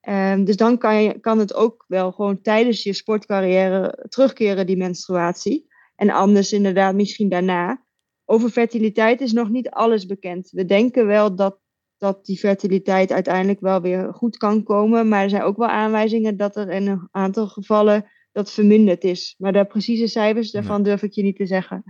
Ehm, 0.00 0.44
dus 0.44 0.56
dan 0.56 0.78
kan, 0.78 1.02
je, 1.02 1.20
kan 1.20 1.38
het 1.38 1.54
ook 1.54 1.84
wel 1.88 2.12
gewoon 2.12 2.40
tijdens 2.40 2.82
je 2.82 2.92
sportcarrière 2.92 4.06
terugkeren, 4.08 4.66
die 4.66 4.76
menstruatie. 4.76 5.68
En 5.96 6.10
anders 6.10 6.52
inderdaad 6.52 6.94
misschien 6.94 7.28
daarna. 7.28 7.84
Over 8.24 8.50
fertiliteit 8.50 9.20
is 9.20 9.32
nog 9.32 9.48
niet 9.48 9.70
alles 9.70 10.06
bekend. 10.06 10.50
We 10.50 10.64
denken 10.64 11.06
wel 11.06 11.34
dat, 11.34 11.58
dat 12.00 12.24
die 12.24 12.38
fertiliteit 12.38 13.12
uiteindelijk 13.12 13.60
wel 13.60 13.80
weer 13.80 14.14
goed 14.14 14.36
kan 14.36 14.62
komen. 14.62 15.08
Maar 15.08 15.22
er 15.22 15.30
zijn 15.30 15.42
ook 15.42 15.56
wel 15.56 15.68
aanwijzingen 15.68 16.36
dat 16.36 16.56
er 16.56 16.68
in 16.70 16.86
een 16.86 17.08
aantal 17.10 17.46
gevallen 17.48 18.04
dat 18.32 18.52
verminderd 18.52 19.04
is. 19.04 19.34
Maar 19.38 19.52
de 19.52 19.64
precieze 19.64 20.06
cijfers 20.06 20.50
daarvan 20.50 20.82
durf 20.82 21.02
ik 21.02 21.12
je 21.12 21.22
niet 21.22 21.36
te 21.36 21.46
zeggen. 21.46 21.84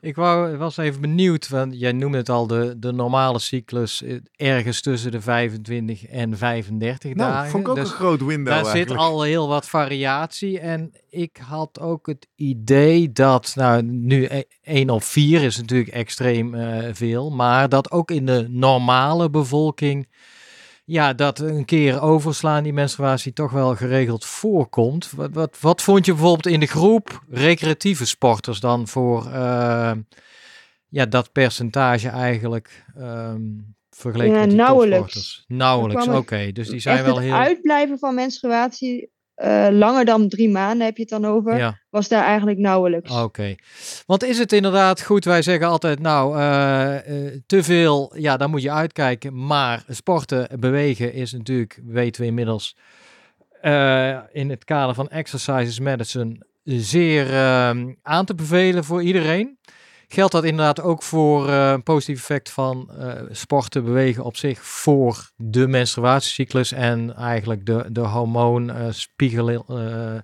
Ik 0.00 0.16
wou, 0.16 0.56
was 0.56 0.76
even 0.76 1.00
benieuwd, 1.00 1.48
want 1.48 1.80
jij 1.80 1.92
noemde 1.92 2.18
het 2.18 2.28
al, 2.28 2.46
de, 2.46 2.78
de 2.78 2.92
normale 2.92 3.38
cyclus 3.38 4.02
eh, 4.02 4.16
ergens 4.36 4.80
tussen 4.80 5.10
de 5.10 5.20
25 5.20 6.06
en 6.06 6.36
35 6.36 7.14
nou, 7.14 7.32
dagen. 7.32 7.50
vond 7.50 7.62
ik 7.62 7.68
ook 7.68 7.76
Dus 7.76 7.90
een 7.90 7.94
groot 7.94 8.24
window 8.24 8.46
daar 8.46 8.54
eigenlijk. 8.54 8.88
zit 8.88 8.98
al 8.98 9.22
heel 9.22 9.48
wat 9.48 9.68
variatie. 9.68 10.60
En 10.60 10.92
ik 11.10 11.36
had 11.36 11.80
ook 11.80 12.06
het 12.06 12.28
idee 12.34 13.12
dat, 13.12 13.52
nou 13.54 13.82
nu 13.82 14.28
1 14.62 14.90
op 14.90 15.02
4 15.02 15.42
is 15.42 15.56
natuurlijk 15.56 15.90
extreem 15.90 16.54
eh, 16.54 16.88
veel, 16.92 17.30
maar 17.30 17.68
dat 17.68 17.90
ook 17.90 18.10
in 18.10 18.26
de 18.26 18.46
normale 18.48 19.30
bevolking 19.30 20.08
ja, 20.88 21.12
dat 21.12 21.38
een 21.38 21.64
keer 21.64 22.00
overslaan 22.00 22.62
die 22.62 22.72
menstruatie 22.72 23.32
toch 23.32 23.50
wel 23.50 23.76
geregeld 23.76 24.24
voorkomt. 24.24 25.10
Wat, 25.10 25.30
wat, 25.32 25.60
wat 25.60 25.82
vond 25.82 26.06
je 26.06 26.12
bijvoorbeeld 26.12 26.46
in 26.46 26.60
de 26.60 26.66
groep 26.66 27.22
recreatieve 27.28 28.06
sporters 28.06 28.60
dan 28.60 28.88
voor 28.88 29.26
uh, 29.26 29.92
ja, 30.88 31.06
dat 31.06 31.32
percentage 31.32 32.08
eigenlijk 32.08 32.84
um, 32.98 33.74
vergeleken 33.90 34.34
ja, 34.34 34.40
met 34.40 34.48
die 34.48 34.58
nauwelijks. 34.58 35.12
topsporters? 35.12 35.44
Nauwelijks, 35.48 36.06
oké. 36.06 36.16
Okay. 36.16 36.52
Dus 36.52 36.68
die 36.68 36.80
zijn 36.80 37.04
wel 37.04 37.14
het 37.14 37.24
heel... 37.24 37.34
uitblijven 37.34 37.98
van 37.98 38.14
menstruatie 38.14 39.10
uh, 39.44 39.66
langer 39.70 40.04
dan 40.04 40.28
drie 40.28 40.48
maanden 40.48 40.86
heb 40.86 40.96
je 40.96 41.02
het 41.02 41.10
dan 41.10 41.24
over, 41.24 41.56
Ja. 41.56 41.78
was 41.90 42.08
daar 42.08 42.24
eigenlijk 42.24 42.58
nauwelijks. 42.58 43.10
Oké. 43.10 43.54
Want 44.06 44.24
is 44.24 44.38
het 44.38 44.52
inderdaad 44.52 45.02
goed, 45.02 45.24
wij 45.24 45.42
zeggen 45.42 45.66
altijd, 45.68 46.00
nou, 46.00 46.38
uh, 46.38 46.94
uh, 47.08 47.40
te 47.46 47.62
veel, 47.62 48.12
ja, 48.16 48.36
daar 48.36 48.48
moet 48.48 48.62
je 48.62 48.70
uitkijken. 48.70 49.46
Maar 49.46 49.84
sporten, 49.88 50.48
bewegen 50.60 51.12
is 51.12 51.32
natuurlijk, 51.32 51.80
weten 51.86 52.20
we 52.20 52.26
inmiddels, 52.26 52.76
in 54.32 54.50
het 54.50 54.64
kader 54.64 54.94
van 54.94 55.08
Exercises 55.08 55.80
Medicine 55.80 56.46
zeer 56.64 57.34
ehm, 57.34 57.92
aan 58.02 58.24
te 58.24 58.34
bevelen 58.34 58.84
voor 58.84 59.02
iedereen. 59.02 59.58
Geldt 60.08 60.32
dat 60.32 60.44
inderdaad 60.44 60.80
ook 60.80 61.02
voor 61.02 61.48
uh, 61.48 61.70
een 61.70 61.82
positief 61.82 62.18
effect 62.18 62.50
van 62.50 62.90
uh, 62.98 63.12
sporten, 63.30 63.84
bewegen 63.84 64.24
op 64.24 64.36
zich 64.36 64.64
voor 64.64 65.30
de 65.36 65.66
menstruatiecyclus 65.66 66.72
en 66.72 67.14
eigenlijk 67.14 67.66
de, 67.66 67.84
de 67.90 68.00
hormoonspiegel. 68.00 69.48
Uh, 69.48 70.14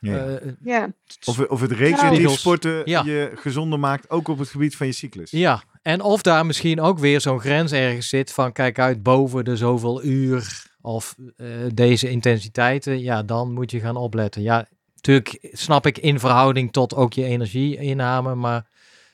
ja. 0.00 0.38
ja. 0.64 0.92
Of, 1.24 1.38
of 1.38 1.60
het 1.60 1.72
recreatief 1.72 2.30
sporten 2.30 2.82
Ja. 2.84 3.02
je 3.04 3.32
gezonder 3.34 3.78
maakt, 3.78 4.10
ook 4.10 4.28
op 4.28 4.38
het 4.38 4.48
gebied 4.48 4.76
van 4.76 4.86
je 4.86 4.92
cyclus. 4.92 5.30
Ja, 5.30 5.62
en 5.82 6.00
of 6.00 6.22
daar 6.22 6.46
misschien 6.46 6.80
ook 6.80 6.98
weer 6.98 7.20
zo'n 7.20 7.40
grens 7.40 7.72
ergens 7.72 8.08
zit 8.08 8.32
van 8.32 8.52
kijk 8.52 8.78
uit 8.78 9.02
boven 9.02 9.44
de 9.44 9.56
zoveel 9.56 10.04
uur 10.04 10.70
of 10.80 11.14
uh, 11.36 11.48
deze 11.74 12.10
intensiteiten, 12.10 13.00
ja, 13.00 13.22
dan 13.22 13.52
moet 13.52 13.70
je 13.70 13.80
gaan 13.80 13.96
opletten. 13.96 14.42
Ja, 14.42 14.68
natuurlijk 14.94 15.38
snap 15.52 15.86
ik 15.86 15.98
in 15.98 16.20
verhouding 16.20 16.72
tot 16.72 16.94
ook 16.94 17.12
je 17.12 17.24
energieinname, 17.24 18.34
maar 18.34 18.70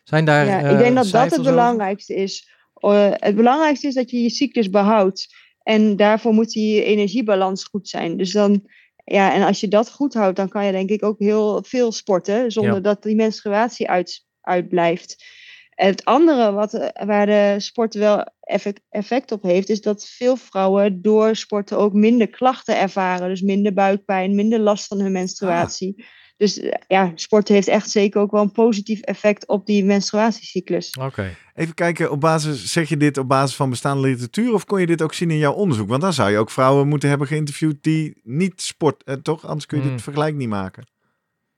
zijn 0.09 0.25
daar 0.25 0.47
Ja, 0.47 0.59
ik 0.59 0.79
denk 0.79 0.95
dat 0.95 1.11
dat 1.11 1.25
het 1.25 1.33
over? 1.41 1.53
belangrijkste 1.53 2.15
is. 2.15 2.49
Uh, 2.81 3.11
het 3.13 3.37
belangrijkste 3.37 3.87
is 3.87 3.95
dat 3.95 4.11
je 4.11 4.23
je 4.23 4.31
cyclus 4.31 4.71
behoudt. 4.71 5.35
En 5.63 5.97
daarvoor 5.97 6.33
moet 6.33 6.51
die 6.51 6.85
energiebalans 6.85 7.65
goed 7.65 7.89
zijn. 7.89 8.17
Dus 8.17 8.33
dan, 8.33 8.69
ja, 9.05 9.35
en 9.35 9.43
als 9.43 9.61
je 9.61 9.69
dat 9.69 9.91
goed 9.91 10.15
houdt, 10.15 10.37
dan 10.37 10.49
kan 10.49 10.65
je 10.65 10.73
denk 10.73 10.91
ik 10.91 11.05
ook 11.05 11.19
heel 11.19 11.65
veel 11.67 11.93
sporten. 11.93 12.51
Zonder 12.53 12.75
Ja. 12.75 12.81
dat 12.81 13.03
die 13.03 13.15
menstruatie 13.17 13.89
uit, 13.89 14.25
uitblijft. 14.41 15.25
Het 15.71 16.05
andere 16.05 16.53
wat, 16.53 16.75
eh, 16.75 17.07
waar 17.07 17.27
de 17.27 17.55
sport 17.59 17.95
wel 17.95 18.27
effect, 18.41 18.81
effect 18.91 19.33
op 19.33 19.43
heeft, 19.43 19.69
is 19.69 19.81
dat 19.81 20.07
veel 20.07 20.37
vrouwen 20.37 21.03
door 21.03 21.37
sporten 21.37 21.79
ook 21.79 21.93
minder 21.93 22.29
klachten 22.29 22.79
ervaren. 22.79 23.29
Dus 23.29 23.41
minder 23.43 23.73
buikpijn, 23.73 24.35
minder 24.35 24.59
last 24.59 24.87
van 24.87 25.01
hun 25.01 25.13
menstruatie. 25.13 26.05
Dus 26.39 26.59
eh, 26.59 26.73
ja, 26.87 27.13
sport 27.15 27.49
heeft 27.49 27.69
echt 27.69 27.91
zeker 27.91 28.21
ook 28.21 28.31
wel 28.31 28.43
een 28.43 28.53
positief 28.53 29.01
effect 29.01 29.47
op 29.47 29.67
die 29.67 29.85
menstruatiecyclus. 29.85 30.97
Oké. 31.01 31.37
Even 31.55 31.75
kijken, 31.75 32.11
op 32.11 32.21
basis, 32.21 32.73
zeg 32.73 32.89
je 32.89 32.97
dit 32.97 33.19
op 33.19 33.29
basis 33.29 33.57
van 33.57 33.71
bestaande 33.71 34.09
literatuur 34.09 34.53
of 34.53 34.65
kon 34.65 34.81
je 34.81 34.87
dit 34.87 35.03
ook 35.03 35.15
zien 35.15 35.31
in 35.31 35.39
jouw 35.39 35.53
onderzoek? 35.53 35.89
Want 35.89 36.03
dan 36.03 36.13
zou 36.13 36.31
je 36.31 36.39
ook 36.39 36.51
vrouwen 36.51 36.89
moeten 36.89 37.09
hebben 37.09 37.27
geïnterviewd 37.27 37.83
die 37.83 38.21
niet 38.23 38.63
sport, 38.63 39.05
eh, 39.05 39.15
toch? 39.15 39.47
Anders 39.47 39.67
kun 39.67 39.79
je 39.79 39.85
Hmm. 39.85 39.93
dit 39.93 40.03
vergelijk 40.03 40.35
niet 40.35 40.49
maken. 40.49 40.87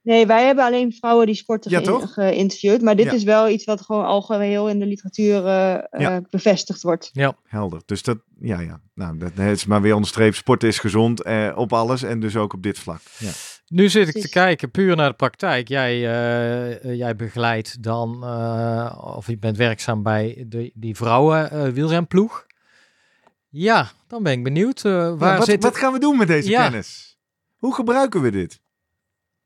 Nee, 0.03 0.25
wij 0.25 0.45
hebben 0.45 0.65
alleen 0.65 0.93
vrouwen 0.93 1.25
die 1.25 1.35
sporten 1.35 1.71
Ja, 1.71 1.99
geïnterviewd. 2.07 2.81
Maar 2.81 2.95
dit 2.95 3.05
Ja. 3.05 3.11
is 3.11 3.23
wel 3.23 3.49
iets 3.49 3.65
wat 3.65 3.81
gewoon 3.81 4.05
algeheel 4.05 4.69
in 4.69 4.79
de 4.79 4.85
literatuur 4.85 5.45
eh, 5.45 5.73
eh, 5.73 5.81
Ja. 5.97 6.21
bevestigd 6.29 6.81
wordt. 6.81 7.09
Ja, 7.13 7.35
Helder. 7.47 7.81
Dus 7.85 8.03
dat, 8.03 8.17
ja, 8.39 8.59
ja. 8.59 8.79
Nou, 8.93 9.17
dat 9.17 9.31
is 9.37 9.65
maar 9.65 9.81
weer 9.81 9.93
onderstreept. 9.93 10.35
Sport 10.35 10.63
is 10.63 10.79
gezond 10.79 11.21
eh, 11.21 11.51
op 11.55 11.73
alles 11.73 12.03
en 12.03 12.19
dus 12.19 12.35
ook 12.35 12.53
op 12.53 12.63
dit 12.63 12.79
vlak. 12.79 13.01
Ja. 13.17 13.31
nu 13.67 13.89
zit 13.89 14.15
ik 14.15 14.21
te 14.21 14.29
kijken 14.29 14.71
puur 14.71 14.95
naar 14.95 15.09
de 15.09 15.15
praktijk. 15.15 15.67
Jij, 15.67 15.93
eh, 15.93 16.95
jij 16.97 17.15
begeleidt 17.15 17.83
dan, 17.83 18.23
eh, 18.23 19.13
of 19.17 19.27
je 19.27 19.37
bent 19.37 19.57
werkzaam 19.57 20.03
bij 20.03 20.45
de, 20.47 20.71
die 20.73 20.95
vrouwen 20.95 21.51
eh 21.51 21.67
wielrenploeg. 21.69 22.45
Ja, 23.49 23.91
dan 24.07 24.23
ben 24.23 24.31
ik 24.33 24.43
benieuwd. 24.43 24.85
eh, 24.85 24.91
waar 24.91 25.31
Ja, 25.31 25.37
wat, 25.37 25.45
zit 25.45 25.63
wat 25.63 25.77
gaan 25.77 25.93
we 25.93 25.99
doen 25.99 26.17
met 26.17 26.27
deze 26.27 26.49
Ja. 26.49 26.63
kennis? 26.63 27.17
Hoe 27.57 27.73
gebruiken 27.75 28.21
we 28.21 28.31
dit? 28.31 28.61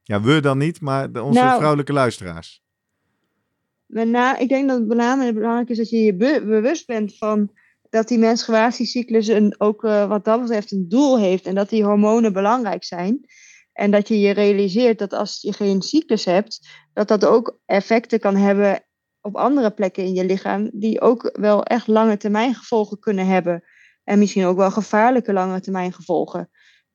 Ja, 0.07 0.21
we 0.21 0.39
dan 0.39 0.57
niet, 0.57 0.81
maar 0.81 1.11
de, 1.11 1.23
onze 1.23 1.39
Nou, 1.39 1.55
vrouwelijke 1.55 1.93
luisteraars. 1.93 2.63
Na, 3.87 4.37
ik 4.37 4.49
denk 4.49 4.67
dat 4.67 4.77
het 4.77 4.87
belangrijk 4.87 5.69
is 5.69 5.77
dat 5.77 5.89
je 5.89 5.97
je 5.97 6.15
be- 6.15 6.43
bewust 6.45 6.87
bent 6.87 7.17
van 7.17 7.51
dat 7.89 8.07
die 8.07 8.17
menstruatiecyclus 8.17 9.27
een, 9.27 9.55
ook 9.57 9.83
eh, 9.83 10.07
wat 10.07 10.25
dat 10.25 10.41
betreft 10.41 10.71
een 10.71 10.89
doel 10.89 11.19
heeft. 11.19 11.45
En 11.45 11.55
dat 11.55 11.69
die 11.69 11.83
hormonen 11.83 12.33
belangrijk 12.33 12.83
zijn. 12.83 13.19
En 13.73 13.91
dat 13.91 14.07
je 14.07 14.19
je 14.19 14.31
realiseert 14.31 14.99
dat 14.99 15.13
als 15.13 15.41
je 15.41 15.53
geen 15.53 15.81
cyclus 15.81 16.25
hebt, 16.25 16.67
dat 16.93 17.07
dat 17.07 17.25
ook 17.25 17.59
effecten 17.65 18.19
kan 18.19 18.35
hebben 18.35 18.85
op 19.21 19.35
andere 19.35 19.71
plekken 19.71 20.03
in 20.03 20.13
je 20.13 20.25
lichaam. 20.25 20.69
Die 20.73 21.01
ook 21.01 21.37
wel 21.39 21.63
echt 21.63 21.87
lange 21.87 22.17
termijn 22.17 22.55
gevolgen 22.55 22.99
kunnen 22.99 23.27
hebben. 23.27 23.63
En 24.03 24.19
misschien 24.19 24.45
ook 24.45 24.57
wel 24.57 24.71
gevaarlijke 24.71 25.33
lange 25.33 25.59
termijn 25.59 25.93
gevolgen. 25.93 26.49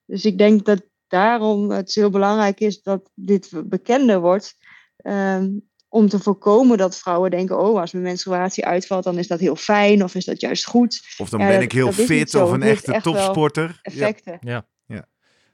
Dus 0.05 0.25
ik 0.25 0.39
denk 0.39 0.65
dat 0.65 0.83
daarom 1.11 1.71
het 1.71 1.95
heel 1.95 2.11
belangrijk 2.11 2.61
is 2.61 2.83
dat 2.83 3.11
dit 3.15 3.51
bekender 3.65 4.21
wordt. 4.21 4.57
Ehm, 4.97 5.49
om 5.89 6.09
te 6.09 6.19
voorkomen 6.19 6.79
dat 6.79 6.97
vrouwen 6.99 7.31
denken: 7.31 7.59
oh, 7.59 7.81
als 7.81 7.93
mijn 7.93 8.05
menstruatie 8.05 8.67
uitvalt, 8.67 9.05
dan 9.05 9.19
is 9.19 9.27
dat 9.27 9.41
heel 9.41 9.57
fijn 9.57 10.05
of 10.05 10.15
is 10.15 10.25
dat 10.25 10.41
juist 10.41 10.67
goed. 10.67 11.03
Of 11.19 11.29
dan 11.29 11.41
Ja, 11.41 11.47
ben 11.47 11.55
dat- 11.55 11.65
ik 11.65 11.73
heel 11.73 11.93
fit 11.93 12.35
of 12.35 12.51
een 12.51 12.63
echte 12.63 12.93
echt 12.93 13.05
topsporter. 13.05 13.67
Ja. 13.69 13.79
Effecten. 13.83 14.39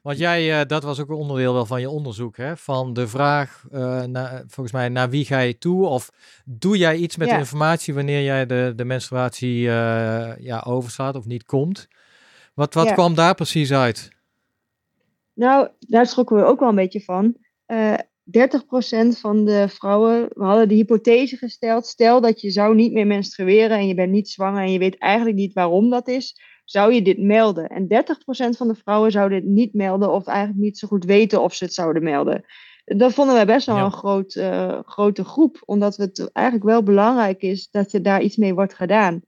Want 0.03 0.19
jij, 0.19 0.61
eh, 0.61 0.67
dat 0.67 0.83
was 0.83 1.01
ook 1.01 1.09
een 1.09 1.15
onderdeel 1.15 1.53
wel 1.53 1.67
van 1.67 1.81
je 1.81 1.91
onderzoek, 1.91 2.37
hè? 2.37 2.57
Van 2.57 2.93
de 2.93 3.09
vraag, 3.09 3.65
eh, 3.73 4.03
naar, 4.03 4.43
volgens 4.47 4.73
mij, 4.73 4.89
naar 4.89 5.11
wie 5.11 5.25
ga 5.25 5.39
je 5.39 5.59
toe? 5.59 5.87
Of 5.87 6.11
doe 6.45 6.77
jij 6.79 6.97
iets 6.97 7.17
met 7.17 7.29
Ja. 7.29 7.35
de 7.35 7.41
informatie 7.41 7.95
wanneer 7.95 8.23
jij 8.25 8.47
de, 8.47 8.73
de 8.77 8.85
menstruatie 8.85 9.69
eh, 9.69 10.33
ja, 10.39 10.63
overslaat 10.67 11.17
of 11.17 11.25
niet 11.25 11.45
komt? 11.45 11.87
Wat, 12.55 12.75
wat 12.75 12.87
Ja. 12.87 12.93
kwam 12.93 13.15
daar 13.15 13.35
precies 13.35 13.73
uit? 13.73 14.09
Nou, 15.37 15.69
daar 15.79 16.07
schrokken 16.07 16.37
we 16.37 16.45
ook 16.45 16.61
wel 16.61 16.69
een 16.69 16.75
beetje 16.75 17.01
van. 17.01 17.37
Eh 17.67 17.95
30% 18.31 19.19
van 19.21 19.45
de 19.45 19.69
vrouwen, 19.69 20.29
we 20.35 20.45
hadden 20.45 20.69
de 20.69 20.75
hypothese 20.75 21.37
gesteld, 21.37 21.87
stel 21.87 22.21
dat 22.21 22.41
je 22.41 22.51
zou 22.51 22.75
niet 22.75 22.93
meer 22.93 23.07
menstrueren 23.07 23.79
en 23.79 23.87
je 23.87 23.95
bent 23.95 24.13
niet 24.13 24.29
zwanger 24.29 24.63
en 24.63 24.73
je 24.73 24.79
weet 24.79 24.99
eigenlijk 24.99 25.37
niet 25.37 25.53
waarom 25.53 25.91
dat 25.91 26.09
is, 26.09 26.41
zou 26.65 26.93
je 26.93 27.03
dit 27.03 27.19
melden? 27.19 27.69
En 27.69 27.87
30% 27.87 28.57
van 28.57 28.69
de 28.69 28.75
vrouwen 28.75 29.11
zouden 29.11 29.41
dit 29.41 29.51
niet 29.51 29.75
melden 29.75 30.13
of 30.13 30.27
eigenlijk 30.27 30.59
niet 30.59 30.79
zo 30.79 30.89
goed 30.89 31.05
weten 31.05 31.43
of 31.43 31.55
ze 31.55 31.65
het 31.65 31.75
zouden 31.75 32.03
melden. 32.03 32.45
Dat 32.85 33.13
vonden 33.15 33.35
wij 33.35 33.47
best 33.47 33.67
wel 33.67 33.77
Ja. 33.77 33.85
een 33.85 33.93
groot, 33.93 34.35
eh, 34.35 34.79
grote 34.85 35.25
groep, 35.25 35.63
omdat 35.65 35.97
het 35.97 36.31
eigenlijk 36.33 36.67
wel 36.67 36.83
belangrijk 36.83 37.43
is 37.43 37.71
dat 37.71 37.93
er 37.93 38.03
daar 38.03 38.23
iets 38.23 38.37
mee 38.37 38.55
wordt 38.55 38.75
gedaan. 38.75 39.23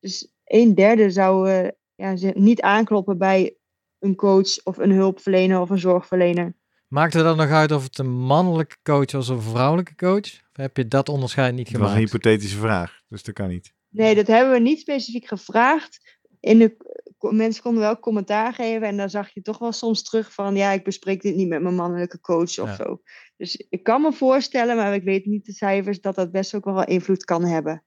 Dus 0.00 0.32
een 0.44 0.74
derde 0.74 1.10
zou 1.10 1.50
eh, 1.50 1.68
ja, 1.94 2.32
niet 2.34 2.60
aankloppen 2.60 3.18
bij 3.18 3.56
een 4.04 4.14
coach 4.14 4.64
of 4.64 4.78
een 4.78 4.90
hulpverlener 4.92 5.60
of 5.60 5.70
een 5.70 5.78
zorgverlener. 5.78 6.56
Maakte 6.88 7.22
dat 7.22 7.36
nog 7.36 7.50
uit 7.50 7.72
of 7.72 7.82
het 7.82 7.98
een 7.98 8.10
mannelijke 8.12 8.76
coach 8.82 9.12
was 9.12 9.28
of 9.28 9.36
een 9.36 9.50
vrouwelijke 9.52 9.94
coach? 9.94 10.24
Of 10.32 10.50
heb 10.52 10.76
je 10.76 10.88
dat 10.88 11.08
onderscheid 11.08 11.54
niet 11.54 11.68
Het 11.68 11.76
was 11.78 11.86
een 11.90 11.94
gemaakt? 11.96 12.12
hypothetische 12.12 12.58
vraag, 12.58 13.00
dus 13.08 13.22
dat 13.22 13.34
kan 13.34 13.48
niet. 13.48 13.72
Nee, 13.88 14.14
dat 14.14 14.26
hebben 14.26 14.52
we 14.52 14.60
niet 14.60 14.80
specifiek 14.80 15.26
gevraagd. 15.26 16.18
In 16.40 16.58
de, 16.58 16.76
mensen 17.30 17.62
konden 17.62 17.82
wel 17.82 17.98
commentaar 17.98 18.54
geven 18.54 18.86
en 18.88 18.96
dan 18.96 19.10
zag 19.10 19.34
je 19.34 19.42
toch 19.42 19.58
wel 19.58 19.72
soms 19.72 20.02
terug 20.02 20.32
van 20.34 20.56
ja, 20.56 20.70
ik 20.70 20.84
bespreek 20.84 21.22
dit 21.22 21.34
niet 21.36 21.48
met 21.48 21.62
mijn 21.62 21.74
mannelijke 21.74 22.20
coach 22.20 22.58
of 22.58 22.68
Ja. 22.68 22.74
zo. 22.74 23.00
Dus 23.36 23.66
ik 23.68 23.82
kan 23.82 24.02
me 24.02 24.12
voorstellen, 24.12 24.76
maar 24.76 24.94
ik 24.94 25.02
weet 25.04 25.26
niet 25.26 25.44
de 25.46 25.52
cijfers, 25.52 26.00
dat 26.00 26.14
dat 26.14 26.32
best 26.32 26.54
ook 26.54 26.64
wel 26.64 26.84
invloed 26.84 27.24
kan 27.24 27.44
hebben. 27.44 27.84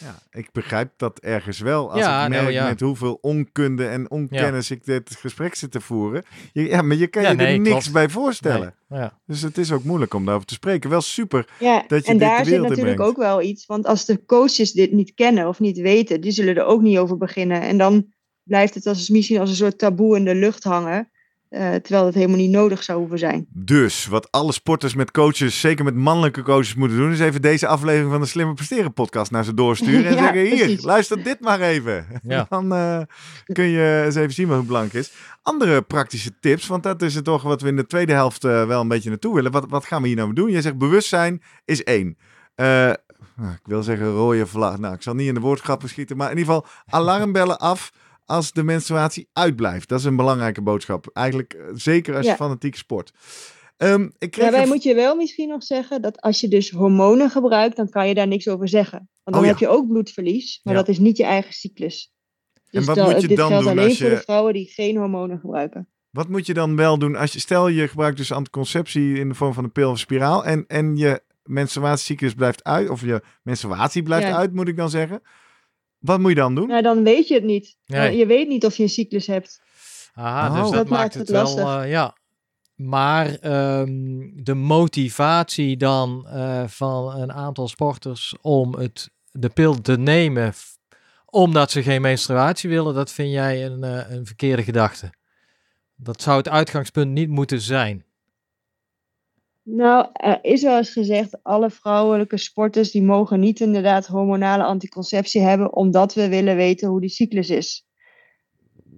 Ja, 0.00 0.18
ik 0.30 0.48
begrijp 0.52 0.92
dat 0.96 1.18
ergens 1.18 1.58
wel. 1.60 1.90
Als 1.90 2.00
Ja, 2.00 2.22
ik 2.24 2.28
merk 2.28 2.42
nou 2.42 2.54
ja. 2.54 2.68
met 2.68 2.80
hoeveel 2.80 3.18
onkunde 3.20 3.86
en 3.86 4.10
onkennis 4.10 4.70
ik 4.70 4.84
dit 4.84 5.16
gesprek 5.20 5.54
zit 5.54 5.70
te 5.70 5.80
voeren. 5.80 6.24
Je, 6.52 6.62
ja, 6.68 6.82
maar 6.82 6.96
je 6.96 7.06
kan 7.06 7.22
Ja, 7.22 7.30
je 7.30 7.36
nee, 7.36 7.52
er 7.54 7.60
niks 7.60 7.70
klopt. 7.70 7.92
bij 7.92 8.08
voorstellen. 8.08 8.74
Nee, 8.88 9.00
ja. 9.00 9.18
Dus 9.26 9.42
het 9.42 9.58
is 9.58 9.72
ook 9.72 9.84
moeilijk 9.84 10.14
om 10.14 10.24
daarover 10.24 10.46
te 10.48 10.54
spreken. 10.54 10.90
Wel 10.90 11.00
super. 11.00 11.48
Ja, 11.58 11.84
Dat 11.86 12.04
je 12.06 12.12
en 12.12 12.18
daar 12.18 12.44
zit 12.44 12.60
natuurlijk 12.62 13.00
ook 13.00 13.16
wel 13.16 13.42
iets, 13.42 13.66
want 13.66 13.86
als 13.86 14.04
de 14.04 14.24
coaches 14.24 14.72
dit 14.72 14.92
niet 14.92 15.14
kennen 15.14 15.48
of 15.48 15.60
niet 15.60 15.78
weten, 15.78 16.20
die 16.20 16.32
zullen 16.32 16.56
er 16.56 16.64
ook 16.64 16.82
niet 16.82 16.98
over 16.98 17.16
beginnen. 17.16 17.60
En 17.62 17.78
dan 17.78 18.06
blijft 18.42 18.74
het 18.74 18.86
als, 18.86 19.08
misschien 19.08 19.40
als 19.40 19.50
een 19.50 19.56
soort 19.56 19.78
taboe 19.78 20.16
in 20.16 20.24
de 20.24 20.34
lucht 20.34 20.64
hangen. 20.64 21.10
Eh, 21.48 21.74
terwijl 21.74 22.04
dat 22.04 22.14
helemaal 22.14 22.36
niet 22.36 22.50
nodig 22.50 22.82
zou 22.82 22.98
hoeven 22.98 23.18
zijn. 23.18 23.46
Dus 23.50 24.06
wat 24.06 24.30
alle 24.30 24.52
sporters 24.52 24.94
met 24.94 25.10
coaches, 25.10 25.60
zeker 25.60 25.84
met 25.84 25.94
mannelijke 25.94 26.42
coaches, 26.42 26.74
moeten 26.74 26.96
doen, 26.96 27.12
is 27.12 27.20
even 27.20 27.42
deze 27.42 27.66
aflevering 27.66 28.10
van 28.10 28.20
de 28.20 28.26
Slimmer 28.26 28.54
Presteren 28.54 28.92
podcast 28.92 29.30
naar 29.30 29.44
ze 29.44 29.54
doorsturen. 29.54 30.04
En 30.04 30.14
Ja, 30.16 30.22
zeggen: 30.22 30.40
Hier, 30.44 30.64
precies. 30.64 30.84
luister 30.84 31.22
dit 31.22 31.40
maar 31.40 31.60
even. 31.60 32.06
Ja. 32.22 32.46
Dan 32.50 32.72
eh, 32.74 33.00
kun 33.52 33.64
je 33.64 34.02
eens 34.04 34.14
even 34.14 34.32
zien 34.32 34.48
wat 34.48 34.56
hoe 34.56 34.66
belangrijk 34.66 34.94
is. 35.04 35.12
Andere 35.42 35.82
praktische 35.82 36.38
tips, 36.40 36.66
want 36.66 36.82
dat 36.82 37.02
is 37.02 37.14
het 37.14 37.24
toch 37.24 37.42
wat 37.42 37.62
we 37.62 37.68
in 37.68 37.76
de 37.76 37.86
tweede 37.86 38.12
helft 38.12 38.44
eh, 38.44 38.66
wel 38.66 38.80
een 38.80 38.88
beetje 38.88 39.08
naartoe 39.08 39.34
willen. 39.34 39.52
Wat, 39.52 39.64
wat 39.68 39.84
gaan 39.84 40.02
we 40.02 40.08
hier 40.08 40.16
nou 40.16 40.32
doen? 40.32 40.50
Je 40.50 40.60
zegt 40.62 40.78
bewustzijn 40.78 41.42
is 41.64 41.84
één. 41.84 42.16
Eh, 42.54 42.66
nou, 43.36 43.52
ik 43.52 43.60
wil 43.64 43.82
zeggen 43.82 44.10
rode 44.10 44.46
vlag. 44.46 44.78
Nou, 44.78 44.94
ik 44.94 45.02
zal 45.02 45.14
niet 45.14 45.28
in 45.28 45.34
de 45.34 45.40
woordgrappen 45.40 45.88
schieten, 45.88 46.16
maar 46.16 46.30
in 46.30 46.38
ieder 46.38 46.54
geval 46.54 46.68
alarmbellen 46.88 47.58
af 47.58 47.92
als 48.28 48.52
de 48.52 48.62
menstruatie 48.62 49.28
uitblijft. 49.32 49.88
Dat 49.88 49.98
is 49.98 50.04
een 50.04 50.16
belangrijke 50.16 50.62
boodschap. 50.62 51.10
Eigenlijk 51.12 51.52
eh, 51.54 51.64
zeker 51.74 52.14
als 52.16 52.24
je 52.24 52.30
Ja. 52.30 52.36
fanatiek 52.36 52.76
sport. 52.76 53.12
Ehm, 53.76 54.02
ik 54.18 54.30
kreeg 54.30 54.44
Daarbij 54.44 54.62
een- 54.62 54.68
moet 54.68 54.82
je 54.82 54.94
wel 54.94 55.16
misschien 55.16 55.48
nog 55.48 55.62
zeggen 55.62 56.02
dat 56.02 56.20
als 56.20 56.40
je 56.40 56.48
dus 56.48 56.70
hormonen 56.70 57.30
gebruikt, 57.30 57.76
dan 57.76 57.88
kan 57.90 58.08
je 58.08 58.14
daar 58.14 58.26
niks 58.26 58.48
over 58.48 58.68
zeggen. 58.68 58.98
Want 58.98 59.08
dan 59.24 59.38
Oh 59.38 59.42
ja. 59.44 59.48
heb 59.48 59.58
je 59.58 59.68
ook 59.68 59.88
bloedverlies, 59.88 60.60
maar 60.62 60.74
Ja. 60.74 60.80
dat 60.80 60.88
is 60.88 60.98
niet 60.98 61.16
je 61.16 61.24
eigen 61.24 61.52
cyclus. 61.52 62.12
Dus 62.70 62.86
wat 62.86 62.96
dan- 62.96 63.10
moet 63.12 63.20
je 63.20 63.28
dit 63.28 63.36
dan 63.36 63.48
geldt 63.48 63.62
doen 63.64 63.72
alleen 63.72 63.88
als 63.88 63.98
voor 63.98 64.08
je- 64.08 64.14
de 64.14 64.20
vrouwen 64.22 64.52
die 64.52 64.66
geen 64.66 64.96
hormonen 64.96 65.38
gebruiken. 65.38 65.88
Wat 66.10 66.28
moet 66.28 66.46
je 66.46 66.54
dan 66.54 66.76
wel 66.76 66.98
doen 66.98 67.16
als 67.16 67.32
je 67.32 67.38
stel 67.38 67.68
je 67.68 67.88
gebruikt 67.88 68.16
dus 68.16 68.32
anticonceptie 68.32 69.18
in 69.18 69.28
de 69.28 69.34
vorm 69.34 69.52
van 69.52 69.64
een 69.64 69.72
pil 69.72 69.90
of 69.90 69.98
spiraal 69.98 70.44
en, 70.44 70.64
en 70.66 70.96
je 70.96 71.22
menstruatiecyclus 71.42 72.34
blijft 72.34 72.64
uit 72.64 72.88
of 72.88 73.00
je 73.00 73.22
menstruatie 73.42 74.02
blijft 74.02 74.26
uit 74.32 74.52
moet 74.54 74.68
ik 74.68 74.76
dan 74.76 74.90
zeggen. 74.90 75.22
Wat 75.98 76.18
moet 76.20 76.28
je 76.30 76.34
dan 76.36 76.54
doen? 76.54 76.68
Nou, 76.68 76.82
dan 76.82 77.02
weet 77.04 77.28
je 77.28 77.34
het 77.34 77.44
niet. 77.44 77.76
Nee. 77.86 78.16
Je 78.16 78.26
weet 78.26 78.48
niet 78.48 78.64
of 78.64 78.76
je 78.76 78.82
een 78.82 78.88
cyclus 78.88 79.26
hebt. 79.26 79.60
Aha, 80.14 80.46
Oh. 80.48 80.52
dus 80.54 80.62
dat, 80.62 80.72
Dat 80.72 80.88
maakt 80.88 80.90
maakt 81.02 81.14
het 81.14 81.22
het 81.22 81.30
wel, 81.30 81.42
lastig. 81.42 81.84
eh, 81.84 81.90
ja. 81.90 82.16
Maar 82.74 83.34
ehm, 83.34 84.20
de 84.34 84.54
motivatie 84.54 85.76
dan 85.76 86.26
eh, 86.28 86.64
van 86.66 87.20
een 87.20 87.32
aantal 87.32 87.68
sporters 87.68 88.34
om 88.40 88.74
het, 88.74 89.10
de 89.30 89.48
pil 89.48 89.80
te 89.80 89.98
nemen 89.98 90.52
omdat 91.30 91.70
ze 91.70 91.82
geen 91.82 92.00
menstruatie 92.00 92.70
willen, 92.70 92.94
dat 92.94 93.12
vind 93.12 93.32
jij 93.32 93.64
een, 93.66 93.84
eh, 93.84 94.10
een 94.10 94.26
verkeerde 94.26 94.62
gedachte. 94.62 95.12
Dat 95.96 96.22
zou 96.22 96.36
het 96.36 96.48
uitgangspunt 96.48 97.10
niet 97.10 97.28
moeten 97.28 97.60
zijn. 97.60 98.04
Nou, 99.70 100.06
er 100.12 100.38
is 100.42 100.62
wel 100.62 100.76
eens 100.76 100.90
gezegd, 100.90 101.38
alle 101.42 101.70
vrouwelijke 101.70 102.36
sporters 102.36 102.90
die 102.90 103.02
mogen 103.02 103.40
niet 103.40 103.60
inderdaad 103.60 104.06
hormonale 104.06 104.64
anticonceptie 104.64 105.40
hebben, 105.40 105.74
omdat 105.74 106.14
we 106.14 106.28
willen 106.28 106.56
weten 106.56 106.88
hoe 106.88 107.00
die 107.00 107.10
cyclus 107.10 107.50
is. 107.50 107.86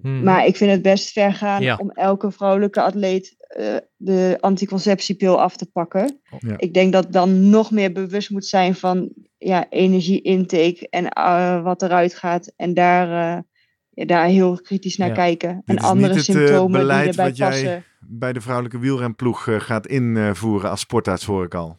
Hmm. 0.03 0.23
Maar 0.23 0.47
ik 0.47 0.57
vind 0.57 0.71
het 0.71 0.83
best 0.83 1.13
ver 1.13 1.33
gaan 1.33 1.63
Ja. 1.63 1.77
om 1.77 1.91
elke 1.91 2.31
vrouwelijke 2.31 2.83
atleet 2.83 3.35
eh, 3.39 3.77
de 3.97 4.37
anticonceptiepil 4.41 5.41
af 5.41 5.57
te 5.57 5.71
pakken. 5.71 6.21
Ja. 6.39 6.55
Ik 6.57 6.75
denk 6.75 6.93
dat 6.93 7.13
dan 7.13 7.51
nog 7.51 7.71
meer 7.71 7.93
bewust 7.93 8.31
moet 8.31 8.47
zijn 8.47 8.75
van 8.75 9.13
ja, 9.39 9.67
energie-intake 9.71 10.89
en 10.91 11.09
eh, 11.09 11.63
wat 11.63 11.83
eruit 11.83 12.15
gaat. 12.15 12.53
En 12.57 12.75
daar, 12.75 13.37
eh, 13.37 13.43
ja, 13.91 14.05
daar 14.05 14.27
heel 14.27 14.61
kritisch 14.61 14.97
naar 14.97 15.09
Ja. 15.09 15.15
kijken. 15.15 15.55
Dit 15.55 15.63
En 15.65 15.77
is 15.77 15.83
andere 15.83 16.15
niet 16.15 16.27
het, 16.27 16.29
eh, 16.29 16.35
symptomen 16.35 16.71
die 16.73 16.81
beleid 16.81 17.09
erbij 17.09 17.27
wat 17.27 17.37
jij- 17.37 17.49
passen. 17.51 17.85
Bij 18.01 18.33
de 18.33 18.41
vrouwelijke 18.41 18.79
wielrenploeg 18.79 19.47
eh, 19.49 19.61
gaat 19.61 19.87
invoeren 19.87 20.71
als 20.71 20.81
sportarts 20.81 21.25
hoor 21.25 21.45
ik 21.45 21.55
al. 21.55 21.79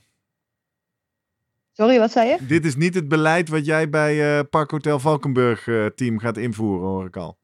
Sorry, 1.71 1.99
wat 1.99 2.11
zei 2.11 2.29
je? 2.29 2.37
Dit 2.47 2.65
is 2.65 2.75
niet 2.75 2.93
het 2.95 3.07
beleid 3.07 3.49
wat 3.49 3.65
jij 3.65 3.89
bij 3.89 4.37
eh 4.37 4.43
Parkhotel 4.49 4.99
Valkenburg 4.99 5.67
team 5.95 6.19
gaat 6.19 6.37
invoeren 6.37 6.87
hoor 6.87 7.05
ik 7.05 7.15
al. 7.17 7.39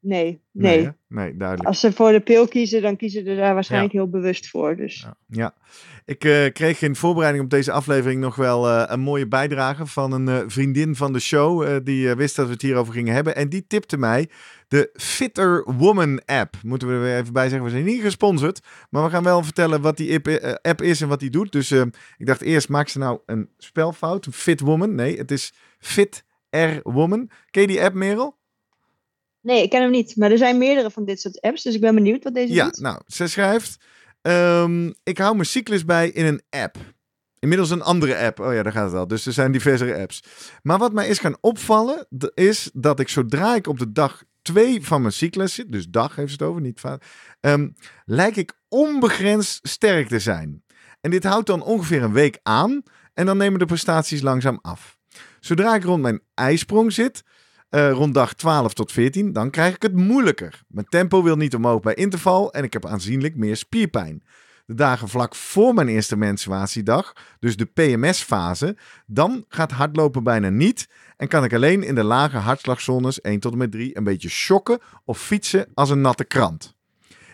Nee, 0.00 0.42
nee. 0.52 0.90
nee 1.08 1.36
duidelijk. 1.36 1.68
Als 1.68 1.80
ze 1.80 1.92
voor 1.92 2.12
de 2.12 2.20
pil 2.20 2.48
kiezen, 2.48 2.82
dan 2.82 2.96
kiezen 2.96 3.24
ze 3.24 3.34
daar 3.34 3.54
waarschijnlijk 3.54 3.92
heel 3.92 4.08
bewust 4.08 4.48
voor. 4.48 4.76
Dus. 4.76 5.00
Ja. 5.00 5.16
Ja, 5.26 5.54
ik 6.04 6.24
eh, 6.24 6.52
kreeg 6.52 6.82
in 6.82 6.96
voorbereiding 6.96 7.44
op 7.44 7.50
deze 7.50 7.72
aflevering 7.72 8.20
nog 8.20 8.36
wel 8.36 8.68
eh, 8.68 8.82
een 8.86 9.00
mooie 9.00 9.28
bijdrage 9.28 9.86
van 9.86 10.12
een 10.12 10.28
eh, 10.28 10.44
vriendin 10.46 10.96
van 10.96 11.12
de 11.12 11.20
show. 11.20 11.80
die 11.84 12.14
wist 12.14 12.36
dat 12.36 12.46
we 12.46 12.52
het 12.52 12.62
hierover 12.62 12.92
gingen 12.92 13.14
hebben. 13.14 13.36
En 13.36 13.48
die 13.48 13.66
tipte 13.66 13.96
mij 13.96 14.28
de 14.70 14.90
Fitter 14.92 15.74
Woman 15.76 16.22
app. 16.24 16.56
Moeten 16.62 16.88
we 16.88 16.94
er 16.94 17.00
weer 17.00 17.18
even 17.18 17.32
bij 17.32 17.48
zeggen, 17.48 17.64
we 17.64 17.70
zijn 17.70 17.84
niet 17.84 18.02
gesponsord. 18.02 18.60
Maar 18.90 19.04
we 19.04 19.10
gaan 19.10 19.22
wel 19.22 19.42
vertellen 19.42 19.80
wat 19.80 19.96
die 19.96 20.20
app, 20.62 20.82
is 20.82 21.00
en 21.00 21.08
wat 21.08 21.20
die 21.20 21.30
doet. 21.30 21.52
Dus 21.52 21.70
eh, 21.70 21.82
ik 22.16 22.26
dacht 22.26 22.40
eerst, 22.40 22.68
maak 22.68 22.88
ze 22.88 22.98
nou 22.98 23.20
een 23.26 23.48
spelfout? 23.58 24.26
Fit 24.30 24.60
Woman? 24.60 24.94
Nee, 24.94 25.16
het 25.16 25.30
is 25.30 25.52
Fit 25.78 26.24
R 26.50 26.80
Woman. 26.82 27.30
Ken 27.50 27.62
je 27.62 27.68
die 27.68 27.82
app, 27.82 27.94
Merel? 27.94 28.38
Nee, 29.40 29.62
ik 29.62 29.70
ken 29.70 29.82
hem 29.82 29.90
niet. 29.90 30.16
Maar 30.16 30.30
er 30.30 30.38
zijn 30.38 30.58
meerdere 30.58 30.90
van 30.90 31.04
dit 31.04 31.20
soort 31.20 31.40
apps. 31.40 31.62
Dus 31.62 31.74
ik 31.74 31.80
ben 31.80 31.94
benieuwd 31.94 32.24
wat 32.24 32.34
deze 32.34 32.52
Ja, 32.52 32.64
doet. 32.64 32.80
nou, 32.80 33.00
ze 33.06 33.26
schrijft: 33.26 33.76
ehm, 34.22 34.92
Ik 35.02 35.18
hou 35.18 35.34
mijn 35.34 35.46
cyclus 35.46 35.84
bij 35.84 36.08
in 36.10 36.24
een 36.26 36.42
app. 36.50 36.76
Inmiddels 37.38 37.70
een 37.70 37.82
andere 37.82 38.16
app. 38.18 38.40
Oh 38.40 38.54
ja, 38.54 38.62
daar 38.62 38.72
gaat 38.72 38.90
het 38.90 38.98
al. 39.00 39.06
Dus 39.06 39.26
er 39.26 39.32
zijn 39.32 39.52
diversere 39.52 39.98
apps. 40.00 40.22
Maar 40.62 40.78
wat 40.78 40.92
mij 40.92 41.08
is 41.08 41.18
gaan 41.18 41.36
opvallen, 41.40 42.06
is 42.34 42.70
dat 42.72 43.00
ik 43.00 43.08
zodra 43.08 43.54
ik 43.54 43.66
op 43.66 43.78
de 43.78 43.92
dag 43.92 44.22
2 44.42 44.82
van 44.86 45.00
mijn 45.00 45.12
cyclus 45.12 45.54
zit, 45.54 45.72
dus 45.72 45.86
dag 45.88 46.16
heeft 46.16 46.28
ze 46.28 46.36
het 46.38 46.42
over, 46.42 46.60
niet 46.60 46.80
vaak, 46.80 47.02
ehm, 47.40 47.68
lijk 48.04 48.36
ik 48.36 48.52
onbegrensd 48.68 49.68
sterk 49.68 50.08
te 50.08 50.18
zijn. 50.18 50.64
En 51.00 51.10
dit 51.10 51.24
houdt 51.24 51.46
dan 51.46 51.62
ongeveer 51.62 52.02
een 52.02 52.12
week 52.12 52.38
aan 52.42 52.82
en 53.14 53.26
dan 53.26 53.36
nemen 53.36 53.58
de 53.58 53.66
prestaties 53.66 54.20
langzaam 54.20 54.58
af. 54.62 54.98
Zodra 55.40 55.74
ik 55.74 55.84
rond 55.84 56.02
mijn 56.02 56.20
ijsprong 56.34 56.92
zit, 56.92 57.22
eh, 57.70 57.90
rond 57.90 58.14
dag 58.14 58.34
12 58.34 58.72
tot 58.72 58.92
14, 58.92 59.32
dan 59.32 59.50
krijg 59.50 59.74
ik 59.74 59.82
het 59.82 59.94
moeilijker. 59.94 60.62
Mijn 60.68 60.86
tempo 60.88 61.22
wil 61.22 61.36
niet 61.36 61.54
omhoog 61.54 61.80
bij 61.80 61.94
interval 61.94 62.52
en 62.52 62.64
ik 62.64 62.72
heb 62.72 62.86
aanzienlijk 62.86 63.36
meer 63.36 63.56
spierpijn. 63.56 64.22
De 64.66 64.74
dagen 64.74 65.08
vlak 65.08 65.34
voor 65.34 65.74
mijn 65.74 65.88
eerste 65.88 66.16
menstruatiedag, 66.16 67.12
dus 67.38 67.56
de 67.56 67.64
PMS-fase, 67.64 68.76
dan 69.06 69.44
gaat 69.48 69.70
hardlopen 69.70 70.22
bijna 70.22 70.48
niet 70.48 70.88
en 71.16 71.28
kan 71.28 71.44
ik 71.44 71.54
alleen 71.54 71.82
in 71.82 71.94
de 71.94 72.04
lage 72.04 72.36
hartslagzones 72.36 73.20
1 73.20 73.40
tot 73.40 73.52
en 73.52 73.58
met 73.58 73.72
3 73.72 73.96
een 73.96 74.04
beetje 74.04 74.28
shocken 74.28 74.78
of 75.04 75.20
fietsen 75.20 75.66
als 75.74 75.90
een 75.90 76.00
natte 76.00 76.24
krant. 76.24 76.74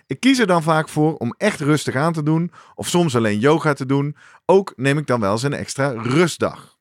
Ik 0.06 0.20
kies 0.20 0.38
er 0.38 0.46
dan 0.46 0.62
vaak 0.62 0.88
voor 0.88 1.16
om 1.16 1.34
echt 1.38 1.60
rustig 1.60 1.94
aan 1.94 2.12
te 2.12 2.22
doen 2.22 2.50
of 2.74 2.88
soms 2.88 3.16
alleen 3.16 3.38
yoga 3.38 3.72
te 3.72 3.86
doen. 3.86 4.16
Ook 4.46 4.72
neem 4.76 4.98
ik 4.98 5.06
dan 5.06 5.20
wel 5.20 5.32
eens 5.32 5.42
een 5.42 5.52
extra 5.52 5.88
rustdag. 5.88 6.75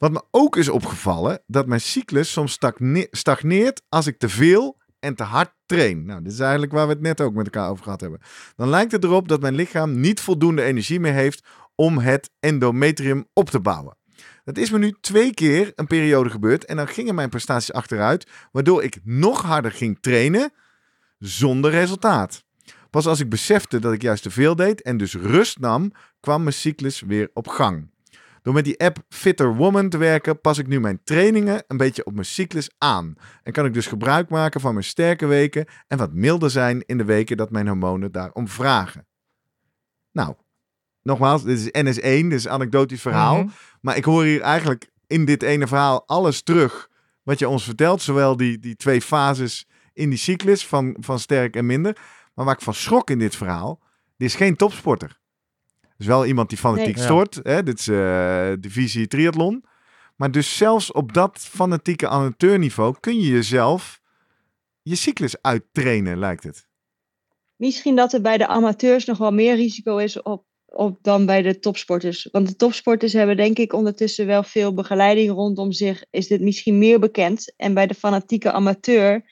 Wat 0.00 0.12
me 0.12 0.22
ook 0.30 0.56
is 0.56 0.68
opgevallen, 0.68 1.42
dat 1.46 1.66
mijn 1.66 1.80
cyclus 1.80 2.32
soms 2.32 2.52
stagne- 2.52 3.08
stagneert 3.10 3.82
als 3.88 4.06
ik 4.06 4.18
te 4.18 4.28
veel 4.28 4.78
en 4.98 5.14
te 5.14 5.22
hard 5.22 5.52
train. 5.66 6.04
Nou, 6.04 6.22
dit 6.22 6.32
is 6.32 6.38
eigenlijk 6.38 6.72
waar 6.72 6.86
we 6.86 6.92
het 6.92 7.02
net 7.02 7.20
ook 7.20 7.34
met 7.34 7.44
elkaar 7.44 7.70
over 7.70 7.84
gehad 7.84 8.00
hebben. 8.00 8.20
Dan 8.56 8.68
lijkt 8.68 8.92
het 8.92 9.04
erop 9.04 9.28
dat 9.28 9.40
mijn 9.40 9.54
lichaam 9.54 10.00
niet 10.00 10.20
voldoende 10.20 10.62
energie 10.62 11.00
meer 11.00 11.12
heeft 11.12 11.44
om 11.74 11.98
het 11.98 12.30
endometrium 12.38 13.26
op 13.32 13.50
te 13.50 13.60
bouwen. 13.60 13.96
Dat 14.44 14.58
is 14.58 14.70
me 14.70 14.78
nu 14.78 14.94
twee 15.00 15.34
keer 15.34 15.72
een 15.74 15.86
periode 15.86 16.30
gebeurd 16.30 16.64
en 16.64 16.76
dan 16.76 16.88
gingen 16.88 17.14
mijn 17.14 17.28
prestaties 17.28 17.72
achteruit, 17.72 18.30
waardoor 18.52 18.82
ik 18.82 19.00
nog 19.04 19.42
harder 19.42 19.72
ging 19.72 19.98
trainen 20.00 20.52
zonder 21.18 21.70
resultaat. 21.70 22.44
Pas 22.90 23.06
als 23.06 23.20
ik 23.20 23.28
besefte 23.28 23.78
dat 23.78 23.92
ik 23.92 24.02
juist 24.02 24.22
te 24.22 24.30
veel 24.30 24.56
deed 24.56 24.82
en 24.82 24.96
dus 24.96 25.14
rust 25.14 25.58
nam, 25.58 25.92
kwam 26.20 26.42
mijn 26.42 26.54
cyclus 26.54 27.00
weer 27.00 27.30
op 27.32 27.48
gang. 27.48 27.90
Door 28.42 28.54
met 28.54 28.64
die 28.64 28.80
app 28.80 28.98
Fitter 29.08 29.54
Woman 29.54 29.88
te 29.88 29.98
werken, 29.98 30.40
pas 30.40 30.58
ik 30.58 30.66
nu 30.66 30.80
mijn 30.80 31.00
trainingen 31.04 31.64
een 31.66 31.76
beetje 31.76 32.04
op 32.04 32.12
mijn 32.12 32.26
cyclus 32.26 32.70
aan. 32.78 33.14
En 33.42 33.52
kan 33.52 33.64
ik 33.64 33.74
dus 33.74 33.86
gebruik 33.86 34.28
maken 34.28 34.60
van 34.60 34.72
mijn 34.72 34.84
sterke 34.84 35.26
weken 35.26 35.66
en 35.86 35.98
wat 35.98 36.12
milder 36.12 36.50
zijn 36.50 36.82
in 36.86 36.98
de 36.98 37.04
weken 37.04 37.36
dat 37.36 37.50
mijn 37.50 37.66
hormonen 37.66 38.12
daarom 38.12 38.48
vragen. 38.48 39.06
Nou, 40.12 40.34
nogmaals, 41.02 41.44
dit 41.44 41.58
is 41.58 41.66
NS1, 41.66 42.00
dit 42.02 42.32
is 42.32 42.44
een 42.44 42.50
anekdotisch 42.50 43.00
verhaal. 43.00 43.36
Mhm. 43.36 43.48
Maar 43.80 43.96
ik 43.96 44.04
hoor 44.04 44.24
hier 44.24 44.40
eigenlijk 44.40 44.90
in 45.06 45.24
dit 45.24 45.42
ene 45.42 45.66
verhaal 45.66 46.06
alles 46.06 46.42
terug 46.42 46.90
wat 47.22 47.38
je 47.38 47.48
ons 47.48 47.64
vertelt. 47.64 48.02
Zowel 48.02 48.36
die, 48.36 48.58
die 48.58 48.76
twee 48.76 49.02
fases 49.02 49.66
in 49.92 50.08
die 50.08 50.18
cyclus 50.18 50.66
van, 50.66 50.96
van 51.00 51.18
sterk 51.18 51.56
en 51.56 51.66
minder. 51.66 51.96
Maar 52.34 52.44
waar 52.44 52.54
ik 52.54 52.60
van 52.60 52.74
schrok 52.74 53.10
in 53.10 53.18
dit 53.18 53.36
verhaal, 53.36 53.80
dit 54.16 54.28
is 54.28 54.34
geen 54.34 54.56
topsporter. 54.56 55.19
Is 56.00 56.06
wel 56.06 56.26
iemand 56.26 56.48
die 56.48 56.58
fanatiek 56.58 56.96
Nee. 56.96 57.04
stort. 57.04 57.40
Hè? 57.42 57.62
Dit 57.62 57.78
is 57.78 57.88
eh, 57.88 58.52
divisie 58.60 59.06
triathlon. 59.06 59.64
Maar 60.16 60.30
dus 60.30 60.56
zelfs 60.56 60.92
op 60.92 61.12
dat 61.12 61.38
fanatieke 61.38 62.08
amateurniveau 62.08 62.94
kun 63.00 63.20
je 63.20 63.28
jezelf 63.28 64.00
je 64.82 64.94
cyclus 64.96 65.42
uittrainen, 65.42 66.18
lijkt 66.18 66.44
het. 66.44 66.68
Misschien 67.56 67.96
dat 67.96 68.12
er 68.12 68.20
bij 68.20 68.38
de 68.38 68.46
amateurs 68.46 69.04
nog 69.04 69.18
wel 69.18 69.32
meer 69.32 69.54
risico 69.54 69.96
is 69.96 70.22
op, 70.22 70.44
op 70.66 70.98
dan 71.02 71.26
bij 71.26 71.42
de 71.42 71.58
topsporters. 71.58 72.28
Want 72.32 72.48
de 72.48 72.56
topsporters 72.56 73.12
hebben 73.12 73.36
denk 73.36 73.58
ik 73.58 73.72
ondertussen 73.72 74.26
wel 74.26 74.42
veel 74.42 74.74
begeleiding 74.74 75.30
rondom 75.30 75.72
zich. 75.72 76.04
Is 76.10 76.26
dit 76.26 76.40
misschien 76.40 76.78
meer 76.78 76.98
bekend? 76.98 77.52
En 77.56 77.74
bij 77.74 77.86
de 77.86 77.94
fanatieke 77.94 78.52
amateur 78.52 79.24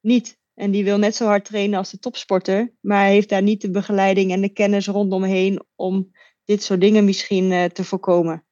niet. 0.00 0.38
En 0.54 0.70
die 0.70 0.84
wil 0.84 0.98
net 0.98 1.16
zo 1.16 1.26
hard 1.26 1.44
trainen 1.44 1.78
als 1.78 1.90
de 1.90 1.98
topsporter. 1.98 2.74
Maar 2.80 3.06
heeft 3.06 3.28
daar 3.28 3.42
niet 3.42 3.60
de 3.60 3.70
begeleiding 3.70 4.32
en 4.32 4.40
de 4.40 4.52
kennis 4.52 4.86
rondomheen 4.86 5.64
om 5.74 6.10
dit 6.46 6.62
soort 6.62 6.80
dingen 6.80 7.04
misschien 7.04 7.52
eh, 7.52 7.64
te 7.64 7.84
voorkomen. 7.84 8.44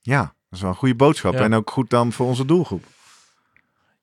Ja, 0.00 0.20
dat 0.20 0.32
is 0.50 0.60
wel 0.60 0.70
een 0.70 0.76
goede 0.76 0.94
boodschap. 0.94 1.32
Ja. 1.32 1.40
En 1.40 1.54
ook 1.54 1.70
goed 1.70 1.90
dan 1.90 2.12
voor 2.12 2.26
onze 2.26 2.44
doelgroep. 2.44 2.84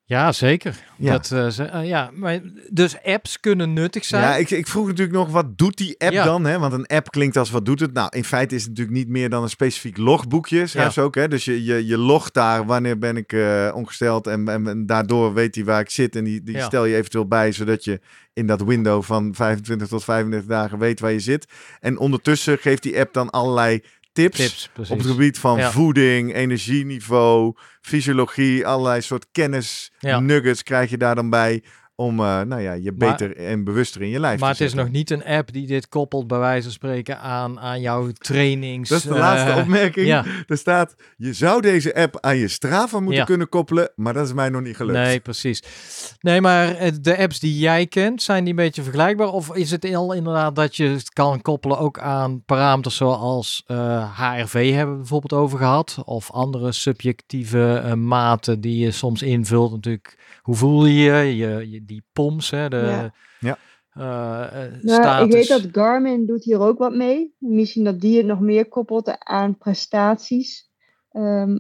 Ja, 0.07 0.31
zeker. 0.31 0.83
Ja. 0.97 1.11
Dat, 1.11 1.31
eh, 1.31 1.47
ze- 1.47 1.63
eh, 1.63 1.87
ja, 1.87 2.09
maar 2.13 2.39
dus 2.69 2.95
apps 3.03 3.39
kunnen 3.39 3.73
nuttig 3.73 4.05
zijn. 4.05 4.23
Ja, 4.23 4.35
ik, 4.35 4.49
ik 4.49 4.67
vroeg 4.67 4.87
natuurlijk 4.87 5.17
nog, 5.17 5.29
wat 5.29 5.57
doet 5.57 5.77
die 5.77 5.95
app 5.99 6.11
Ja. 6.13 6.23
dan? 6.23 6.45
Hè? 6.45 6.59
Want 6.59 6.73
een 6.73 6.85
app 6.87 7.11
klinkt 7.11 7.37
als 7.37 7.49
wat 7.49 7.65
doet 7.65 7.79
het? 7.79 7.93
Nou, 7.93 8.07
in 8.15 8.23
feite 8.23 8.55
is 8.55 8.61
het 8.61 8.69
natuurlijk 8.69 8.97
niet 8.97 9.07
meer 9.07 9.29
dan 9.29 9.43
een 9.43 9.49
specifiek 9.49 9.97
logboekje, 9.97 10.67
schrijf 10.67 10.95
Ja. 10.95 11.01
ook. 11.01 11.15
Hè? 11.15 11.27
Dus 11.27 11.45
je, 11.45 11.63
je, 11.63 11.85
je 11.85 11.97
logt 11.97 12.33
daar, 12.33 12.65
wanneer 12.65 12.97
ben 12.97 13.17
ik 13.17 13.33
eh, 13.33 13.71
ongesteld 13.73 14.27
en, 14.27 14.47
en, 14.47 14.67
en 14.67 14.85
daardoor 14.85 15.33
weet 15.33 15.55
hij 15.55 15.63
waar 15.63 15.79
ik 15.81 15.89
zit. 15.89 16.15
En 16.15 16.23
die, 16.23 16.43
die 16.43 16.55
Ja. 16.55 16.65
stel 16.65 16.85
je 16.85 16.95
eventueel 16.95 17.27
bij, 17.27 17.51
zodat 17.51 17.83
je 17.83 17.99
in 18.33 18.47
dat 18.47 18.61
window 18.63 19.03
van 19.03 19.35
25 19.35 19.87
tot 19.87 20.03
35 20.03 20.49
dagen 20.49 20.77
weet 20.79 20.99
waar 20.99 21.11
je 21.11 21.19
zit. 21.19 21.45
En 21.79 21.97
ondertussen 21.97 22.57
geeft 22.57 22.83
die 22.83 22.99
app 22.99 23.13
dan 23.13 23.29
allerlei 23.29 23.81
tips. 24.16 24.70
Op 24.78 24.97
het 24.97 25.07
gebied 25.07 25.39
van 25.39 25.57
Ja. 25.57 25.72
voeding, 25.72 26.34
energieniveau, 26.34 27.53
fysiologie, 27.82 28.68
allerlei 28.68 29.01
soort 29.01 29.26
kennis, 29.32 29.91
nuggets 30.20 30.63
krijg 30.63 30.89
je 30.89 30.97
daar 30.97 31.16
dan 31.16 31.30
bij. 31.30 31.63
Om 31.97 32.19
eh, 32.19 32.41
nou 32.41 32.61
ja, 32.61 32.73
je 32.73 32.91
Maar- 32.97 33.09
beter 33.09 33.37
en 33.37 33.63
bewuster 33.63 34.01
in 34.01 34.09
je 34.09 34.19
lijf 34.19 34.39
Maar 34.39 34.55
te 34.55 34.63
het 34.63 34.71
is 34.73 34.77
nog 34.79 34.89
niet 34.91 35.09
een 35.11 35.23
app 35.25 35.53
die 35.53 35.67
dit 35.67 35.87
koppelt, 35.89 36.27
bij 36.27 36.39
wijze 36.39 36.63
van 36.63 36.71
spreken, 36.71 37.19
aan, 37.19 37.59
aan 37.59 37.81
jouw 37.81 38.11
trainings. 38.11 38.89
Dat 38.89 38.97
is 38.97 39.03
de 39.03 39.09
eh, 39.13 39.19
laatste 39.19 39.53
opmerking. 39.61 40.07
Ja, 40.07 40.25
Er 40.47 40.57
staat, 40.57 40.95
je 41.17 41.33
zou 41.33 41.61
deze 41.61 41.95
app 41.95 42.17
aan 42.19 42.37
je 42.37 42.47
Strava 42.47 42.99
moeten 42.99 43.19
Ja. 43.19 43.23
kunnen 43.25 43.49
koppelen, 43.49 43.91
maar 43.95 44.13
dat 44.13 44.25
is 44.25 44.33
mij 44.33 44.49
nog 44.49 44.61
niet 44.61 44.75
gelukt. 44.75 44.97
nee, 44.97 45.19
precies. 45.19 45.63
Nee, 46.19 46.41
maar 46.41 46.75
eh, 46.75 46.91
de 47.01 47.17
apps 47.17 47.39
die 47.39 47.57
jij 47.59 47.87
kent, 47.87 48.21
zijn 48.21 48.39
die 48.43 48.49
een 48.49 48.55
beetje 48.59 48.83
vergelijkbaar? 48.83 49.27
Of 49.27 49.55
is 49.55 49.71
het 49.71 49.93
al 49.95 50.13
inderdaad 50.13 50.55
dat 50.55 50.75
je 50.75 50.87
het 50.87 51.09
kan 51.13 51.41
koppelen 51.41 51.77
ook 51.79 51.99
aan 51.99 52.43
parameters 52.45 52.95
zoals 52.95 53.63
HRV 54.15 54.71
hebben 54.73 54.93
we 54.93 54.99
bijvoorbeeld 54.99 55.41
over 55.41 55.57
gehad? 55.57 55.97
Of 56.05 56.31
andere 56.31 56.71
subjectieve 56.71 57.93
maten 57.97 58.61
die 58.61 58.77
je 58.79 58.91
soms 58.91 59.21
invult 59.21 59.71
natuurlijk. 59.71 60.17
Hoe 60.41 60.55
voel 60.55 60.85
je 60.85 61.03
je? 61.35 61.35
je, 61.35 61.83
die 61.86 62.03
POMS, 62.13 62.49
hè? 62.49 62.69
De, 62.69 62.75
Ja. 62.77 63.13
Ja. 63.39 63.57
eh, 63.91 64.65
eh, 64.65 64.73
Nou, 64.81 65.25
ik 65.25 65.31
weet 65.31 65.47
dat 65.47 65.67
Garmin 65.71 66.25
doet 66.25 66.43
hier 66.43 66.59
ook 66.59 66.77
wat 66.77 66.95
mee. 66.95 67.36
Misschien 67.39 67.83
dat 67.83 68.01
die 68.01 68.17
het 68.17 68.25
nog 68.25 68.39
meer 68.39 68.67
koppelt 68.67 69.19
aan 69.19 69.57
prestaties. 69.57 70.69
Ehm, 71.11 71.57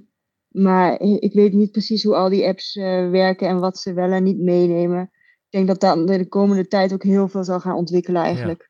maar 0.47 0.99
ik 0.99 1.33
weet 1.33 1.53
niet 1.53 1.71
precies 1.71 2.03
hoe 2.03 2.15
al 2.15 2.29
die 2.29 2.45
apps 2.47 2.75
eh, 2.75 3.09
werken 3.09 3.47
en 3.47 3.59
wat 3.59 3.77
ze 3.77 3.93
wel 3.93 4.11
en 4.11 4.23
niet 4.23 4.39
meenemen. 4.39 5.01
Ik 5.49 5.51
denk 5.65 5.67
dat 5.67 5.79
dat 5.79 6.07
de 6.07 6.27
komende 6.27 6.67
tijd 6.67 6.93
ook 6.93 7.03
heel 7.03 7.27
veel 7.27 7.43
zal 7.43 7.59
gaan 7.59 7.75
ontwikkelen 7.75 8.21
eigenlijk. 8.21 8.69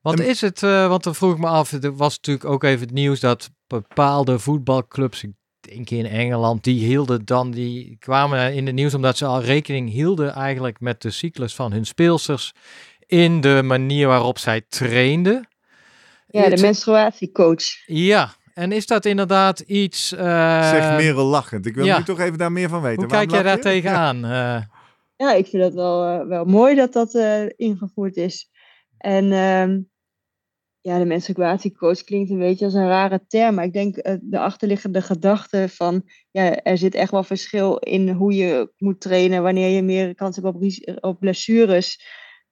Want 0.00 0.20
En- 0.20 0.26
is 0.28 0.40
het, 0.40 0.62
eh, 0.62 0.88
want 0.88 1.02
dan 1.04 1.14
vroeg 1.14 1.32
ik 1.32 1.38
me 1.38 1.46
af, 1.46 1.72
er 1.72 1.96
was 1.96 2.16
natuurlijk 2.16 2.44
ook 2.46 2.64
even 2.64 2.80
het 2.80 2.94
nieuws 2.94 3.20
dat 3.20 3.50
bepaalde 3.66 4.38
voetbalclubs, 4.38 5.22
ik 5.22 5.32
denk 5.68 5.90
in 5.90 6.06
Engeland, 6.06 6.64
die 6.64 6.86
hielden 6.86 7.24
dan, 7.24 7.50
die 7.50 7.96
kwamen 7.98 8.54
in 8.54 8.66
het 8.66 8.74
nieuws 8.74 8.94
omdat 8.94 9.16
ze 9.16 9.24
al 9.24 9.42
rekening 9.42 9.90
hielden 9.90 10.32
eigenlijk 10.32 10.80
met 10.80 11.02
de 11.02 11.10
cyclus 11.10 11.54
van 11.54 11.72
hun 11.72 11.86
speelsters 11.86 12.52
in 13.06 13.40
de 13.40 13.60
manier 13.64 14.06
waarop 14.06 14.38
zij 14.38 14.60
trainden. 14.68 15.48
Ja, 16.26 16.48
de 16.48 16.60
menstruatiecoach. 16.62 17.62
Ja, 17.86 18.34
en 18.54 18.72
is 18.72 18.86
dat 18.86 19.04
inderdaad 19.04 19.60
iets... 19.60 20.12
eh, 20.12 20.70
Zegt 20.70 20.96
Merel 20.96 21.24
lachend. 21.24 21.66
Ik 21.66 21.74
wil 21.74 21.84
ja. 21.84 21.98
nu 21.98 22.04
toch 22.04 22.20
even 22.20 22.38
daar 22.38 22.52
meer 22.52 22.68
van 22.68 22.82
weten. 22.82 22.98
Hoe 23.02 23.08
Waarom 23.10 23.28
kijk 23.28 23.42
jij 23.42 23.50
daar 23.52 23.56
je? 23.56 23.80
tegenaan? 23.80 24.24
Eh, 24.24 24.62
Ja, 25.16 25.32
ik 25.32 25.46
vind 25.46 25.62
dat 25.62 25.74
wel, 25.74 26.04
eh, 26.20 26.26
wel 26.26 26.44
mooi 26.44 26.74
dat 26.74 26.92
dat 26.92 27.14
eh, 27.14 27.42
ingevoerd 27.56 28.16
is. 28.16 28.50
En 28.98 29.32
ehm, 29.32 29.80
ja, 30.84 30.98
de 30.98 31.04
menstruatiecoach 31.04 32.04
klinkt 32.04 32.30
een 32.30 32.38
beetje 32.38 32.64
als 32.64 32.74
een 32.74 32.88
rare 32.88 33.20
term. 33.28 33.54
Maar 33.54 33.64
ik 33.64 33.72
denk 33.72 33.96
eh, 33.96 34.14
de 34.20 34.38
achterliggende 34.38 35.02
gedachte 35.02 35.68
van... 35.68 36.02
Ja, 36.30 36.62
er 36.62 36.78
zit 36.78 36.94
echt 36.94 37.10
wel 37.10 37.22
verschil 37.22 37.76
in 37.76 38.08
hoe 38.08 38.34
je 38.34 38.72
moet 38.76 39.00
trainen... 39.00 39.42
wanneer 39.42 39.68
je 39.68 39.82
meer 39.82 40.14
kans 40.14 40.36
hebt 40.36 41.00
op, 41.00 41.20
blessures. 41.20 42.04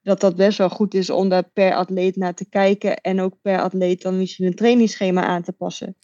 Dat 0.02 0.20
dat 0.20 0.36
best 0.36 0.58
wel 0.58 0.68
goed 0.68 0.94
is 0.94 1.10
om 1.10 1.28
daar 1.28 1.50
per 1.52 1.74
atleet 1.74 2.16
naar 2.16 2.34
te 2.34 2.48
kijken... 2.48 2.96
en 2.96 3.20
ook 3.20 3.34
per 3.42 3.60
atleet 3.60 4.02
dan 4.02 4.18
misschien 4.18 4.46
een 4.46 4.54
trainingsschema 4.54 5.22
aan 5.22 5.42
te 5.42 5.52
passen. 5.52 5.96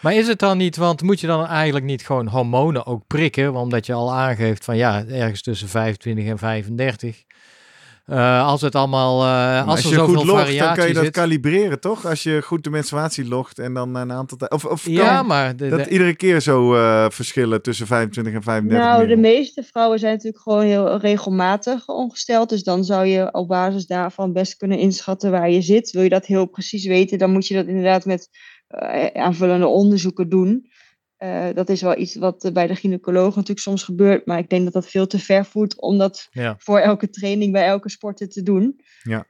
Maar 0.00 0.14
is 0.14 0.26
het 0.26 0.38
dan 0.38 0.56
niet, 0.56 0.76
want 0.76 1.02
moet 1.02 1.20
je 1.20 1.26
dan 1.26 1.46
eigenlijk 1.46 1.84
niet 1.84 2.06
gewoon 2.06 2.26
hormonen 2.26 2.86
ook 2.86 3.06
prikken? 3.06 3.52
Want 3.52 3.64
Omdat 3.64 3.86
je 3.86 3.92
al 3.92 4.14
aangeeft 4.14 4.64
van 4.64 4.76
ja, 4.76 5.06
ergens 5.06 5.42
tussen 5.42 5.68
25 5.68 6.26
en 6.26 6.38
35. 6.38 7.24
Eh, 8.08 8.46
als 8.46 8.60
het 8.60 8.74
allemaal, 8.74 9.22
eh, 9.24 9.58
als, 9.58 9.66
als 9.70 9.84
er 9.84 9.88
je 9.90 9.94
zoveel 9.94 10.14
goed 10.14 10.26
logt, 10.26 10.58
dan 10.58 10.74
kan 10.74 10.88
je 10.88 10.94
dat 10.94 11.04
zit. 11.04 11.12
kalibreren, 11.12 11.80
toch? 11.80 12.06
Als 12.06 12.22
je 12.22 12.42
goed 12.42 12.64
de 12.64 12.70
menstruatie 12.70 13.28
logt 13.28 13.58
en 13.58 13.74
dan 13.74 13.94
een 13.94 14.12
aantal 14.12 14.38
tijd... 14.38 14.50
Of, 14.52 14.64
of 14.64 14.82
kan 14.82 14.92
ja, 14.92 15.22
maar 15.22 15.56
de, 15.56 15.68
dat 15.68 15.84
de- 15.84 15.90
iedere 15.90 16.16
keer 16.16 16.40
zo 16.40 16.74
eh, 16.74 17.06
verschillen 17.08 17.62
tussen 17.62 17.86
25 17.86 18.34
en 18.34 18.42
35 18.42 18.86
Nou, 18.86 19.06
de 19.06 19.16
meeste 19.16 19.62
vrouwen 19.62 19.98
zijn 19.98 20.12
natuurlijk 20.12 20.42
gewoon 20.42 20.62
heel 20.64 20.98
regelmatig 20.98 21.88
ongesteld. 21.88 22.48
Dus 22.48 22.62
dan 22.62 22.84
zou 22.84 23.06
je 23.06 23.34
op 23.34 23.48
basis 23.48 23.86
daarvan 23.86 24.32
best 24.32 24.56
kunnen 24.56 24.78
inschatten 24.78 25.30
waar 25.30 25.50
je 25.50 25.62
zit. 25.62 25.90
Wil 25.90 26.02
je 26.02 26.08
dat 26.08 26.26
heel 26.26 26.46
precies 26.46 26.86
weten, 26.86 27.18
dan 27.18 27.30
moet 27.32 27.46
je 27.46 27.54
dat 27.54 27.66
inderdaad 27.66 28.04
met 28.04 28.28
eh, 28.68 29.22
aanvullende 29.22 29.66
onderzoeken 29.66 30.28
doen. 30.28 30.66
Eh, 31.18 31.46
dat 31.54 31.68
is 31.68 31.82
wel 31.82 31.98
iets 31.98 32.14
wat 32.16 32.44
eh, 32.44 32.52
bij 32.52 32.66
de 32.66 32.74
gynaecoloog 32.74 33.34
natuurlijk 33.34 33.60
soms 33.60 33.82
gebeurt. 33.82 34.26
Maar 34.26 34.38
ik 34.38 34.48
denk 34.48 34.64
dat 34.64 34.72
dat 34.72 34.88
veel 34.88 35.06
te 35.06 35.18
ver 35.18 35.44
voert 35.44 35.80
om 35.80 35.98
dat 35.98 36.28
ja. 36.30 36.54
voor 36.58 36.78
elke 36.78 37.10
training 37.10 37.52
bij 37.52 37.66
elke 37.66 37.88
sporter 37.90 38.28
te 38.28 38.42
doen. 38.42 38.80
Ja. 39.02 39.26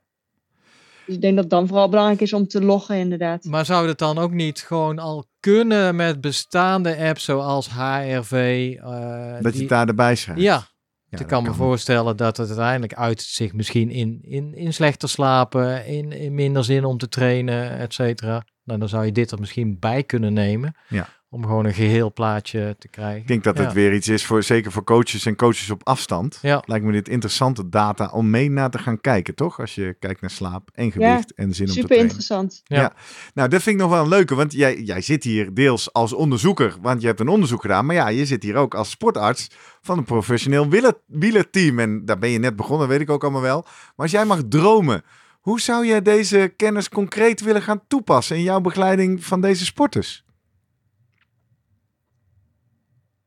Dus 1.06 1.14
ik 1.14 1.20
denk 1.22 1.34
dat 1.34 1.44
het 1.44 1.52
dan 1.52 1.66
vooral 1.66 1.88
belangrijk 1.88 2.20
is 2.20 2.32
om 2.32 2.46
te 2.48 2.62
loggen 2.64 2.96
inderdaad. 2.96 3.44
Maar 3.44 3.64
zou 3.64 3.88
het 3.88 3.98
dan 3.98 4.18
ook 4.18 4.32
niet 4.32 4.60
gewoon 4.60 4.98
al 4.98 5.26
kunnen 5.40 5.96
met 5.96 6.20
bestaande 6.20 6.96
apps 6.96 7.24
zoals 7.24 7.68
HRV? 7.70 8.32
eh, 8.80 9.32
Dat 9.32 9.42
je 9.44 9.50
die- 9.50 9.60
het 9.60 9.68
daar 9.68 9.88
erbij 9.88 10.14
schrijft. 10.16 10.40
Ja, 10.42 10.66
Ja, 11.10 11.18
ik 11.18 11.26
kan 11.26 11.42
me 11.42 11.52
voorstellen 11.54 12.16
dat 12.16 12.36
het 12.36 12.46
uiteindelijk 12.48 12.94
uit 12.94 13.22
zich 13.22 13.52
misschien 13.52 13.90
in, 13.90 14.18
in, 14.22 14.54
in 14.54 14.72
slechter 14.72 15.08
slapen, 15.08 15.86
in, 15.86 16.12
in 16.12 16.34
minder 16.34 16.64
zin 16.64 16.84
om 16.84 16.98
te 16.98 17.08
trainen, 17.08 17.78
et 17.78 17.94
cetera. 17.94 18.44
Nou, 18.64 18.78
dan 18.78 18.88
zou 18.88 19.04
je 19.04 19.12
dit 19.12 19.30
er 19.30 19.38
misschien 19.40 19.78
bij 19.78 20.02
kunnen 20.04 20.32
nemen. 20.32 20.74
Ja. 20.88 21.08
Om 21.30 21.42
gewoon 21.46 21.64
een 21.64 21.74
geheel 21.74 22.12
plaatje 22.12 22.76
te 22.78 22.88
krijgen. 22.88 23.20
Ik 23.20 23.26
denk 23.26 23.44
dat 23.44 23.56
Ja. 23.56 23.62
het 23.64 23.72
weer 23.72 23.94
iets 23.94 24.08
is, 24.08 24.24
voor, 24.26 24.42
zeker 24.42 24.72
voor 24.72 24.84
coaches 24.84 25.26
en 25.26 25.36
coaches 25.36 25.70
op 25.70 25.80
afstand. 25.86 26.38
Ja. 26.42 26.62
Lijkt 26.66 26.84
me 26.84 26.92
dit 26.92 27.08
interessante 27.08 27.68
data 27.68 28.10
om 28.12 28.30
mee 28.30 28.50
naar 28.50 28.70
te 28.70 28.78
gaan 28.78 29.00
kijken, 29.00 29.34
toch? 29.34 29.60
Als 29.60 29.74
je 29.74 29.96
kijkt 29.98 30.20
naar 30.20 30.30
slaap 30.30 30.68
en 30.74 30.92
gewicht 30.92 31.34
en 31.34 31.54
zin 31.54 31.60
om 31.66 31.66
te 31.66 31.72
Super 31.72 31.86
trainen. 31.86 32.08
interessant. 32.10 32.60
Ja. 32.64 32.92
Nou, 33.34 33.48
dat 33.48 33.62
vind 33.62 33.76
ik 33.76 33.82
nog 33.82 33.90
wel 33.90 34.02
een 34.02 34.08
leuke, 34.08 34.34
want 34.34 34.52
jij, 34.52 34.80
jij 34.82 35.00
zit 35.00 35.24
hier 35.24 35.54
deels 35.54 35.92
als 35.92 36.12
onderzoeker, 36.12 36.74
want 36.80 37.00
je 37.00 37.06
hebt 37.06 37.20
een 37.20 37.28
onderzoek 37.28 37.60
gedaan. 37.60 37.86
Maar 37.86 37.94
ja, 37.96 38.08
je 38.08 38.26
zit 38.26 38.42
hier 38.42 38.56
ook 38.56 38.74
als 38.74 38.90
sportarts 38.90 39.48
van 39.82 39.98
een 39.98 40.04
professioneel 40.04 40.68
wieler- 40.68 40.98
wielerteam. 41.06 41.78
En 41.78 42.04
daar 42.04 42.18
ben 42.18 42.30
je 42.30 42.38
net 42.38 42.56
begonnen, 42.56 42.88
weet 42.88 43.00
ik 43.00 43.10
ook 43.10 43.22
allemaal 43.22 43.42
wel. 43.42 43.62
Maar 43.62 43.92
als 43.96 44.10
jij 44.10 44.24
mag 44.24 44.40
dromen, 44.48 45.02
hoe 45.40 45.60
zou 45.60 45.86
je 45.86 46.02
deze 46.02 46.52
kennis 46.56 46.88
concreet 46.88 47.40
willen 47.40 47.62
gaan 47.62 47.80
toepassen 47.88 48.36
in 48.36 48.42
jouw 48.42 48.60
begeleiding 48.60 49.24
van 49.24 49.40
deze 49.40 49.64
sporters? 49.64 50.26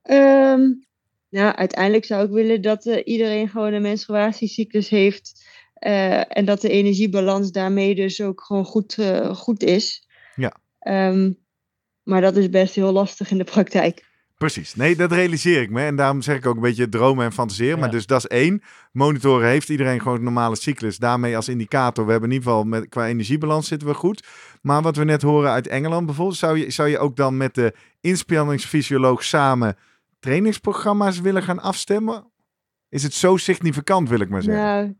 Ehm, 0.01 0.61
nou, 1.29 1.55
uiteindelijk 1.55 2.05
zou 2.05 2.25
ik 2.25 2.31
willen 2.31 2.61
dat 2.61 2.85
eh, 2.85 3.01
iedereen 3.05 3.49
gewoon 3.49 3.73
een 3.73 3.81
menstruatiecyclus 3.81 4.89
heeft. 4.89 5.49
eh, 5.73 6.37
en 6.37 6.45
dat 6.45 6.61
de 6.61 6.69
energiebalans 6.69 7.51
daarmee 7.51 7.95
dus 7.95 8.21
ook 8.21 8.41
gewoon 8.41 8.65
goed, 8.65 8.97
eh, 8.97 9.35
goed 9.35 9.63
is. 9.63 10.07
Ja. 10.35 10.55
Ehm, 10.79 11.31
maar 12.03 12.21
dat 12.21 12.35
is 12.35 12.49
best 12.49 12.75
heel 12.75 12.91
lastig 12.91 13.31
in 13.31 13.37
de 13.37 13.43
praktijk. 13.43 14.09
Precies. 14.37 14.75
Nee, 14.75 14.95
dat 14.95 15.11
realiseer 15.11 15.61
ik 15.61 15.69
me. 15.69 15.81
En 15.81 15.95
daarom 15.95 16.21
zeg 16.21 16.37
ik 16.37 16.45
ook 16.45 16.55
een 16.55 16.61
beetje 16.61 16.89
dromen 16.89 17.25
en 17.25 17.31
fantaseren. 17.31 17.79
Maar 17.79 17.91
dus 17.91 18.05
dat 18.05 18.17
is 18.23 18.27
één. 18.27 18.61
Monitoren 18.91 19.47
heeft 19.47 19.69
iedereen 19.69 20.01
gewoon 20.01 20.17
een 20.17 20.23
normale 20.23 20.55
cyclus. 20.55 20.97
Daarmee 20.97 21.35
als 21.35 21.49
indicator. 21.49 22.05
We 22.05 22.11
hebben 22.11 22.29
in 22.29 22.35
ieder 22.35 22.51
geval 22.51 22.65
met, 22.65 22.89
qua 22.89 23.07
energiebalans 23.07 23.67
zitten 23.67 23.87
we 23.87 23.93
goed. 23.93 24.27
Maar 24.61 24.81
wat 24.81 24.95
we 24.95 25.03
net 25.03 25.21
horen 25.21 25.51
uit 25.51 25.67
Engeland 25.67 26.05
bijvoorbeeld. 26.05 26.37
Zou 26.37 26.57
je, 26.57 26.71
zou 26.71 26.89
je 26.89 26.99
ook 26.99 27.15
dan 27.15 27.37
met 27.37 27.55
de 27.55 27.73
inspanningsfysioloog 28.01 29.23
samen 29.23 29.77
trainingsprogramma's 30.21 31.19
willen 31.19 31.43
gaan 31.43 31.59
afstemmen? 31.59 32.31
Is 32.89 33.03
het 33.03 33.13
zo 33.13 33.37
significant, 33.37 34.09
wil 34.09 34.19
ik 34.19 34.29
maar 34.29 34.41
zeggen. 34.41 34.63
Nou, 34.63 34.95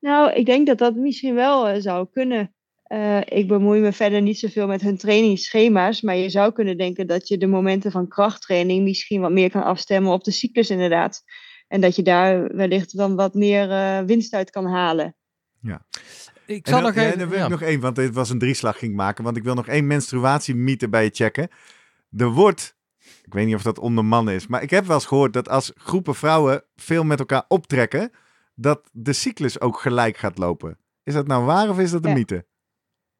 nou, 0.00 0.32
ik 0.32 0.46
denk 0.46 0.66
dat 0.66 0.78
dat 0.78 0.94
misschien 0.94 1.34
wel 1.34 1.68
eh, 1.68 1.80
zou 1.80 2.06
kunnen. 2.12 2.54
Eh, 2.82 3.20
ik 3.24 3.48
bemoei 3.48 3.80
me 3.80 3.92
verder 3.92 4.22
niet 4.22 4.38
zoveel 4.38 4.66
met 4.66 4.80
hun 4.80 4.96
trainingsschema's. 4.96 6.00
Maar 6.00 6.16
je 6.16 6.28
zou 6.28 6.52
kunnen 6.52 6.76
denken 6.76 7.06
dat 7.06 7.28
je 7.28 7.38
de 7.38 7.46
momenten 7.46 7.90
van 7.90 8.08
krachttraining 8.08 8.84
misschien 8.84 9.20
wat 9.20 9.32
meer 9.32 9.50
kan 9.50 9.62
afstemmen 9.62 10.12
op 10.12 10.24
de 10.24 10.30
cyclus 10.30 10.70
inderdaad. 10.70 11.22
En 11.68 11.80
dat 11.80 11.96
je 11.96 12.02
daar 12.02 12.56
wellicht 12.56 12.96
dan 12.96 13.16
wat 13.16 13.34
meer 13.34 13.70
eh, 13.70 14.00
winst 14.00 14.34
uit 14.34 14.50
kan 14.50 14.66
halen. 14.66 15.16
Ik 16.46 16.66
En 16.66 16.72
zal 16.72 16.82
dan, 16.82 16.82
nog 16.82 17.02
ja, 17.02 17.06
even... 17.06 17.18
dan 17.18 17.28
wil 17.28 17.38
ja. 17.38 17.44
ik 17.44 17.50
nog 17.50 17.62
één, 17.62 17.80
want 17.80 17.96
dit 17.96 18.14
was 18.14 18.30
een 18.30 18.38
drieslag 18.38 18.78
ging 18.78 18.90
ik 18.90 18.96
maken. 18.96 19.24
Want 19.24 19.36
ik 19.36 19.42
wil 19.42 19.54
nog 19.54 19.66
één 19.66 19.86
menstruatiemythe 19.86 20.88
bij 20.88 21.04
je 21.04 21.10
checken. 21.12 21.48
Er 22.16 22.30
wordt, 22.30 22.73
ik 23.24 23.32
weet 23.34 23.46
niet 23.46 23.54
of 23.54 23.62
dat 23.62 23.78
onder 23.78 24.04
mannen 24.04 24.34
is, 24.34 24.46
maar 24.46 24.62
ik 24.62 24.70
heb 24.70 24.84
wel 24.84 24.96
eens 24.96 25.06
gehoord 25.06 25.32
dat 25.32 25.48
als 25.48 25.72
groepen 25.74 26.14
vrouwen 26.14 26.62
veel 26.76 27.04
met 27.04 27.18
elkaar 27.18 27.44
optrekken, 27.48 28.10
dat 28.54 28.90
de 28.92 29.12
cyclus 29.12 29.60
ook 29.60 29.78
gelijk 29.80 30.16
gaat 30.16 30.38
lopen. 30.38 30.78
Is 31.02 31.14
dat 31.14 31.26
nou 31.26 31.44
waar 31.44 31.68
of 31.68 31.78
is 31.78 31.90
dat 31.90 32.04
een 32.04 32.10
Ja. 32.10 32.16
mythe? 32.16 32.44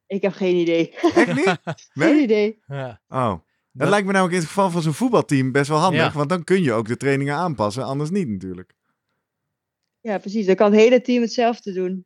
Ik 0.07 0.21
heb 0.21 0.33
geen 0.33 0.55
idee. 0.55 0.89
Echt 0.95 1.33
niet? 1.35 1.45
Geen 1.63 1.75
Nee? 1.93 2.21
idee. 2.21 2.59
Ja. 2.67 3.01
Oh. 3.09 3.33
Dat 3.71 3.89
lijkt 3.89 4.05
me 4.05 4.11
namelijk 4.11 4.35
in 4.35 4.41
het 4.41 4.51
geval 4.51 4.69
van 4.71 4.81
zo'n 4.81 4.93
voetbalteam 4.93 5.51
best 5.51 5.69
wel 5.69 5.77
handig. 5.77 6.01
Ja. 6.01 6.11
Want 6.11 6.29
dan 6.29 6.43
kun 6.43 6.63
je 6.63 6.73
ook 6.73 6.87
de 6.87 6.97
trainingen 6.97 7.35
aanpassen. 7.35 7.83
Anders 7.83 8.09
niet 8.09 8.27
natuurlijk. 8.27 8.73
Ja, 10.01 10.17
precies. 10.17 10.45
Dan 10.45 10.55
kan 10.55 10.71
het 10.71 10.81
hele 10.81 11.01
team 11.01 11.21
hetzelfde 11.21 11.73
doen. 11.73 12.05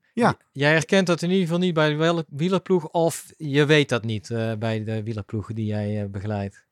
Jij 0.52 0.72
herkent 0.72 1.08
dat 1.08 1.22
in 1.22 1.30
ieder 1.30 1.43
geval 1.43 1.60
niet 1.60 1.74
bij 1.74 1.89
de 1.89 1.95
wiel- 1.95 2.24
wielerploeg 2.30 2.88
of 2.89 3.26
je 3.38 3.66
weet 3.66 3.89
dat 3.89 4.04
niet 4.04 4.30
eh, 4.30 4.54
bij 4.60 4.84
de 4.84 5.04
wielerploegen 5.04 5.56
die 5.56 5.66
jij 5.66 6.02
eh, 6.04 6.10
begeleidt. 6.10 6.66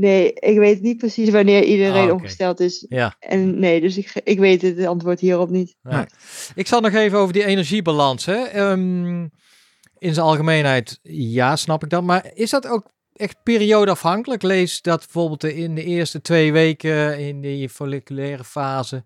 Nee, 0.00 0.32
ik 0.32 0.58
weet 0.58 0.82
niet 0.82 0.96
precies 0.98 1.30
wanneer 1.30 1.64
iedereen 1.64 1.94
Ah, 1.94 2.02
oké. 2.02 2.12
opgesteld 2.12 2.60
is. 2.60 2.86
Ja. 2.88 3.16
En 3.18 3.58
nee, 3.58 3.80
dus 3.80 3.96
ik, 3.96 4.12
ik 4.24 4.38
weet 4.38 4.62
het 4.62 4.86
antwoord 4.86 5.20
hierop 5.20 5.50
niet. 5.50 5.76
Nee. 5.82 6.04
Ik 6.54 6.66
zal 6.66 6.80
nog 6.80 6.92
even 6.92 7.18
over 7.18 7.32
die 7.32 7.44
energiebalans. 7.44 8.26
Hè. 8.26 8.42
Ehm, 8.44 9.20
in 9.98 10.14
zijn 10.14 10.26
algemeenheid, 10.26 10.98
ja, 11.02 11.56
snap 11.56 11.82
ik 11.84 11.90
dat. 11.90 12.02
Maar 12.02 12.30
is 12.34 12.50
dat 12.50 12.66
ook 12.66 12.90
echt 13.16 13.36
periodeafhankelijk? 13.42 14.42
Lees 14.42 14.82
dat 14.82 14.98
bijvoorbeeld 14.98 15.44
in 15.44 15.74
de 15.74 15.84
eerste 15.84 16.20
twee 16.20 16.52
weken 16.52 17.18
in 17.18 17.40
die 17.40 17.68
folliculaire 17.68 18.44
fase 18.44 19.04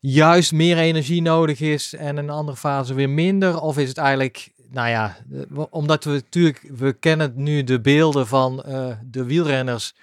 juist 0.00 0.52
meer 0.52 0.76
energie 0.78 1.22
nodig 1.22 1.60
is 1.60 1.94
en 1.94 2.08
in 2.08 2.16
een 2.16 2.30
andere 2.30 2.56
fase 2.56 2.94
weer 2.94 3.10
minder? 3.10 3.60
Of 3.60 3.78
is 3.78 3.88
het 3.88 3.98
eigenlijk, 3.98 4.48
nou 4.70 4.88
ja, 4.88 5.16
eh, 5.32 5.62
omdat 5.70 6.04
we 6.04 6.10
natuurlijk, 6.10 6.64
we 6.76 6.92
kennen 6.92 7.32
nu 7.34 7.64
de 7.64 7.80
beelden 7.80 8.26
van 8.26 8.62
eh, 8.62 8.96
de 9.04 9.24
wielrenners 9.24 9.94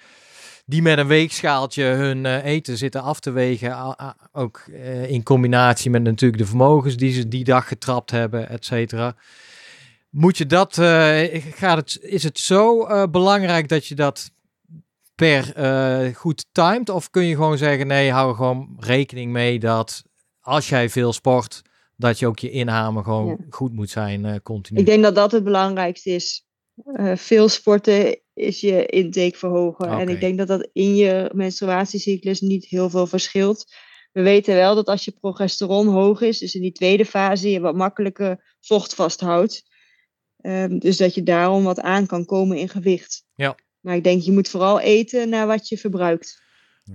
die 0.66 0.82
met 0.82 0.98
een 0.98 1.06
weegschaaltje 1.06 1.84
hun 1.84 2.26
eh, 2.26 2.44
eten 2.44 2.76
zitten 2.76 3.02
af 3.02 3.20
te 3.20 3.30
wegen. 3.30 3.96
ook 4.32 4.66
in 5.06 5.22
combinatie 5.22 5.90
met 5.90 6.02
natuurlijk 6.02 6.42
de 6.42 6.48
vermogens 6.48 6.96
die 6.96 7.12
ze 7.12 7.28
die 7.28 7.44
dag 7.44 7.68
getrapt 7.68 8.10
hebben, 8.10 8.48
et 8.48 8.64
cetera. 8.64 9.16
Moet 10.10 10.38
je 10.38 10.46
dat, 10.46 10.74
gaat 11.54 11.76
het, 11.76 11.98
is 12.00 12.22
het 12.22 12.38
zo 12.38 12.86
belangrijk 13.08 13.68
dat 13.68 13.86
je 13.86 13.94
dat 13.94 14.30
per 15.14 15.52
goed 16.14 16.46
timed? 16.52 16.88
Of 16.88 17.10
kun 17.10 17.24
je 17.24 17.34
gewoon 17.34 17.58
zeggen, 17.58 17.86
nee, 17.86 18.10
hou 18.10 18.28
er 18.28 18.36
gewoon 18.36 18.76
rekening 18.78 19.32
mee 19.32 19.58
dat 19.58 20.04
als 20.40 20.68
jij 20.68 20.90
veel 20.90 21.12
sport, 21.12 21.62
dat 21.96 22.18
je 22.18 22.26
ook 22.26 22.38
je 22.38 22.50
inhamen 22.50 23.04
gewoon 23.04 23.26
Ja. 23.26 23.36
goed 23.50 23.72
moet 23.72 23.90
zijn 23.90 24.24
eh, 24.24 24.34
continu. 24.42 24.80
Ik 24.80 24.86
denk 24.86 25.02
dat 25.02 25.14
dat 25.14 25.32
het 25.32 25.44
belangrijkste 25.44 26.10
is. 26.10 26.46
Eh, 26.84 27.16
veel 27.16 27.48
sporten 27.48 28.20
is 28.34 28.60
je 28.60 28.86
intake 28.86 29.38
verhogen. 29.38 29.88
En 29.88 30.08
ik 30.08 30.20
denk 30.20 30.38
dat 30.38 30.48
dat 30.48 30.68
in 30.72 30.94
je 30.94 31.30
menstruatiecyclus 31.34 32.40
niet 32.40 32.64
heel 32.66 32.90
veel 32.90 33.06
verschilt. 33.06 33.64
We 34.12 34.22
weten 34.22 34.54
wel 34.54 34.74
dat 34.74 34.86
als 34.86 35.04
je 35.04 35.16
progesteron 35.20 35.86
hoog 35.88 36.20
is, 36.20 36.38
dus 36.38 36.54
in 36.54 36.62
die 36.62 36.72
tweede 36.72 37.04
fase, 37.04 37.50
je 37.50 37.60
wat 37.60 37.74
makkelijker 37.74 38.56
vocht 38.60 38.94
vasthoudt. 38.94 39.62
Ehm, 40.40 40.78
dus 40.78 40.96
dat 40.96 41.14
je 41.14 41.22
daarom 41.22 41.64
wat 41.64 41.80
aan 41.80 42.06
kan 42.06 42.24
komen 42.24 42.56
in 42.56 42.68
gewicht. 42.68 43.24
Ja. 43.34 43.54
Maar 43.80 43.96
ik 43.96 44.04
denk, 44.04 44.22
je 44.22 44.32
moet 44.32 44.48
vooral 44.48 44.80
eten 44.80 45.28
naar 45.28 45.46
wat 45.46 45.68
je 45.68 45.78
verbruikt. 45.78 46.42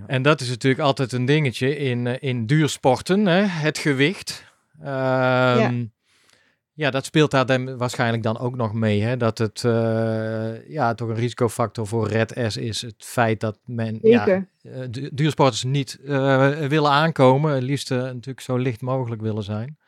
En 0.06 0.22
dat 0.22 0.40
is 0.40 0.48
natuurlijk 0.48 0.82
altijd 0.82 1.12
een 1.12 1.24
dingetje 1.24 1.76
in, 1.76 2.06
eh, 2.06 2.16
in 2.20 2.46
duursporten, 2.46 3.26
hè? 3.26 3.40
het 3.40 3.78
gewicht. 3.78 4.44
Ehm, 4.82 5.84
ja. 6.72 6.90
dat 6.90 7.04
speelt 7.04 7.30
daar 7.30 7.46
dan 7.46 7.76
waarschijnlijk 7.76 8.22
dan 8.22 8.38
ook 8.38 8.56
nog 8.56 8.72
mee. 8.74 9.02
Hè? 9.02 9.16
Dat 9.16 9.38
het 9.38 9.64
eh, 9.64 10.68
ja, 10.68 10.94
toch 10.94 11.08
een 11.08 11.14
risicofactor 11.14 11.86
voor 11.86 12.08
Red 12.08 12.34
S 12.48 12.56
is. 12.56 12.82
Het 12.82 12.94
feit 12.98 13.40
dat 13.40 13.58
men 13.64 13.98
ja, 14.02 14.24
Zeker. 14.24 14.48
eh, 14.62 14.72
du- 14.90 15.10
duursporters 15.12 15.64
niet 15.64 15.98
eh, 16.06 16.48
willen 16.58 16.90
aankomen. 16.90 17.54
Het 17.54 17.62
liefst 17.62 17.90
natuurlijk 17.90 18.40
zo 18.40 18.56
licht 18.56 18.80
mogelijk 18.80 19.22
willen 19.22 19.42
zijn. 19.42 19.78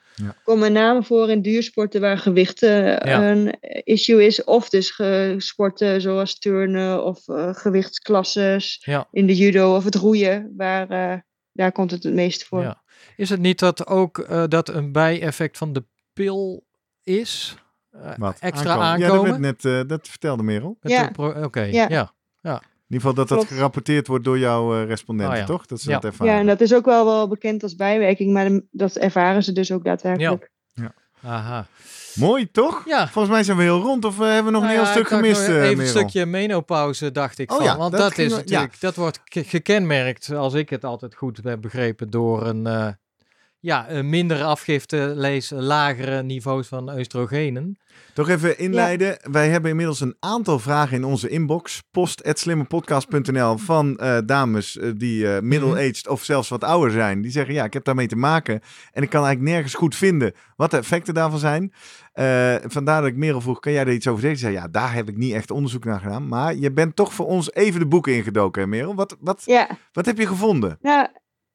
komt 0.45 0.61
met 0.61 0.73
name 0.73 1.03
voor 1.03 1.31
in 1.31 1.43
duursporten 1.43 2.01
waar 2.01 2.19
gewicht 2.19 2.61
Ja. 2.61 3.31
een 3.31 3.55
issue 3.85 4.27
is. 4.27 4.45
Of 4.45 4.69
dus 4.69 5.01
sporten 5.37 6.01
zoals 6.01 6.39
turnen 6.39 7.05
of 7.05 7.29
eh, 7.29 7.55
gewichtsklasses 7.55 8.83
Ja. 8.85 9.09
in 9.11 9.27
de 9.27 9.37
judo 9.37 9.77
of 9.77 9.85
het 9.85 9.95
roeien. 9.95 10.53
Waar, 10.57 10.89
eh, 10.91 11.19
daar 11.53 11.73
komt 11.73 11.91
het 11.91 12.03
het 12.03 12.15
meest 12.15 12.45
voor. 12.45 12.63
Ja. 12.63 12.83
Is 13.17 13.31
het 13.31 13.41
niet 13.41 13.59
dat 13.59 13.87
ook 13.87 14.19
eh, 14.19 14.45
dat 14.49 14.69
een 14.69 14.93
bijeffect 14.93 15.59
van 15.59 15.73
de 15.73 15.85
pil 16.13 16.65
is? 17.03 17.57
Eh, 17.91 18.11
Wat? 18.17 18.37
Extra 18.41 18.75
Ja, 18.75 18.81
aankomen? 18.81 19.15
dat, 19.17 19.25
werd 19.25 19.39
net, 19.39 19.65
eh, 19.65 19.89
dat 19.89 20.09
vertelde 20.09 20.43
Merel. 20.43 20.77
Ja. 20.81 21.11
Oké, 21.17 21.61
Ja. 21.63 21.89
ja. 21.89 22.13
In 22.43 22.99
ieder 22.99 23.09
geval 23.11 23.27
dat 23.27 23.29
dat 23.29 23.39
Klopt. 23.39 23.53
gerapporteerd 23.53 24.07
wordt 24.07 24.25
door 24.25 24.39
jouw 24.39 24.75
eh, 24.81 24.87
respondenten, 24.87 25.35
Oh 25.35 25.41
ja. 25.41 25.47
toch? 25.47 25.67
Dat 25.67 25.81
ze 25.81 25.89
Ja. 25.89 25.95
dat 25.95 26.05
ervaren. 26.05 26.33
Ja, 26.33 26.39
en 26.41 26.47
dat 26.47 26.61
is 26.61 26.75
ook 26.75 26.85
wel, 26.85 27.05
wel 27.05 27.29
bekend 27.29 27.63
als 27.63 27.75
bijwerking, 27.75 28.33
maar 28.33 28.49
de- 28.49 28.67
dat 28.71 28.97
ervaren 28.97 29.43
ze 29.45 29.53
dus 29.53 29.73
ook 29.73 29.85
daadwerkelijk. 29.85 30.51
Aha. 31.23 31.67
Mooi, 32.15 32.51
toch? 32.51 32.83
Ja. 32.87 33.09
Volgens 33.09 33.35
mij 33.35 33.43
zijn 33.43 33.57
we 33.57 33.63
heel 33.63 33.81
rond. 33.81 34.05
Of 34.05 34.21
eh, 34.21 34.27
hebben 34.27 34.45
we 34.45 34.51
nog 34.51 34.61
Nou 34.63 34.65
een 34.75 34.79
heel 34.79 34.89
ja, 34.89 34.93
stuk 34.93 35.09
gemist, 35.09 35.41
nog 35.49 35.57
eh, 35.57 35.63
Even 35.69 35.81
een 35.85 35.89
stukje 35.91 36.27
menopauze, 36.27 37.13
dacht 37.13 37.39
ik 37.39 37.51
Oh 37.51 37.57
van. 37.57 37.67
ja, 37.67 37.77
Want 37.77 37.93
dat 37.93 38.19
is 38.19 38.31
we- 38.33 38.37
natuurlijk, 38.39 38.81
dat 38.81 38.97
wordt 38.97 39.21
ge- 39.25 39.45
gekenmerkt, 39.45 40.33
als 40.35 40.55
ik 40.55 40.71
het 40.71 40.85
altijd 40.85 41.15
goed 41.15 41.41
heb 41.43 41.61
begrepen, 41.61 42.11
door 42.11 42.47
een, 42.47 42.67
eh, 42.67 42.89
ja, 43.63 43.91
een 43.91 44.09
mindere 44.09 44.45
afgifte, 44.45 45.13
lees 45.17 45.51
lagere 45.51 46.23
niveaus 46.23 46.69
van 46.69 46.99
oestrogenen. 46.99 47.79
Toch 48.15 48.29
even 48.29 48.59
inleiden. 48.59 49.19
Wij 49.31 49.49
hebben 49.49 49.71
inmiddels 49.71 50.01
een 50.01 50.17
aantal 50.21 50.59
vragen 50.59 50.97
in 50.97 51.05
onze 51.05 51.29
inbox. 51.29 51.83
Post.slimmerpodcast.nl 51.91 53.59
van 53.59 53.97
eh, 53.97 54.19
dames 54.27 54.79
eh, 54.79 54.91
die 54.97 55.35
eh, 55.35 55.43
middle-aged 55.43 56.09
of 56.09 56.25
zelfs 56.25 56.49
wat 56.49 56.65
ouder 56.65 56.91
zijn. 56.91 57.23
Die 57.23 57.31
zeggen, 57.31 57.55
ja, 57.55 57.65
ik 57.65 57.73
heb 57.73 57.85
daarmee 57.85 58.07
te 58.07 58.17
maken. 58.17 58.61
En 58.93 59.03
ik 59.03 59.11
kan 59.11 59.25
eigenlijk 59.25 59.55
nergens 59.55 59.75
goed 59.75 59.97
vinden 59.97 60.33
wat 60.57 60.71
de 60.71 60.77
effecten 60.77 61.15
daarvan 61.15 61.39
zijn. 61.39 61.73
Eh, 62.13 62.55
vandaar 62.67 63.01
dat 63.01 63.11
ik 63.11 63.17
Merel 63.17 63.41
vroeg, 63.41 63.61
kan 63.61 63.73
jij 63.73 63.83
er 63.85 63.93
iets 63.93 64.09
over 64.09 64.21
zeggen? 64.21 64.39
Ze 64.39 64.45
zei, 64.45 64.57
ja, 64.59 64.69
daar 64.69 64.95
heb 64.95 65.09
ik 65.09 65.17
niet 65.17 65.33
echt 65.33 65.51
onderzoek 65.51 65.85
naar 65.85 66.01
gedaan. 66.01 66.29
Maar 66.29 66.55
je 66.55 66.73
bent 66.73 66.97
toch 66.97 67.15
voor 67.15 67.27
ons 67.27 67.53
even 67.53 67.81
de 67.81 67.87
boeken 67.87 68.15
ingedoken, 68.15 68.63
hè, 68.63 68.69
Merel? 68.69 68.95
Wat, 68.95 69.17
wat, 69.21 69.43
Ja, 69.45 69.69
wat 69.93 70.07
heb 70.07 70.19
je 70.19 70.27
gevonden? 70.27 70.79
nou, 70.81 71.09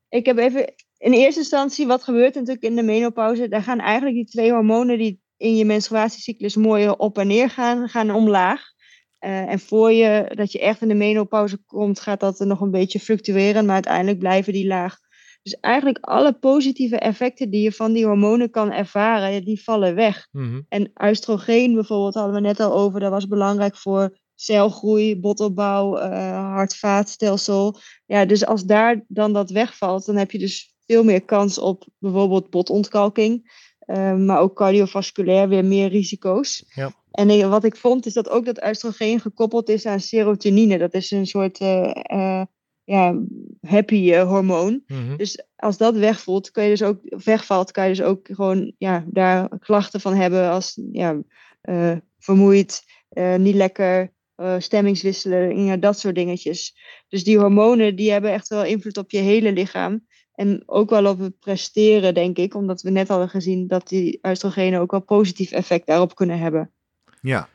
ik 0.10 0.26
heb 0.26 0.38
even 0.38 0.74
in 0.98 1.14
eerste 1.14 1.40
instantie, 1.40 1.88
wat 1.88 2.04
gebeurt 2.04 2.36
er 2.36 2.42
natuurlijk 2.42 2.66
in 2.66 2.76
de 2.76 2.84
menopauze? 2.84 3.48
Daar 3.48 3.64
gaan 3.64 3.80
eigenlijk 3.80 4.16
die 4.16 4.26
twee 4.26 4.52
hormonen 4.52 4.98
die 4.98 5.20
in 5.38 5.56
je 5.56 5.66
menstruatiecyclus 5.66 6.56
mooi 6.56 6.90
op 6.90 7.18
en 7.18 7.28
neer 7.28 7.50
gaan, 7.50 7.90
gaan 7.90 8.12
omlaag. 8.12 8.62
Eh, 9.18 9.52
en 9.52 9.60
voor 9.60 9.92
je, 9.92 10.32
dat 10.36 10.52
je 10.52 10.60
echt 10.60 10.82
in 10.82 10.88
de 10.88 10.94
menopauze 10.94 11.58
komt, 11.66 12.00
gaat 12.00 12.20
dat 12.20 12.40
er 12.40 12.48
nog 12.48 12.62
een 12.62 12.72
beetje 12.72 13.00
fluctueren, 13.00 13.66
maar 13.66 13.74
uiteindelijk 13.74 14.20
blijven 14.20 14.54
die 14.54 14.68
laag. 14.68 14.98
Dus 15.42 15.60
eigenlijk 15.60 15.98
alle 16.02 16.34
positieve 16.34 16.98
effecten 16.98 17.50
die 17.50 17.62
je 17.62 17.72
van 17.72 17.94
die 17.94 18.06
hormonen 18.06 18.50
kan 18.50 18.72
ervaren, 18.72 19.46
die 19.46 19.64
vallen 19.64 19.96
weg. 19.96 20.28
Mhm. 20.32 20.62
En 20.70 20.92
oestrogeen 21.04 21.74
bijvoorbeeld 21.74 22.14
hadden 22.14 22.34
we 22.34 22.42
net 22.42 22.60
al 22.60 22.74
over, 22.74 23.00
dat 23.00 23.12
was 23.12 23.28
belangrijk 23.28 23.76
voor 23.76 24.18
celgroei, 24.36 25.20
botopbouw, 25.20 25.98
eh 25.98 26.54
hart-vaatstelsel. 26.54 27.80
Ja, 28.06 28.26
dus 28.26 28.46
als 28.46 28.64
daar 28.64 29.04
dan 29.08 29.34
dat 29.34 29.50
wegvalt, 29.50 30.06
dan 30.06 30.16
heb 30.16 30.32
je 30.32 30.40
dus 30.40 30.76
veel 30.88 31.04
meer 31.04 31.22
kans 31.22 31.58
op 31.58 31.88
bijvoorbeeld 32.00 32.50
botontkalking. 32.50 33.66
eh, 33.80 34.16
maar 34.16 34.40
ook 34.40 34.56
cardiovasculair 34.56 35.50
weer 35.50 35.66
meer 35.66 35.90
risico's. 35.90 36.66
Ja. 36.74 36.92
En 37.18 37.50
wat 37.50 37.64
ik 37.64 37.76
vond 37.76 38.06
is 38.06 38.14
dat 38.14 38.30
ook 38.30 38.46
dat 38.46 38.68
oestrogeen 38.68 39.20
gekoppeld 39.20 39.70
is 39.70 39.86
aan 39.86 40.00
serotonine. 40.00 40.78
Dat 40.78 40.94
is 40.94 41.12
een 41.12 41.28
soort 41.28 41.60
eh, 41.60 41.92
eh, 42.02 42.46
ja, 42.84 43.22
happy 43.62 44.12
eh, 44.14 44.28
hormoon. 44.28 44.84
Mhm. 44.88 45.16
Dus 45.16 45.44
als 45.56 45.78
dat 45.78 45.96
wegvalt, 45.96 46.52
kun 46.52 46.64
je 46.64 46.70
dus 46.70 46.84
ook 46.84 47.00
wegvalt, 47.24 47.72
kan 47.72 47.84
je 47.84 47.90
dus 47.90 48.02
ook 48.02 48.28
gewoon 48.32 48.74
ja, 48.78 49.06
daar 49.08 49.60
klachten 49.60 50.02
van 50.02 50.14
hebben 50.14 50.50
als 50.50 50.80
ja, 50.92 51.22
vermoeid, 52.20 52.84
niet 53.38 53.56
lekker, 53.56 54.14
stemmingswisselingen, 54.58 55.80
dat 55.80 56.00
soort 56.00 56.16
dingetjes. 56.16 56.76
Dus 57.08 57.24
die 57.24 57.38
hormonen 57.38 57.96
die 57.96 58.12
hebben 58.12 58.32
echt 58.32 58.48
wel 58.48 58.66
invloed 58.66 58.98
op 58.98 59.12
je 59.12 59.20
hele 59.20 59.52
lichaam. 59.52 60.06
En 60.38 60.64
ook 60.66 60.90
wel 60.90 61.06
op 61.06 61.20
het 61.20 61.40
presteren, 61.40 62.14
denk 62.14 62.38
ik. 62.38 62.56
Omdat 62.56 62.82
we 62.82 62.90
net 62.90 63.08
hadden 63.08 63.30
gezien 63.30 63.68
dat 63.68 63.88
die 63.88 64.20
oestrogenen 64.24 64.80
ook 64.80 64.92
wel 64.92 65.02
positief 65.02 65.52
effect 65.52 65.88
daarop 65.88 66.16
kunnen 66.16 66.40
hebben. 66.40 66.72
Ja, 67.22 67.48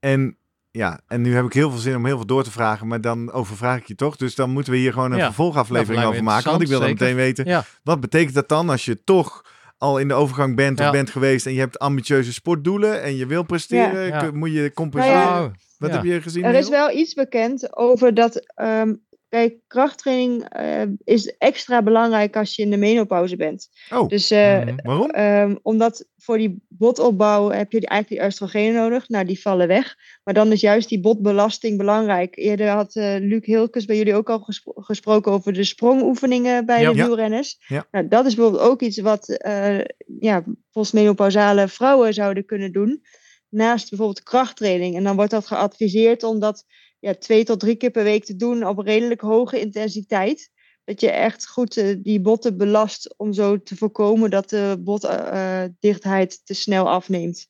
en, 0.00 0.36
ja, 0.70 1.00
en 1.06 1.22
nu 1.22 1.34
heb 1.34 1.44
ik 1.44 1.52
heel 1.52 1.70
veel 1.70 1.78
zin 1.78 1.96
om 1.96 2.06
heel 2.06 2.16
veel 2.16 2.26
door 2.26 2.42
te 2.44 2.50
vragen, 2.50 2.86
maar 2.86 3.00
dan 3.00 3.32
overvraag 3.32 3.78
ik 3.80 3.86
je 3.86 3.94
toch. 3.94 4.16
Dus 4.16 4.34
dan 4.34 4.50
moeten 4.50 4.72
we 4.72 4.78
hier 4.78 4.92
gewoon 4.92 5.12
een 5.12 5.18
Ja. 5.18 5.24
vervolgaflevering 5.24 5.96
Nou, 6.00 6.10
over 6.12 6.24
maken. 6.24 6.50
Want 6.50 6.62
ik 6.62 6.68
wil 6.68 6.80
dan 6.80 6.88
meteen 6.88 7.14
weten, 7.16 7.44
Ja. 7.46 7.64
wat 7.82 8.00
betekent 8.00 8.34
dat 8.34 8.48
dan 8.48 8.68
als 8.68 8.84
je 8.84 9.04
toch 9.04 9.44
al 9.78 9.98
in 9.98 10.08
de 10.08 10.14
overgang 10.14 10.56
bent 10.56 10.80
of 10.80 10.90
bent 10.90 11.10
geweest 11.10 11.46
en 11.46 11.52
je 11.52 11.58
hebt 11.58 11.78
ambitieuze 11.78 12.32
sportdoelen 12.32 13.02
en 13.02 13.16
je 13.16 13.26
wil 13.26 13.42
presteren, 13.42 14.36
moet 14.36 14.52
je 14.52 14.72
compenseren. 14.74 15.18
Nou 15.20 15.34
ja, 15.34 15.44
Oh, 15.44 15.50
Wat 15.78 15.90
ja. 15.90 15.96
heb 15.96 16.04
je 16.04 16.22
gezien? 16.22 16.44
Er 16.44 16.54
is 16.54 16.68
wel 16.68 16.90
iets 16.90 17.14
bekend 17.14 17.76
over 17.76 18.14
dat. 18.14 18.44
ehm, 18.54 18.94
kijk, 19.30 19.54
krachttraining 19.66 20.44
eh, 20.48 20.82
is 21.04 21.36
extra 21.38 21.82
belangrijk 21.82 22.36
als 22.36 22.56
je 22.56 22.62
in 22.62 22.70
de 22.70 22.76
menopauze 22.76 23.36
bent. 23.36 23.68
Oh, 23.92 24.08
Dus 24.08 24.30
eh, 24.30 24.58
Mhm. 24.64 24.76
waarom? 24.82 25.10
Ehm, 25.10 25.56
omdat 25.62 26.08
voor 26.16 26.38
die 26.38 26.62
botopbouw 26.68 27.50
heb 27.50 27.72
je 27.72 27.86
eigenlijk 27.86 28.08
die 28.08 28.24
oestrogenen 28.30 28.74
nodig. 28.74 29.08
Nou, 29.08 29.24
die 29.24 29.40
vallen 29.40 29.68
weg. 29.68 29.94
Maar 30.24 30.34
dan 30.34 30.52
is 30.52 30.60
juist 30.60 30.88
die 30.88 31.00
botbelasting 31.00 31.78
belangrijk. 31.78 32.36
Eerder 32.36 32.68
had 32.68 32.94
eh, 32.96 33.14
Luc 33.18 33.46
Hilkes 33.46 33.84
bij 33.84 33.96
jullie 33.96 34.14
ook 34.14 34.30
al 34.30 34.38
gespro- 34.40 34.72
gesproken 34.76 35.32
over 35.32 35.52
de 35.52 35.64
sprongoefeningen 35.64 36.66
bij 36.66 36.80
Ja. 36.80 36.92
de 36.92 37.02
wielrenners. 37.02 37.56
Ja. 37.66 37.86
Nou, 37.90 38.08
dat 38.08 38.26
is 38.26 38.34
bijvoorbeeld 38.34 38.64
ook 38.68 38.82
iets 38.82 38.98
wat 39.00 39.28
eh 39.28 39.78
ja, 40.20 40.44
postmenopausale 40.72 41.68
vrouwen 41.68 42.14
zouden 42.14 42.44
kunnen 42.44 42.72
doen. 42.72 43.02
Naast 43.48 43.88
bijvoorbeeld 43.88 44.22
krachttraining. 44.22 44.96
En 44.96 45.04
dan 45.04 45.16
wordt 45.16 45.30
dat 45.30 45.46
geadviseerd 45.46 46.22
omdat 46.22 46.64
ja, 47.00 47.14
twee 47.14 47.44
tot 47.44 47.60
drie 47.60 47.76
keer 47.76 47.90
per 47.90 48.04
week 48.04 48.24
te 48.24 48.36
doen 48.36 48.66
op 48.66 48.78
redelijk 48.78 49.20
hoge 49.20 49.60
intensiteit. 49.60 50.50
Dat 50.84 51.00
je 51.00 51.10
echt 51.10 51.48
goed 51.48 51.76
eh, 51.76 51.96
die 52.02 52.20
botten 52.20 52.56
belast 52.56 53.14
om 53.16 53.32
zo 53.32 53.62
te 53.62 53.76
voorkomen 53.76 54.30
dat 54.30 54.50
de 54.50 54.76
botdichtheid 54.80 56.46
te 56.46 56.54
snel 56.54 56.88
afneemt. 56.88 57.48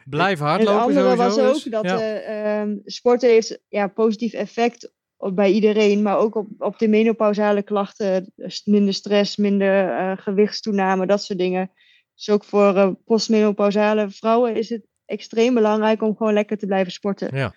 Blijf 0.09 0.39
En 0.39 0.45
het 0.45 0.55
hardlopen 0.55 0.81
andere 0.81 1.15
sowieso. 1.15 1.41
was 1.41 1.47
ook 1.47 1.53
dus. 1.53 1.63
dat 1.63 1.83
Ja. 1.83 1.99
eh, 1.99 2.61
ehm, 2.61 2.77
sporten 2.85 3.29
heeft 3.29 3.59
ja, 3.69 3.87
positief 3.87 4.33
effect 4.33 4.93
op, 5.17 5.35
bij 5.35 5.51
iedereen, 5.51 6.01
maar 6.01 6.17
ook 6.17 6.35
op, 6.35 6.47
op 6.57 6.79
de 6.79 6.87
menopausale 6.87 7.63
klachten. 7.63 8.31
Dus 8.35 8.65
minder 8.65 8.93
stress, 8.93 9.37
minder 9.37 9.89
eh, 9.89 10.17
gewichtstoename, 10.17 11.05
dat 11.05 11.23
soort 11.23 11.39
dingen. 11.39 11.71
Dus 12.15 12.29
ook 12.29 12.43
voor 12.43 12.75
eh, 12.75 12.91
postmenopausale 13.05 14.09
vrouwen 14.09 14.55
is 14.55 14.69
het 14.69 14.87
extreem 15.05 15.53
belangrijk 15.53 16.01
om 16.01 16.15
gewoon 16.15 16.33
lekker 16.33 16.57
te 16.57 16.65
blijven 16.65 16.91
sporten. 16.91 17.37
Ja. 17.37 17.53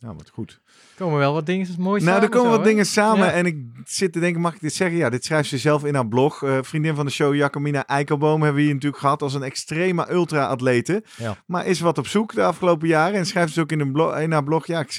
Nou, 0.00 0.14
wat 0.16 0.30
goed. 0.30 0.60
komen 0.96 1.18
wel 1.18 1.32
wat 1.32 1.46
dingen 1.46 1.66
mooi 1.78 2.02
Nou, 2.04 2.14
er 2.16 2.22
samen 2.22 2.28
komen 2.30 2.50
zo, 2.50 2.56
wat 2.56 2.64
hè? 2.64 2.70
dingen 2.70 2.86
samen 2.86 3.26
Ja. 3.26 3.32
en 3.32 3.46
ik 3.46 3.64
zit 3.84 4.12
te 4.12 4.20
denken, 4.20 4.40
mag 4.40 4.54
ik 4.54 4.60
dit 4.60 4.74
zeggen? 4.74 4.98
Ja, 4.98 5.10
dit 5.10 5.24
schrijft 5.24 5.48
ze 5.48 5.58
zelf 5.58 5.84
in 5.84 5.94
haar 5.94 6.08
blog. 6.08 6.42
Eh, 6.42 6.58
vriendin 6.62 6.94
van 6.94 7.06
de 7.06 7.12
show, 7.12 7.34
Jacomina 7.34 7.86
Eikelboom, 7.86 8.42
hebben 8.42 8.54
we 8.54 8.62
hier 8.62 8.74
natuurlijk 8.74 9.02
gehad 9.02 9.22
als 9.22 9.34
een 9.34 9.42
extreme 9.42 10.10
ultra-atlete. 10.10 11.04
Ja. 11.16 11.36
Maar 11.46 11.66
is 11.66 11.80
wat 11.80 11.98
op 11.98 12.06
zoek 12.06 12.34
de 12.34 12.42
afgelopen 12.42 12.88
jaren 12.88 13.18
en 13.18 13.26
schrijft 13.26 13.52
ze 13.52 13.60
ook 13.60 13.72
in, 13.72 13.80
een 13.80 14.20
in 14.20 14.32
haar 14.32 14.44
blog, 14.44 14.66
ja, 14.66 14.80
ik 14.80 14.92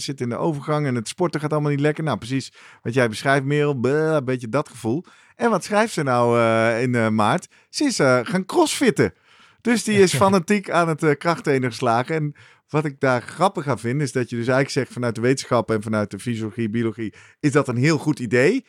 zit 0.00 0.20
in 0.20 0.28
de 0.28 0.36
overgang 0.36 0.86
en 0.86 0.94
het 0.94 1.08
sporten 1.08 1.40
gaat 1.40 1.52
allemaal 1.52 1.70
niet 1.70 1.80
lekker. 1.80 2.04
Nou, 2.04 2.18
precies 2.18 2.52
wat 2.82 2.94
jij 2.94 3.08
beschrijft, 3.08 3.44
Merel, 3.44 3.74
bleh, 3.74 4.12
een 4.12 4.24
beetje 4.24 4.48
dat 4.48 4.68
gevoel. 4.68 5.04
En 5.36 5.50
wat 5.50 5.64
schrijft 5.64 5.92
ze 5.92 6.02
nou 6.02 6.38
eh, 6.38 6.82
in 6.82 6.94
eh, 6.94 7.08
maart? 7.08 7.48
Ze 7.68 7.84
is 7.84 7.96
gaan 8.30 8.44
crossfitten. 8.46 9.14
Dus 9.60 9.84
die 9.84 9.98
is 9.98 10.14
fanatiek 10.24 10.70
aan 10.70 10.88
het 10.88 11.18
krachttrainen 11.18 11.70
geslagen. 11.70 12.14
En 12.14 12.34
wat 12.68 12.84
ik 12.84 13.00
daar 13.00 13.22
grappig 13.22 13.68
aan 13.68 13.78
vind, 13.78 14.00
is 14.02 14.12
dat 14.12 14.22
je 14.30 14.36
dus 14.36 14.46
eigenlijk 14.46 14.70
zegt 14.70 14.92
vanuit 14.92 15.14
de 15.14 15.20
wetenschap 15.20 15.70
en 15.70 15.82
vanuit 15.82 16.10
de 16.10 16.18
fysiologie, 16.18 16.70
biologie, 16.70 17.14
is 17.40 17.52
dat 17.52 17.68
een 17.68 17.76
heel 17.76 17.98
goed 17.98 18.18
idee. 18.18 18.66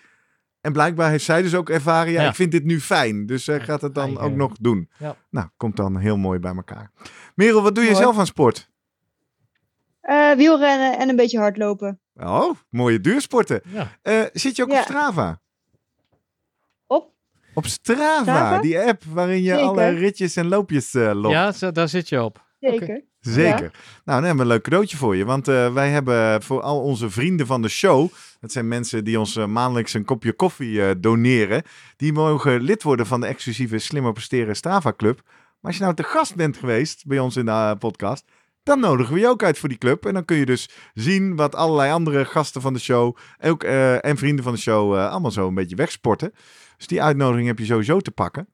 En 0.62 0.74
blijkbaar 0.74 1.10
heeft 1.10 1.24
zij 1.24 1.42
dus 1.42 1.56
ook 1.56 1.70
ervaren, 1.70 2.12
ja, 2.12 2.22
Ja. 2.22 2.30
ik 2.30 2.36
vind 2.36 2.52
dit 2.52 2.64
nu 2.64 2.80
fijn. 2.82 3.26
Dus 3.26 3.44
zij 3.44 3.60
gaat 3.60 3.82
het 3.82 3.96
dan 3.96 4.06
Eigen- 4.08 4.24
ook 4.24 4.36
nog 4.36 4.52
doen. 4.60 4.90
Ja. 4.98 5.16
Nou, 5.30 5.48
komt 5.58 5.76
dan 5.76 5.98
heel 5.98 6.18
mooi 6.18 6.40
bij 6.40 6.56
elkaar. 6.56 6.92
Merel, 7.36 7.62
wat 7.62 7.76
doe 7.76 7.84
je 7.84 7.96
zelf 7.96 8.18
aan 8.18 8.26
sport? 8.26 8.70
Eh, 10.02 10.32
wielrennen 10.32 10.98
en 11.00 11.10
een 11.10 11.16
beetje 11.16 11.38
hardlopen. 11.40 12.00
Oh, 12.16 12.56
mooie 12.70 13.02
duursporten. 13.02 13.62
Ja. 13.68 13.92
Eh, 14.02 14.22
zit 14.34 14.56
je 14.56 14.64
ook 14.64 14.70
Ja. 14.72 14.78
op 14.80 14.84
Strava? 14.84 15.42
Op? 16.88 17.12
Op 17.54 17.66
Strava, 17.66 18.22
Strava? 18.22 18.62
die 18.62 18.80
app 18.80 19.04
waarin 19.04 19.42
je 19.44 19.50
Zeker. 19.50 19.64
alle 19.66 19.90
ritjes 19.90 20.36
en 20.36 20.48
loopjes 20.48 20.94
eh 20.94 21.12
logt. 21.14 21.60
Ja, 21.60 21.72
daar 21.72 21.90
zit 21.90 22.10
je 22.10 22.24
op. 22.24 22.46
Zeker. 22.60 23.04
Zeker. 23.34 23.72
Nou, 24.04 24.22
dan 24.22 24.24
hebben 24.24 24.36
we 24.36 24.42
een 24.42 24.48
leuk 24.48 24.62
cadeautje 24.62 24.98
voor 24.98 25.16
je. 25.16 25.26
Want 25.26 25.48
eh, 25.48 25.74
wij 25.74 25.90
hebben 25.90 26.44
voor 26.44 26.62
al 26.62 26.82
onze 26.82 27.10
vrienden 27.10 27.48
van 27.48 27.62
de 27.62 27.68
show... 27.68 28.12
dat 28.40 28.52
zijn 28.52 28.68
mensen 28.68 29.04
die 29.04 29.20
ons 29.20 29.36
eh, 29.36 29.46
maandelijks 29.46 29.94
een 29.94 30.06
kopje 30.06 30.34
koffie 30.34 30.86
eh, 30.86 30.96
doneren... 30.98 31.64
die 31.98 32.14
mogen 32.14 32.62
lid 32.62 32.84
worden 32.84 33.06
van 33.06 33.22
de 33.22 33.28
exclusieve 33.28 33.78
Slimmer 33.78 34.14
Presteren 34.14 34.56
Strava 34.56 34.94
Club. 34.94 35.22
Maar 35.26 35.72
als 35.72 35.76
je 35.76 35.82
nou 35.82 35.96
te 35.96 36.04
gast 36.04 36.36
bent 36.36 36.58
geweest 36.58 37.06
bij 37.06 37.20
ons 37.20 37.36
in 37.36 37.46
de 37.46 37.76
podcast... 37.80 38.26
dan 38.64 38.80
nodigen 38.80 39.14
we 39.14 39.20
je 39.20 39.28
ook 39.28 39.44
uit 39.44 39.58
voor 39.58 39.70
die 39.70 39.78
club. 39.78 40.06
En 40.06 40.14
dan 40.14 40.26
kun 40.26 40.38
je 40.38 40.46
dus 40.46 40.70
zien 40.94 41.36
wat 41.36 41.56
allerlei 41.56 41.92
andere 41.92 42.26
gasten 42.26 42.62
van 42.62 42.74
de 42.74 42.80
show... 42.80 43.18
Ook, 43.42 43.64
en 43.64 44.18
vrienden 44.18 44.44
van 44.44 44.54
de 44.54 44.60
show 44.60 44.96
allemaal 44.96 45.32
zo 45.32 45.48
een 45.48 45.54
beetje 45.54 45.76
wegsporten. 45.76 46.34
Dus 46.78 46.88
die 46.88 47.02
uitnodiging 47.02 47.48
heb 47.48 47.60
je 47.60 47.66
sowieso 47.66 48.00
te 48.00 48.12
pakken. 48.12 48.48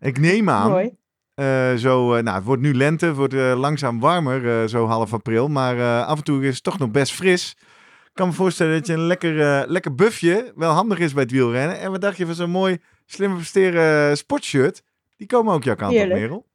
Ik 0.00 0.18
neem 0.18 0.50
aan... 0.50 0.70
Mooi. 0.70 0.98
Eh, 1.34 1.74
zo, 1.74 2.14
eh, 2.14 2.22
nou, 2.22 2.36
het 2.36 2.44
wordt 2.44 2.62
nu 2.62 2.74
lente, 2.74 3.06
het 3.06 3.16
wordt 3.16 3.34
eh, 3.34 3.58
langzaam 3.58 4.00
warmer, 4.00 4.68
zo 4.68 4.86
half 4.86 5.12
april. 5.12 5.48
Maar 5.48 6.04
af 6.04 6.18
en 6.18 6.24
toe 6.24 6.46
is 6.46 6.54
het 6.54 6.62
toch 6.62 6.78
nog 6.78 6.90
best 6.90 7.12
fris. 7.12 7.56
Ik 8.04 8.16
kan 8.16 8.28
me 8.28 8.32
voorstellen 8.34 8.72
dat 8.72 8.86
je 8.86 8.92
een 8.92 9.06
lekker, 9.06 9.68
lekker 9.68 9.94
buffje 9.94 10.52
wel 10.54 10.72
handig 10.72 10.98
is 10.98 11.12
bij 11.12 11.22
het 11.22 11.32
wielrennen. 11.32 11.80
En 11.80 11.90
wat 11.90 12.00
dacht 12.00 12.16
je 12.16 12.26
van 12.26 12.34
zo'n 12.34 12.50
mooi 12.50 12.78
slimme 13.06 13.36
presteren 13.36 14.16
sportshirt? 14.16 14.82
Die 15.16 15.26
komen 15.26 15.54
ook 15.54 15.64
jouw 15.64 15.74
kant 15.74 15.92
op. 15.92 16.08
Merel. 16.08 16.46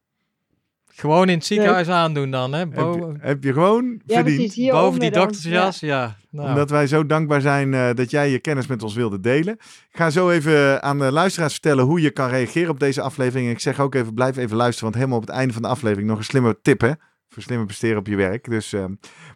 Gewoon 0.96 1.28
in 1.28 1.36
het 1.36 1.46
ziekenhuis 1.46 1.88
aandoen 1.88 2.30
dan, 2.30 2.52
hè? 2.52 2.58
Heb 2.58 2.74
je, 2.74 3.14
heb 3.18 3.44
je 3.44 3.52
gewoon 3.52 4.00
Ja, 4.04 4.14
verdiend. 4.14 4.36
precies. 4.36 4.54
Hier 4.54 4.72
boven 4.72 5.00
die 5.00 5.10
doktersjas, 5.10 5.80
ja. 5.80 6.16
Nou, 6.30 6.48
Omdat 6.48 6.70
wij 6.70 6.86
zo 6.86 7.06
dankbaar 7.06 7.40
zijn 7.40 7.74
eh, 7.74 7.88
dat 7.94 8.10
jij 8.10 8.30
je 8.30 8.38
kennis 8.38 8.66
met 8.66 8.82
ons 8.82 8.94
wilde 8.94 9.20
delen. 9.20 9.54
Ik 9.54 9.88
ga 9.92 10.10
zo 10.10 10.30
even 10.30 10.82
aan 10.82 10.98
de 10.98 11.12
luisteraars 11.12 11.52
vertellen 11.52 11.84
hoe 11.84 12.00
je 12.00 12.10
kan 12.10 12.28
reageren 12.28 12.70
op 12.70 12.80
deze 12.80 13.00
aflevering. 13.00 13.46
En 13.46 13.52
ik 13.52 13.60
zeg 13.60 13.80
ook 13.80 13.94
even, 13.94 14.14
blijf 14.14 14.36
even 14.36 14.56
luisteren. 14.56 14.84
Want 14.84 14.94
helemaal 14.94 15.18
op 15.18 15.26
het 15.26 15.36
einde 15.36 15.52
van 15.52 15.62
de 15.62 15.68
aflevering 15.68 16.08
nog 16.08 16.18
een 16.18 16.24
slimme 16.24 16.58
tip, 16.62 16.80
hè? 16.80 16.92
Voor 17.28 17.42
slimmer 17.42 17.66
presteren 17.66 17.98
op 17.98 18.06
je 18.06 18.16
werk. 18.16 18.50
Dus, 18.50 18.72
eh, 18.72 18.84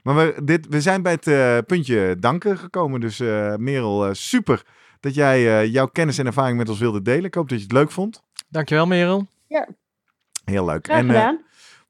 maar 0.02 0.16
we, 0.16 0.34
dit, 0.44 0.66
we 0.68 0.80
zijn 0.80 1.02
bij 1.02 1.12
het 1.12 1.26
eh, 1.26 1.58
puntje 1.66 2.16
danken 2.20 2.58
gekomen. 2.58 3.00
Dus 3.00 3.20
eh, 3.20 3.54
Merel, 3.56 4.14
super 4.14 4.62
dat 5.00 5.14
jij 5.14 5.60
eh, 5.60 5.72
jouw 5.72 5.86
kennis 5.86 6.18
en 6.18 6.26
ervaring 6.26 6.58
met 6.58 6.68
ons 6.68 6.78
wilde 6.78 7.02
delen. 7.02 7.24
Ik 7.24 7.34
hoop 7.34 7.48
dat 7.48 7.58
je 7.58 7.64
het 7.64 7.72
leuk 7.72 7.90
vond. 7.90 8.22
Dankjewel, 8.48 8.86
Merel. 8.86 9.26
Heel 10.44 10.64
leuk. 10.64 10.84
Graag 10.84 10.98
En, 10.98 11.06
gedaan. 11.06 11.40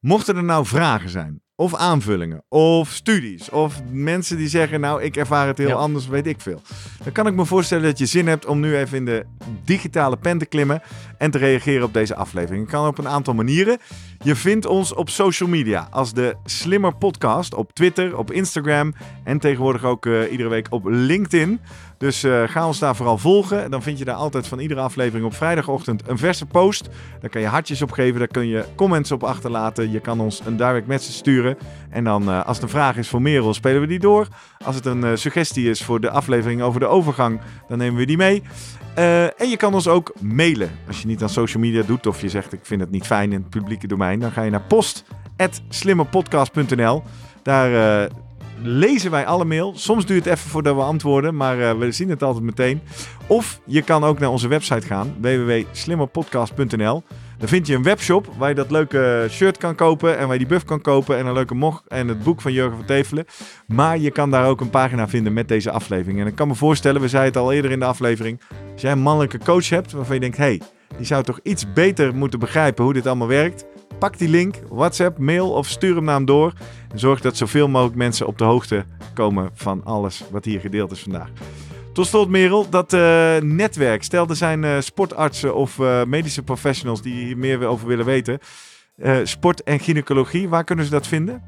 Mochten 0.01 0.36
er 0.36 0.44
nou 0.44 0.66
vragen 0.66 1.11
zijn, 1.11 1.40
of 1.55 1.74
aanvullingen, 1.74 2.42
of 2.48 2.88
studies, 2.90 3.51
of 3.51 3.80
mensen 3.90 4.36
die 4.36 4.48
zeggen, 4.48 4.80
nou, 4.80 5.03
ik 5.03 5.16
ervaar 5.16 5.46
het 5.46 5.59
heel 5.59 5.68
Ja. 5.68 5.74
anders, 5.74 6.07
weet 6.07 6.26
ik 6.26 6.40
veel. 6.40 6.62
Dan 7.05 7.12
kan 7.12 7.26
ik 7.26 7.34
me 7.34 7.44
voorstellen 7.44 7.84
dat 7.84 7.98
je 7.98 8.07
zin 8.07 8.26
hebt 8.28 8.46
om 8.46 8.61
nu 8.61 8.76
even 8.76 8.96
in 8.96 9.05
de 9.05 9.24
digitale 9.64 10.16
pen 10.16 10.38
te 10.38 10.46
klimmen 10.46 10.82
en 11.18 11.30
te 11.30 11.38
reageren 11.38 11.84
op 11.84 11.92
deze 11.92 12.14
aflevering. 12.14 12.62
Het 12.62 12.70
kan 12.72 12.86
op 12.86 12.98
een 12.98 13.09
aantal 13.09 13.34
manieren. 13.34 13.78
Je 14.24 14.36
vindt 14.36 14.66
ons 14.66 14.94
op 14.94 15.09
social 15.11 15.48
media 15.48 15.88
als 15.90 16.12
de 16.12 16.36
Slimmer 16.44 16.96
Podcast, 16.96 17.55
op 17.55 17.72
Twitter, 17.72 18.16
op 18.16 18.30
Instagram 18.32 18.94
en 19.24 19.38
tegenwoordig 19.38 19.84
ook 19.84 20.07
eh, 20.07 20.30
iedere 20.32 20.48
week 20.48 20.66
op 20.70 20.84
LinkedIn. 20.88 21.61
Dus 22.01 22.22
eh, 22.22 22.42
ga 22.46 22.66
ons 22.66 22.78
daar 22.78 22.96
vooral 22.96 23.18
volgen. 23.18 23.70
Dan 23.70 23.82
vind 23.82 23.98
je 23.98 24.05
daar 24.05 24.14
altijd 24.14 24.46
van 24.46 24.59
iedere 24.59 24.80
aflevering 24.80 25.26
op 25.26 25.34
vrijdagochtend 25.34 26.09
een 26.09 26.18
verse 26.18 26.46
post. 26.46 26.88
Daar 27.20 27.30
kan 27.30 27.40
je 27.40 27.46
hartjes 27.46 27.82
op 27.82 27.90
geven, 27.90 28.18
daar 28.18 28.28
kun 28.28 28.46
je 28.46 28.64
comments 28.76 29.12
op 29.12 29.24
achterlaten. 29.24 29.90
Je 29.90 30.01
kan 30.01 30.20
ons 30.20 30.40
een 30.44 30.57
direct 30.57 30.86
message 30.86 31.12
sturen. 31.12 31.59
En 31.90 32.05
dan, 32.05 32.30
eh, 32.30 32.46
als 32.46 32.57
het 32.57 32.64
een 32.64 32.72
vraag 32.72 32.96
is 32.96 33.09
voor 33.09 33.22
Merel, 33.22 33.55
spelen 33.55 33.80
we 33.80 33.86
die 33.86 33.98
door. 33.98 34.28
Als 34.64 34.74
het 34.74 34.86
een 34.86 35.05
eh, 35.05 35.11
suggestie 35.14 35.70
is 35.70 35.82
voor 35.82 36.01
de 36.01 36.11
aflevering 36.11 36.62
over 36.62 36.80
de 36.80 36.86
overgang, 36.86 37.40
dan 37.68 37.78
nemen 37.78 37.98
we 37.98 38.07
die 38.07 38.16
mee. 38.16 38.42
En 39.36 39.48
je 39.48 39.57
kan 39.57 39.74
ons 39.74 39.88
ook 39.88 40.12
mailen. 40.20 40.70
Als 40.86 41.01
je 41.01 41.07
niet 41.07 41.22
aan 41.22 41.28
social 41.28 41.62
media 41.62 41.82
doet 41.82 42.07
of 42.07 42.20
je 42.20 42.28
zegt 42.28 42.53
ik 42.53 42.61
vind 42.62 42.80
het 42.80 42.90
niet 42.90 43.07
fijn 43.07 43.32
in 43.32 43.40
het 43.40 43.51
publieke 43.51 43.86
domein, 43.86 44.20
dan 44.20 44.30
ga 44.30 44.42
je 44.42 44.51
naar 44.51 44.62
post.slimmerpodcast.nl. 44.62 47.03
Daar 47.42 48.09
lezen 48.62 49.11
wij 49.11 49.26
alle 49.26 49.44
mail. 49.44 49.72
Soms 49.76 50.06
duurt 50.06 50.24
het 50.24 50.34
even 50.34 50.50
voordat 50.50 50.74
we 50.74 50.82
antwoorden, 50.82 51.36
maar 51.36 51.61
eh, 51.61 51.78
we 51.78 51.92
zien 51.92 52.11
het 52.11 52.22
altijd 52.22 52.44
meteen. 52.44 52.80
Of 53.26 53.61
je 53.64 53.82
kan 53.82 54.04
ook 54.04 54.18
naar 54.18 54.30
onze 54.30 54.48
website 54.48 54.86
gaan, 54.86 55.14
www.slimmerpodcast.nl. 55.20 57.02
Dan 57.38 57.48
vind 57.48 57.66
je 57.66 57.74
een 57.74 57.82
webshop 57.82 58.28
waar 58.38 58.48
je 58.48 58.54
dat 58.54 58.70
leuke 58.70 59.26
shirt 59.30 59.56
kan 59.56 59.74
kopen 59.74 60.18
en 60.18 60.24
waar 60.24 60.32
je 60.32 60.38
die 60.38 60.48
buff 60.48 60.64
kan 60.64 60.80
kopen 60.80 61.18
en 61.18 61.26
een 61.26 61.32
leuke 61.32 61.54
mog 61.54 61.82
en 61.88 62.08
het 62.08 62.22
boek 62.22 62.40
van 62.40 62.52
Jurgen 62.52 62.76
van 62.76 62.86
Tevelen. 62.86 63.24
Maar 63.66 63.98
je 63.98 64.11
kan 64.11 64.30
daar 64.30 64.46
ook 64.46 64.61
een 64.61 64.70
pagina 64.70 65.08
vinden 65.08 65.32
met 65.32 65.48
deze 65.48 65.70
aflevering. 65.70 66.20
En 66.20 66.26
ik 66.26 66.34
kan 66.34 66.48
me 66.48 66.54
voorstellen, 66.54 67.00
we 67.00 67.08
zeiden 67.08 67.32
het 67.32 67.42
al 67.42 67.52
eerder 67.52 67.70
in 67.70 67.78
de 67.78 67.84
aflevering, 67.84 68.40
als 68.72 68.82
jij 68.82 68.92
een 68.92 69.02
mannelijke 69.02 69.38
coach 69.38 69.68
hebt 69.68 69.92
waarvan 69.92 70.14
je 70.14 70.20
denkt, 70.20 70.36
hey, 70.36 70.61
die 70.96 71.06
zou 71.06 71.22
toch 71.22 71.40
iets 71.42 71.72
beter 71.72 72.14
moeten 72.14 72.38
begrijpen 72.38 72.84
hoe 72.84 72.92
dit 72.92 73.06
allemaal 73.06 73.28
werkt. 73.28 73.64
Pak 74.01 74.18
die 74.18 74.28
link, 74.28 74.55
WhatsApp, 74.68 75.18
mail 75.18 75.51
of 75.53 75.66
stuur 75.68 75.94
hem 75.94 76.05
naar 76.05 76.14
hem 76.14 76.24
door. 76.24 76.53
En 76.92 76.98
zorg 76.98 77.20
dat 77.20 77.36
zoveel 77.36 77.68
mogelijk 77.68 77.96
mensen 77.96 78.26
op 78.26 78.38
de 78.38 78.44
hoogte 78.44 78.84
komen 79.14 79.51
van 79.55 79.84
alles 79.84 80.24
wat 80.30 80.44
hier 80.44 80.61
gedeeld 80.61 80.92
is 80.92 81.03
vandaag. 81.03 81.28
Tot 81.92 82.07
slot, 82.07 82.28
Merel, 82.28 82.68
dat 82.68 82.92
eh, 82.92 83.36
netwerk. 83.36 84.03
Stel, 84.03 84.28
er 84.28 84.36
zijn 84.36 84.64
eh, 84.64 84.80
sportartsen 84.80 85.55
of 85.55 85.78
eh, 85.78 86.05
medische 86.05 86.42
professionals 86.42 87.03
die 87.03 87.24
hier 87.24 87.38
meer 87.38 87.66
over 87.66 87.86
willen 87.86 88.05
weten. 88.05 88.38
Sport 89.22 89.62
en 89.62 89.80
gynaecologie, 89.80 90.48
waar 90.48 90.64
kunnen 90.64 90.84
ze 90.84 90.90
dat 90.90 91.07
vinden? 91.07 91.42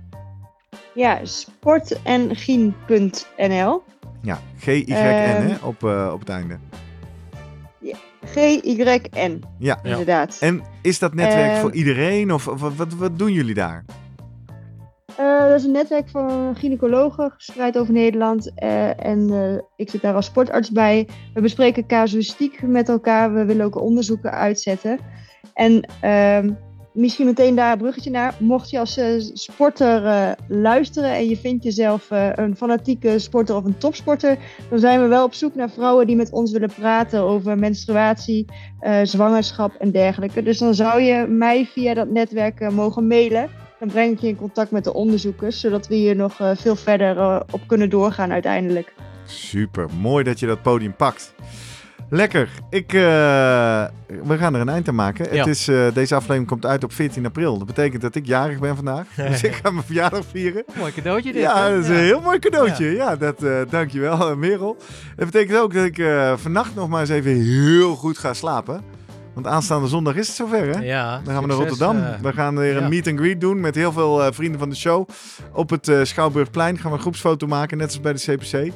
Ja, 0.94 1.20
sportengien.nl. 1.22 3.82
Ja, 4.22 4.40
G-Y-N 4.58 4.92
Ehm. 4.92 5.54
op, 5.62 5.82
op 6.12 6.20
het 6.20 6.28
einde. 6.28 6.58
G-Y-N. 8.26 9.40
Ja. 9.58 9.78
Ja. 9.82 9.90
Inderdaad. 9.90 10.36
En 10.40 10.62
is 10.82 10.98
dat 10.98 11.14
netwerk 11.14 11.50
Ehm. 11.50 11.60
voor 11.60 11.72
iedereen 11.72 12.32
of, 12.32 12.48
of 12.48 12.60
wat, 12.60 12.74
wat, 12.74 12.94
wat 12.94 13.18
doen 13.18 13.32
jullie 13.32 13.54
daar? 13.54 13.84
Eh, 15.16 15.38
dat 15.48 15.58
is 15.58 15.64
een 15.64 15.70
netwerk 15.72 16.08
van 16.08 16.56
gynaecologen, 16.56 17.30
gespreid 17.36 17.78
over 17.78 17.92
Nederland. 17.92 18.52
eh, 18.54 19.06
en 19.06 19.30
eh, 19.30 19.62
ik 19.76 19.90
zit 19.90 20.00
daar 20.02 20.14
als 20.14 20.26
sportarts 20.26 20.70
bij. 20.70 21.08
We 21.34 21.40
bespreken 21.40 21.86
casuïstiek 21.86 22.62
met 22.62 22.88
elkaar. 22.88 23.34
We 23.34 23.44
willen 23.44 23.64
ook 23.66 23.80
onderzoeken 23.80 24.30
uitzetten. 24.30 24.98
En 25.54 25.88
ehm, 26.00 26.50
misschien 26.92 27.26
meteen 27.26 27.54
daar 27.54 27.72
een 27.72 27.78
bruggetje 27.78 28.10
naar. 28.10 28.34
Mocht 28.38 28.70
je 28.70 28.78
als 28.78 28.96
eh, 28.96 29.06
sporter 29.32 30.06
eh, 30.06 30.30
luisteren 30.48 31.10
en 31.10 31.28
je 31.28 31.36
vindt 31.36 31.64
jezelf 31.64 32.10
eh, 32.10 32.28
een 32.34 32.56
fanatieke 32.56 33.18
sporter 33.18 33.56
of 33.56 33.64
een 33.64 33.78
topsporter, 33.78 34.38
dan 34.70 34.78
zijn 34.78 35.02
we 35.02 35.06
wel 35.06 35.24
op 35.24 35.34
zoek 35.34 35.54
naar 35.54 35.70
vrouwen 35.70 36.06
die 36.06 36.16
met 36.16 36.30
ons 36.30 36.52
willen 36.52 36.72
praten 36.74 37.20
over 37.20 37.58
menstruatie, 37.58 38.46
zwangerschap 39.02 39.74
en 39.74 39.90
dergelijke. 39.90 40.42
Dus 40.42 40.58
dan 40.58 40.74
zou 40.74 41.00
je 41.00 41.26
mij 41.26 41.66
via 41.66 41.94
dat 41.94 42.10
netwerk 42.10 42.70
mogen 42.70 43.06
mailen. 43.06 43.50
dan 43.78 43.88
breng 43.88 44.12
ik 44.12 44.20
je 44.20 44.28
in 44.28 44.36
contact 44.36 44.70
met 44.70 44.84
de 44.84 44.94
onderzoekers, 44.94 45.60
zodat 45.60 45.88
we 45.88 45.94
hier 45.94 46.16
nog 46.16 46.36
veel 46.54 46.76
verder 46.76 47.42
op 47.50 47.60
kunnen 47.66 47.90
doorgaan 47.90 48.32
uiteindelijk. 48.32 48.92
Super, 49.24 49.88
mooi 50.00 50.24
dat 50.24 50.40
je 50.40 50.46
dat 50.46 50.62
podium 50.62 50.96
pakt. 50.96 51.34
Lekker. 52.14 52.48
Ik, 52.70 52.92
uh, 52.92 53.00
we 54.24 54.38
gaan 54.38 54.54
er 54.54 54.60
een 54.60 54.68
eind 54.68 54.88
aan 54.88 54.94
maken. 54.94 55.38
Het 55.38 55.46
is, 55.46 55.68
uh, 55.68 55.92
deze 55.94 56.14
aflevering 56.14 56.46
komt 56.46 56.66
uit 56.66 56.84
op 56.84 56.92
14 56.92 57.26
april. 57.26 57.58
Dat 57.58 57.66
betekent 57.66 58.02
dat 58.02 58.14
ik 58.14 58.26
jarig 58.26 58.58
ben 58.58 58.76
vandaag. 58.76 59.06
dus 59.30 59.42
ik 59.42 59.54
ga 59.54 59.70
mijn 59.70 59.84
verjaardag 59.84 60.24
vieren. 60.30 60.64
Mooi 60.78 60.92
cadeautje 60.92 61.32
dit. 61.32 61.42
Ja, 61.42 61.68
dat 61.68 61.78
is 61.78 61.88
een 61.88 61.96
heel 61.96 62.20
mooi 62.20 62.38
cadeautje. 62.38 62.84
Ja, 62.84 62.92
ja 62.92 63.16
dat, 63.16 63.42
uh, 63.42 63.56
dankjewel 63.70 64.36
Merel. 64.36 64.76
Dat 65.16 65.30
betekent 65.30 65.58
ook 65.58 65.74
dat 65.74 65.84
ik 65.84 66.02
vannacht 66.36 66.74
nog 66.74 66.88
maar 66.88 67.00
eens 67.00 67.10
even 67.10 67.42
heel 67.42 67.94
goed 67.94 68.18
ga 68.18 68.34
slapen. 68.34 68.82
Want 69.34 69.46
aanstaande 69.46 69.88
zondag 69.88 70.14
is 70.14 70.26
het 70.26 70.36
zover, 70.36 70.76
hè? 70.76 70.80
Ja. 70.80 71.20
Dan 71.24 71.34
gaan 71.34 71.42
we 71.42 71.48
naar 71.48 71.56
Rotterdam. 71.56 71.96
we 72.22 72.32
gaan 72.32 72.56
weer 72.56 72.76
een 72.76 72.88
meet 72.88 73.08
and 73.08 73.18
greet 73.18 73.40
doen 73.40 73.60
met 73.60 73.74
heel 73.74 73.92
veel 73.92 74.32
vrienden 74.32 74.58
van 74.58 74.68
de 74.68 74.76
show. 74.76 75.08
Op 75.52 75.70
het 75.70 75.90
Schouwburgplein 76.02 76.78
gaan 76.78 76.90
we 76.90 76.96
een 76.96 77.02
groepsfoto 77.02 77.46
maken, 77.46 77.78
net 77.78 77.86
als 77.86 78.00
bij 78.00 78.12
de 78.12 78.18
CPC. 78.18 78.72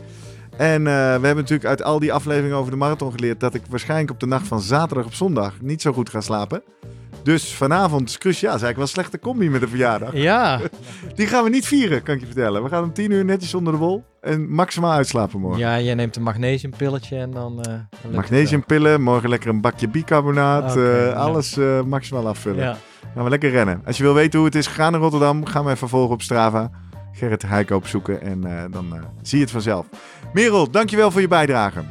En 0.56 0.80
uh, 0.80 0.86
we 0.86 0.90
hebben 1.26 1.36
natuurlijk 1.36 1.64
uit 1.64 1.82
al 1.82 1.98
die 1.98 2.12
afleveringen 2.12 2.56
over 2.56 2.70
de 2.70 2.76
marathon 2.76 3.12
geleerd 3.12 3.40
dat 3.40 3.54
ik 3.54 3.62
waarschijnlijk 3.70 4.10
op 4.10 4.20
de 4.20 4.26
nacht 4.26 4.46
van 4.46 4.60
zaterdag 4.60 5.06
op 5.06 5.14
zondag 5.14 5.60
niet 5.60 5.82
zo 5.82 5.92
goed 5.92 6.10
ga 6.10 6.20
slapen. 6.20 6.62
Dus 7.22 7.54
vanavond 7.54 8.08
is 8.08 8.18
cruciaal. 8.18 8.54
is 8.54 8.62
eigenlijk 8.62 8.76
wel 8.76 8.84
een 8.84 8.90
slechte 8.90 9.18
combi 9.18 9.50
met 9.50 9.60
de 9.60 9.68
verjaardag. 9.68 10.12
Ja. 10.12 10.60
Die 11.14 11.26
gaan 11.26 11.44
we 11.44 11.50
niet 11.50 11.66
vieren, 11.66 12.02
kan 12.02 12.14
ik 12.14 12.20
je 12.20 12.26
vertellen. 12.26 12.62
We 12.62 12.68
gaan 12.68 12.82
om 12.82 12.92
tien 12.92 13.10
uur 13.10 13.24
netjes 13.24 13.54
onder 13.54 13.72
de 13.72 13.78
wol 13.78 14.04
en 14.20 14.50
maximaal 14.50 14.92
uitslapen 14.92 15.40
morgen. 15.40 15.58
Ja, 15.58 15.80
jij 15.80 15.94
neemt 15.94 16.16
een 16.16 16.22
magnesiumpilletje 16.22 17.16
en 17.16 17.30
dan... 17.30 17.64
Uh, 17.68 18.14
Magnesiumpillen, 18.14 19.02
morgen 19.02 19.28
lekker 19.28 19.48
een 19.48 19.60
bakje 19.60 19.88
bicarbonaat. 19.88 20.70
Okay, 20.70 21.08
uh, 21.08 21.16
alles 21.16 21.56
maximaal 21.86 22.28
afvullen. 22.28 22.64
Ja. 22.64 22.76
Gaan 23.14 23.24
we 23.24 23.30
lekker 23.30 23.50
rennen. 23.50 23.82
Als 23.86 23.96
je 23.96 24.02
wil 24.02 24.14
weten 24.14 24.38
hoe 24.38 24.48
het 24.48 24.56
is 24.56 24.66
gegaan 24.66 24.94
in 24.94 25.00
Rotterdam, 25.00 25.44
gaan 25.44 25.64
we 25.64 25.70
even 25.70 25.88
volgen 25.88 26.14
op 26.14 26.22
Strava. 26.22 26.70
Gerrit 27.16 27.42
Heiko 27.42 27.76
opzoeken 27.76 28.20
en 28.20 28.46
uh, 28.46 28.64
dan 28.70 28.86
uh, 28.94 29.02
zie 29.22 29.38
je 29.38 29.44
het 29.44 29.52
vanzelf. 29.52 29.86
Merel, 30.32 30.70
dankjewel 30.70 31.10
voor 31.10 31.20
je 31.20 31.28
bijdrage. 31.28 31.84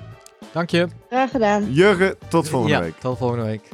Dank 0.51 0.69
je. 0.69 0.87
Graag 1.09 1.31
gedaan. 1.31 1.73
Jurgen, 1.73 2.15
tot 2.27 2.49
volgende 2.49 2.75
ja, 2.75 2.81
week. 2.81 2.95
tot 2.99 3.17
volgende 3.17 3.45
week. 3.45 3.69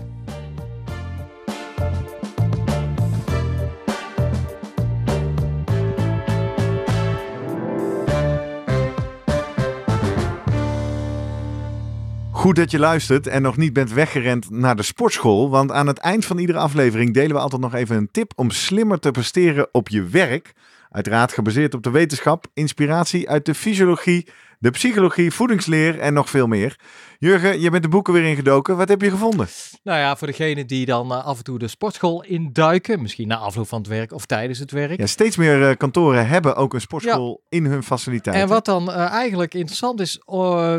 Goed 12.32 12.56
dat 12.56 12.72
je 12.72 12.80
luistert 12.80 13.28
en 13.28 13.42
nog 13.42 13.58
niet 13.58 13.74
bent 13.74 13.94
weggerend 13.94 14.50
naar 14.50 14.76
de 14.76 14.84
sportschool. 14.84 15.50
Want 15.50 15.72
aan 15.72 15.88
het 15.88 15.98
eind 15.98 16.26
van 16.26 16.38
iedere 16.38 16.60
aflevering 16.60 17.14
delen 17.14 17.36
we 17.36 17.42
altijd 17.42 17.62
nog 17.62 17.74
even 17.74 17.96
een 17.96 18.12
tip 18.12 18.32
om 18.36 18.52
slimmer 18.52 19.00
te 19.00 19.12
presteren 19.12 19.68
op 19.72 19.90
je 19.90 20.04
werk. 20.04 20.54
Uiteraard 20.92 21.34
gebaseerd 21.34 21.74
op 21.74 21.84
de 21.84 21.90
wetenschap, 21.90 22.46
inspiratie 22.54 23.30
uit 23.30 23.46
de 23.46 23.56
fysiologie, 23.56 24.28
de 24.62 24.70
psychologie, 24.70 25.32
voedingsleer 25.32 26.00
en 26.00 26.14
nog 26.14 26.30
veel 26.30 26.48
meer. 26.48 26.80
Jurgen, 27.18 27.60
je 27.60 27.70
bent 27.70 27.84
de 27.84 27.90
boeken 27.90 28.14
weer 28.14 28.24
ingedoken. 28.24 28.78
Wat 28.78 28.90
heb 28.90 29.02
je 29.02 29.10
gevonden? 29.10 29.48
Nou 29.84 30.00
ja, 30.00 30.16
voor 30.16 30.28
degenen 30.28 30.68
die 30.68 30.86
dan 30.86 31.12
uh, 31.12 31.26
af 31.26 31.38
en 31.38 31.44
toe 31.44 31.60
de 31.60 31.68
sportschool 31.68 32.24
induiken, 32.24 33.02
misschien 33.02 33.28
na 33.28 33.36
afloop 33.36 33.68
van 33.68 33.80
het 33.80 33.88
werk 33.88 34.14
of 34.14 34.26
tijdens 34.26 34.60
het 34.60 34.72
werk. 34.72 35.00
Ja, 35.00 35.06
steeds 35.06 35.36
meer 35.36 35.70
uh, 35.70 35.76
kantoren 35.78 36.28
hebben 36.28 36.56
ook 36.56 36.74
een 36.74 36.82
sportschool 36.82 37.42
ja. 37.44 37.58
in 37.58 37.66
hun 37.66 37.84
faciliteiten. 37.84 38.44
En 38.44 38.50
wat 38.50 38.66
dan 38.66 38.90
uh, 38.90 38.96
eigenlijk 38.96 39.54
interessant 39.54 40.00
is, 40.00 40.20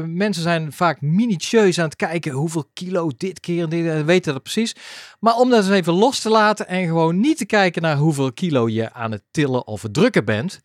mensen 0.06 0.42
zijn 0.42 0.72
vaak 0.72 1.00
minutieus 1.00 1.78
aan 1.78 1.84
het 1.84 1.96
kijken 1.96 2.32
hoeveel 2.32 2.64
kilo 2.72 3.10
dit 3.16 3.40
keer 3.40 3.62
en 3.62 3.68
dit, 3.68 4.04
weten 4.04 4.32
dat 4.32 4.42
precies. 4.42 4.74
Maar 5.20 5.34
om 5.34 5.50
dat 5.50 5.58
eens 5.58 5.74
even 5.74 5.92
los 5.92 6.20
te 6.20 6.28
laten 6.28 6.68
en 6.68 6.86
gewoon 6.86 7.20
niet 7.20 7.36
te 7.36 7.46
kijken 7.46 7.82
naar 7.82 7.96
hoeveel 7.96 8.32
kilo 8.32 8.68
je 8.68 8.92
aan 8.92 9.12
het 9.12 9.22
tillen 9.30 9.66
of 9.66 9.82
het 9.82 9.94
drukken 9.94 10.24
bent. 10.24 10.60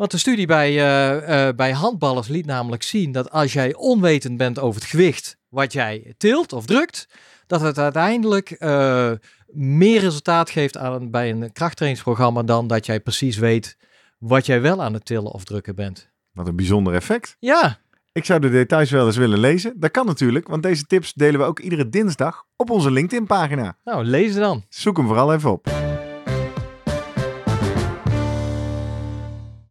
Want 0.00 0.12
de 0.12 0.18
studie 0.18 0.46
bij, 0.46 0.70
uh, 0.70 1.28
uh, 1.28 1.54
bij 1.56 1.72
handballers 1.72 2.28
liet 2.28 2.46
namelijk 2.46 2.82
zien 2.82 3.12
dat 3.12 3.30
als 3.30 3.52
jij 3.52 3.74
onwetend 3.74 4.36
bent 4.36 4.58
over 4.58 4.80
het 4.80 4.90
gewicht 4.90 5.36
wat 5.48 5.72
jij 5.72 6.14
tilt 6.16 6.52
of 6.52 6.66
drukt, 6.66 7.08
dat 7.46 7.60
het 7.60 7.78
uiteindelijk 7.78 8.56
uh, 8.58 9.10
meer 9.46 10.00
resultaat 10.00 10.50
geeft 10.50 10.76
aan, 10.76 11.10
bij 11.10 11.30
een 11.30 11.52
krachttrainingsprogramma 11.52 12.42
dan 12.42 12.66
dat 12.66 12.86
jij 12.86 13.00
precies 13.00 13.36
weet 13.36 13.76
wat 14.18 14.46
jij 14.46 14.60
wel 14.60 14.82
aan 14.82 14.94
het 14.94 15.04
tillen 15.04 15.32
of 15.32 15.44
drukken 15.44 15.74
bent. 15.74 16.10
Wat 16.32 16.46
een 16.46 16.56
bijzonder 16.56 16.94
effect. 16.94 17.36
Ja. 17.38 17.78
Ik 18.12 18.24
zou 18.24 18.40
de 18.40 18.50
details 18.50 18.90
wel 18.90 19.06
eens 19.06 19.16
willen 19.16 19.38
lezen. 19.38 19.74
Dat 19.76 19.90
kan 19.90 20.06
natuurlijk, 20.06 20.48
want 20.48 20.62
deze 20.62 20.84
tips 20.84 21.12
delen 21.12 21.40
we 21.40 21.46
ook 21.46 21.58
iedere 21.58 21.88
dinsdag 21.88 22.44
op 22.56 22.70
onze 22.70 22.90
LinkedIn-pagina. 22.90 23.76
Nou, 23.84 24.04
lees 24.04 24.32
ze 24.32 24.38
dan. 24.38 24.64
Zoek 24.68 24.96
hem 24.96 25.06
vooral 25.06 25.32
even 25.34 25.50
op. 25.50 25.79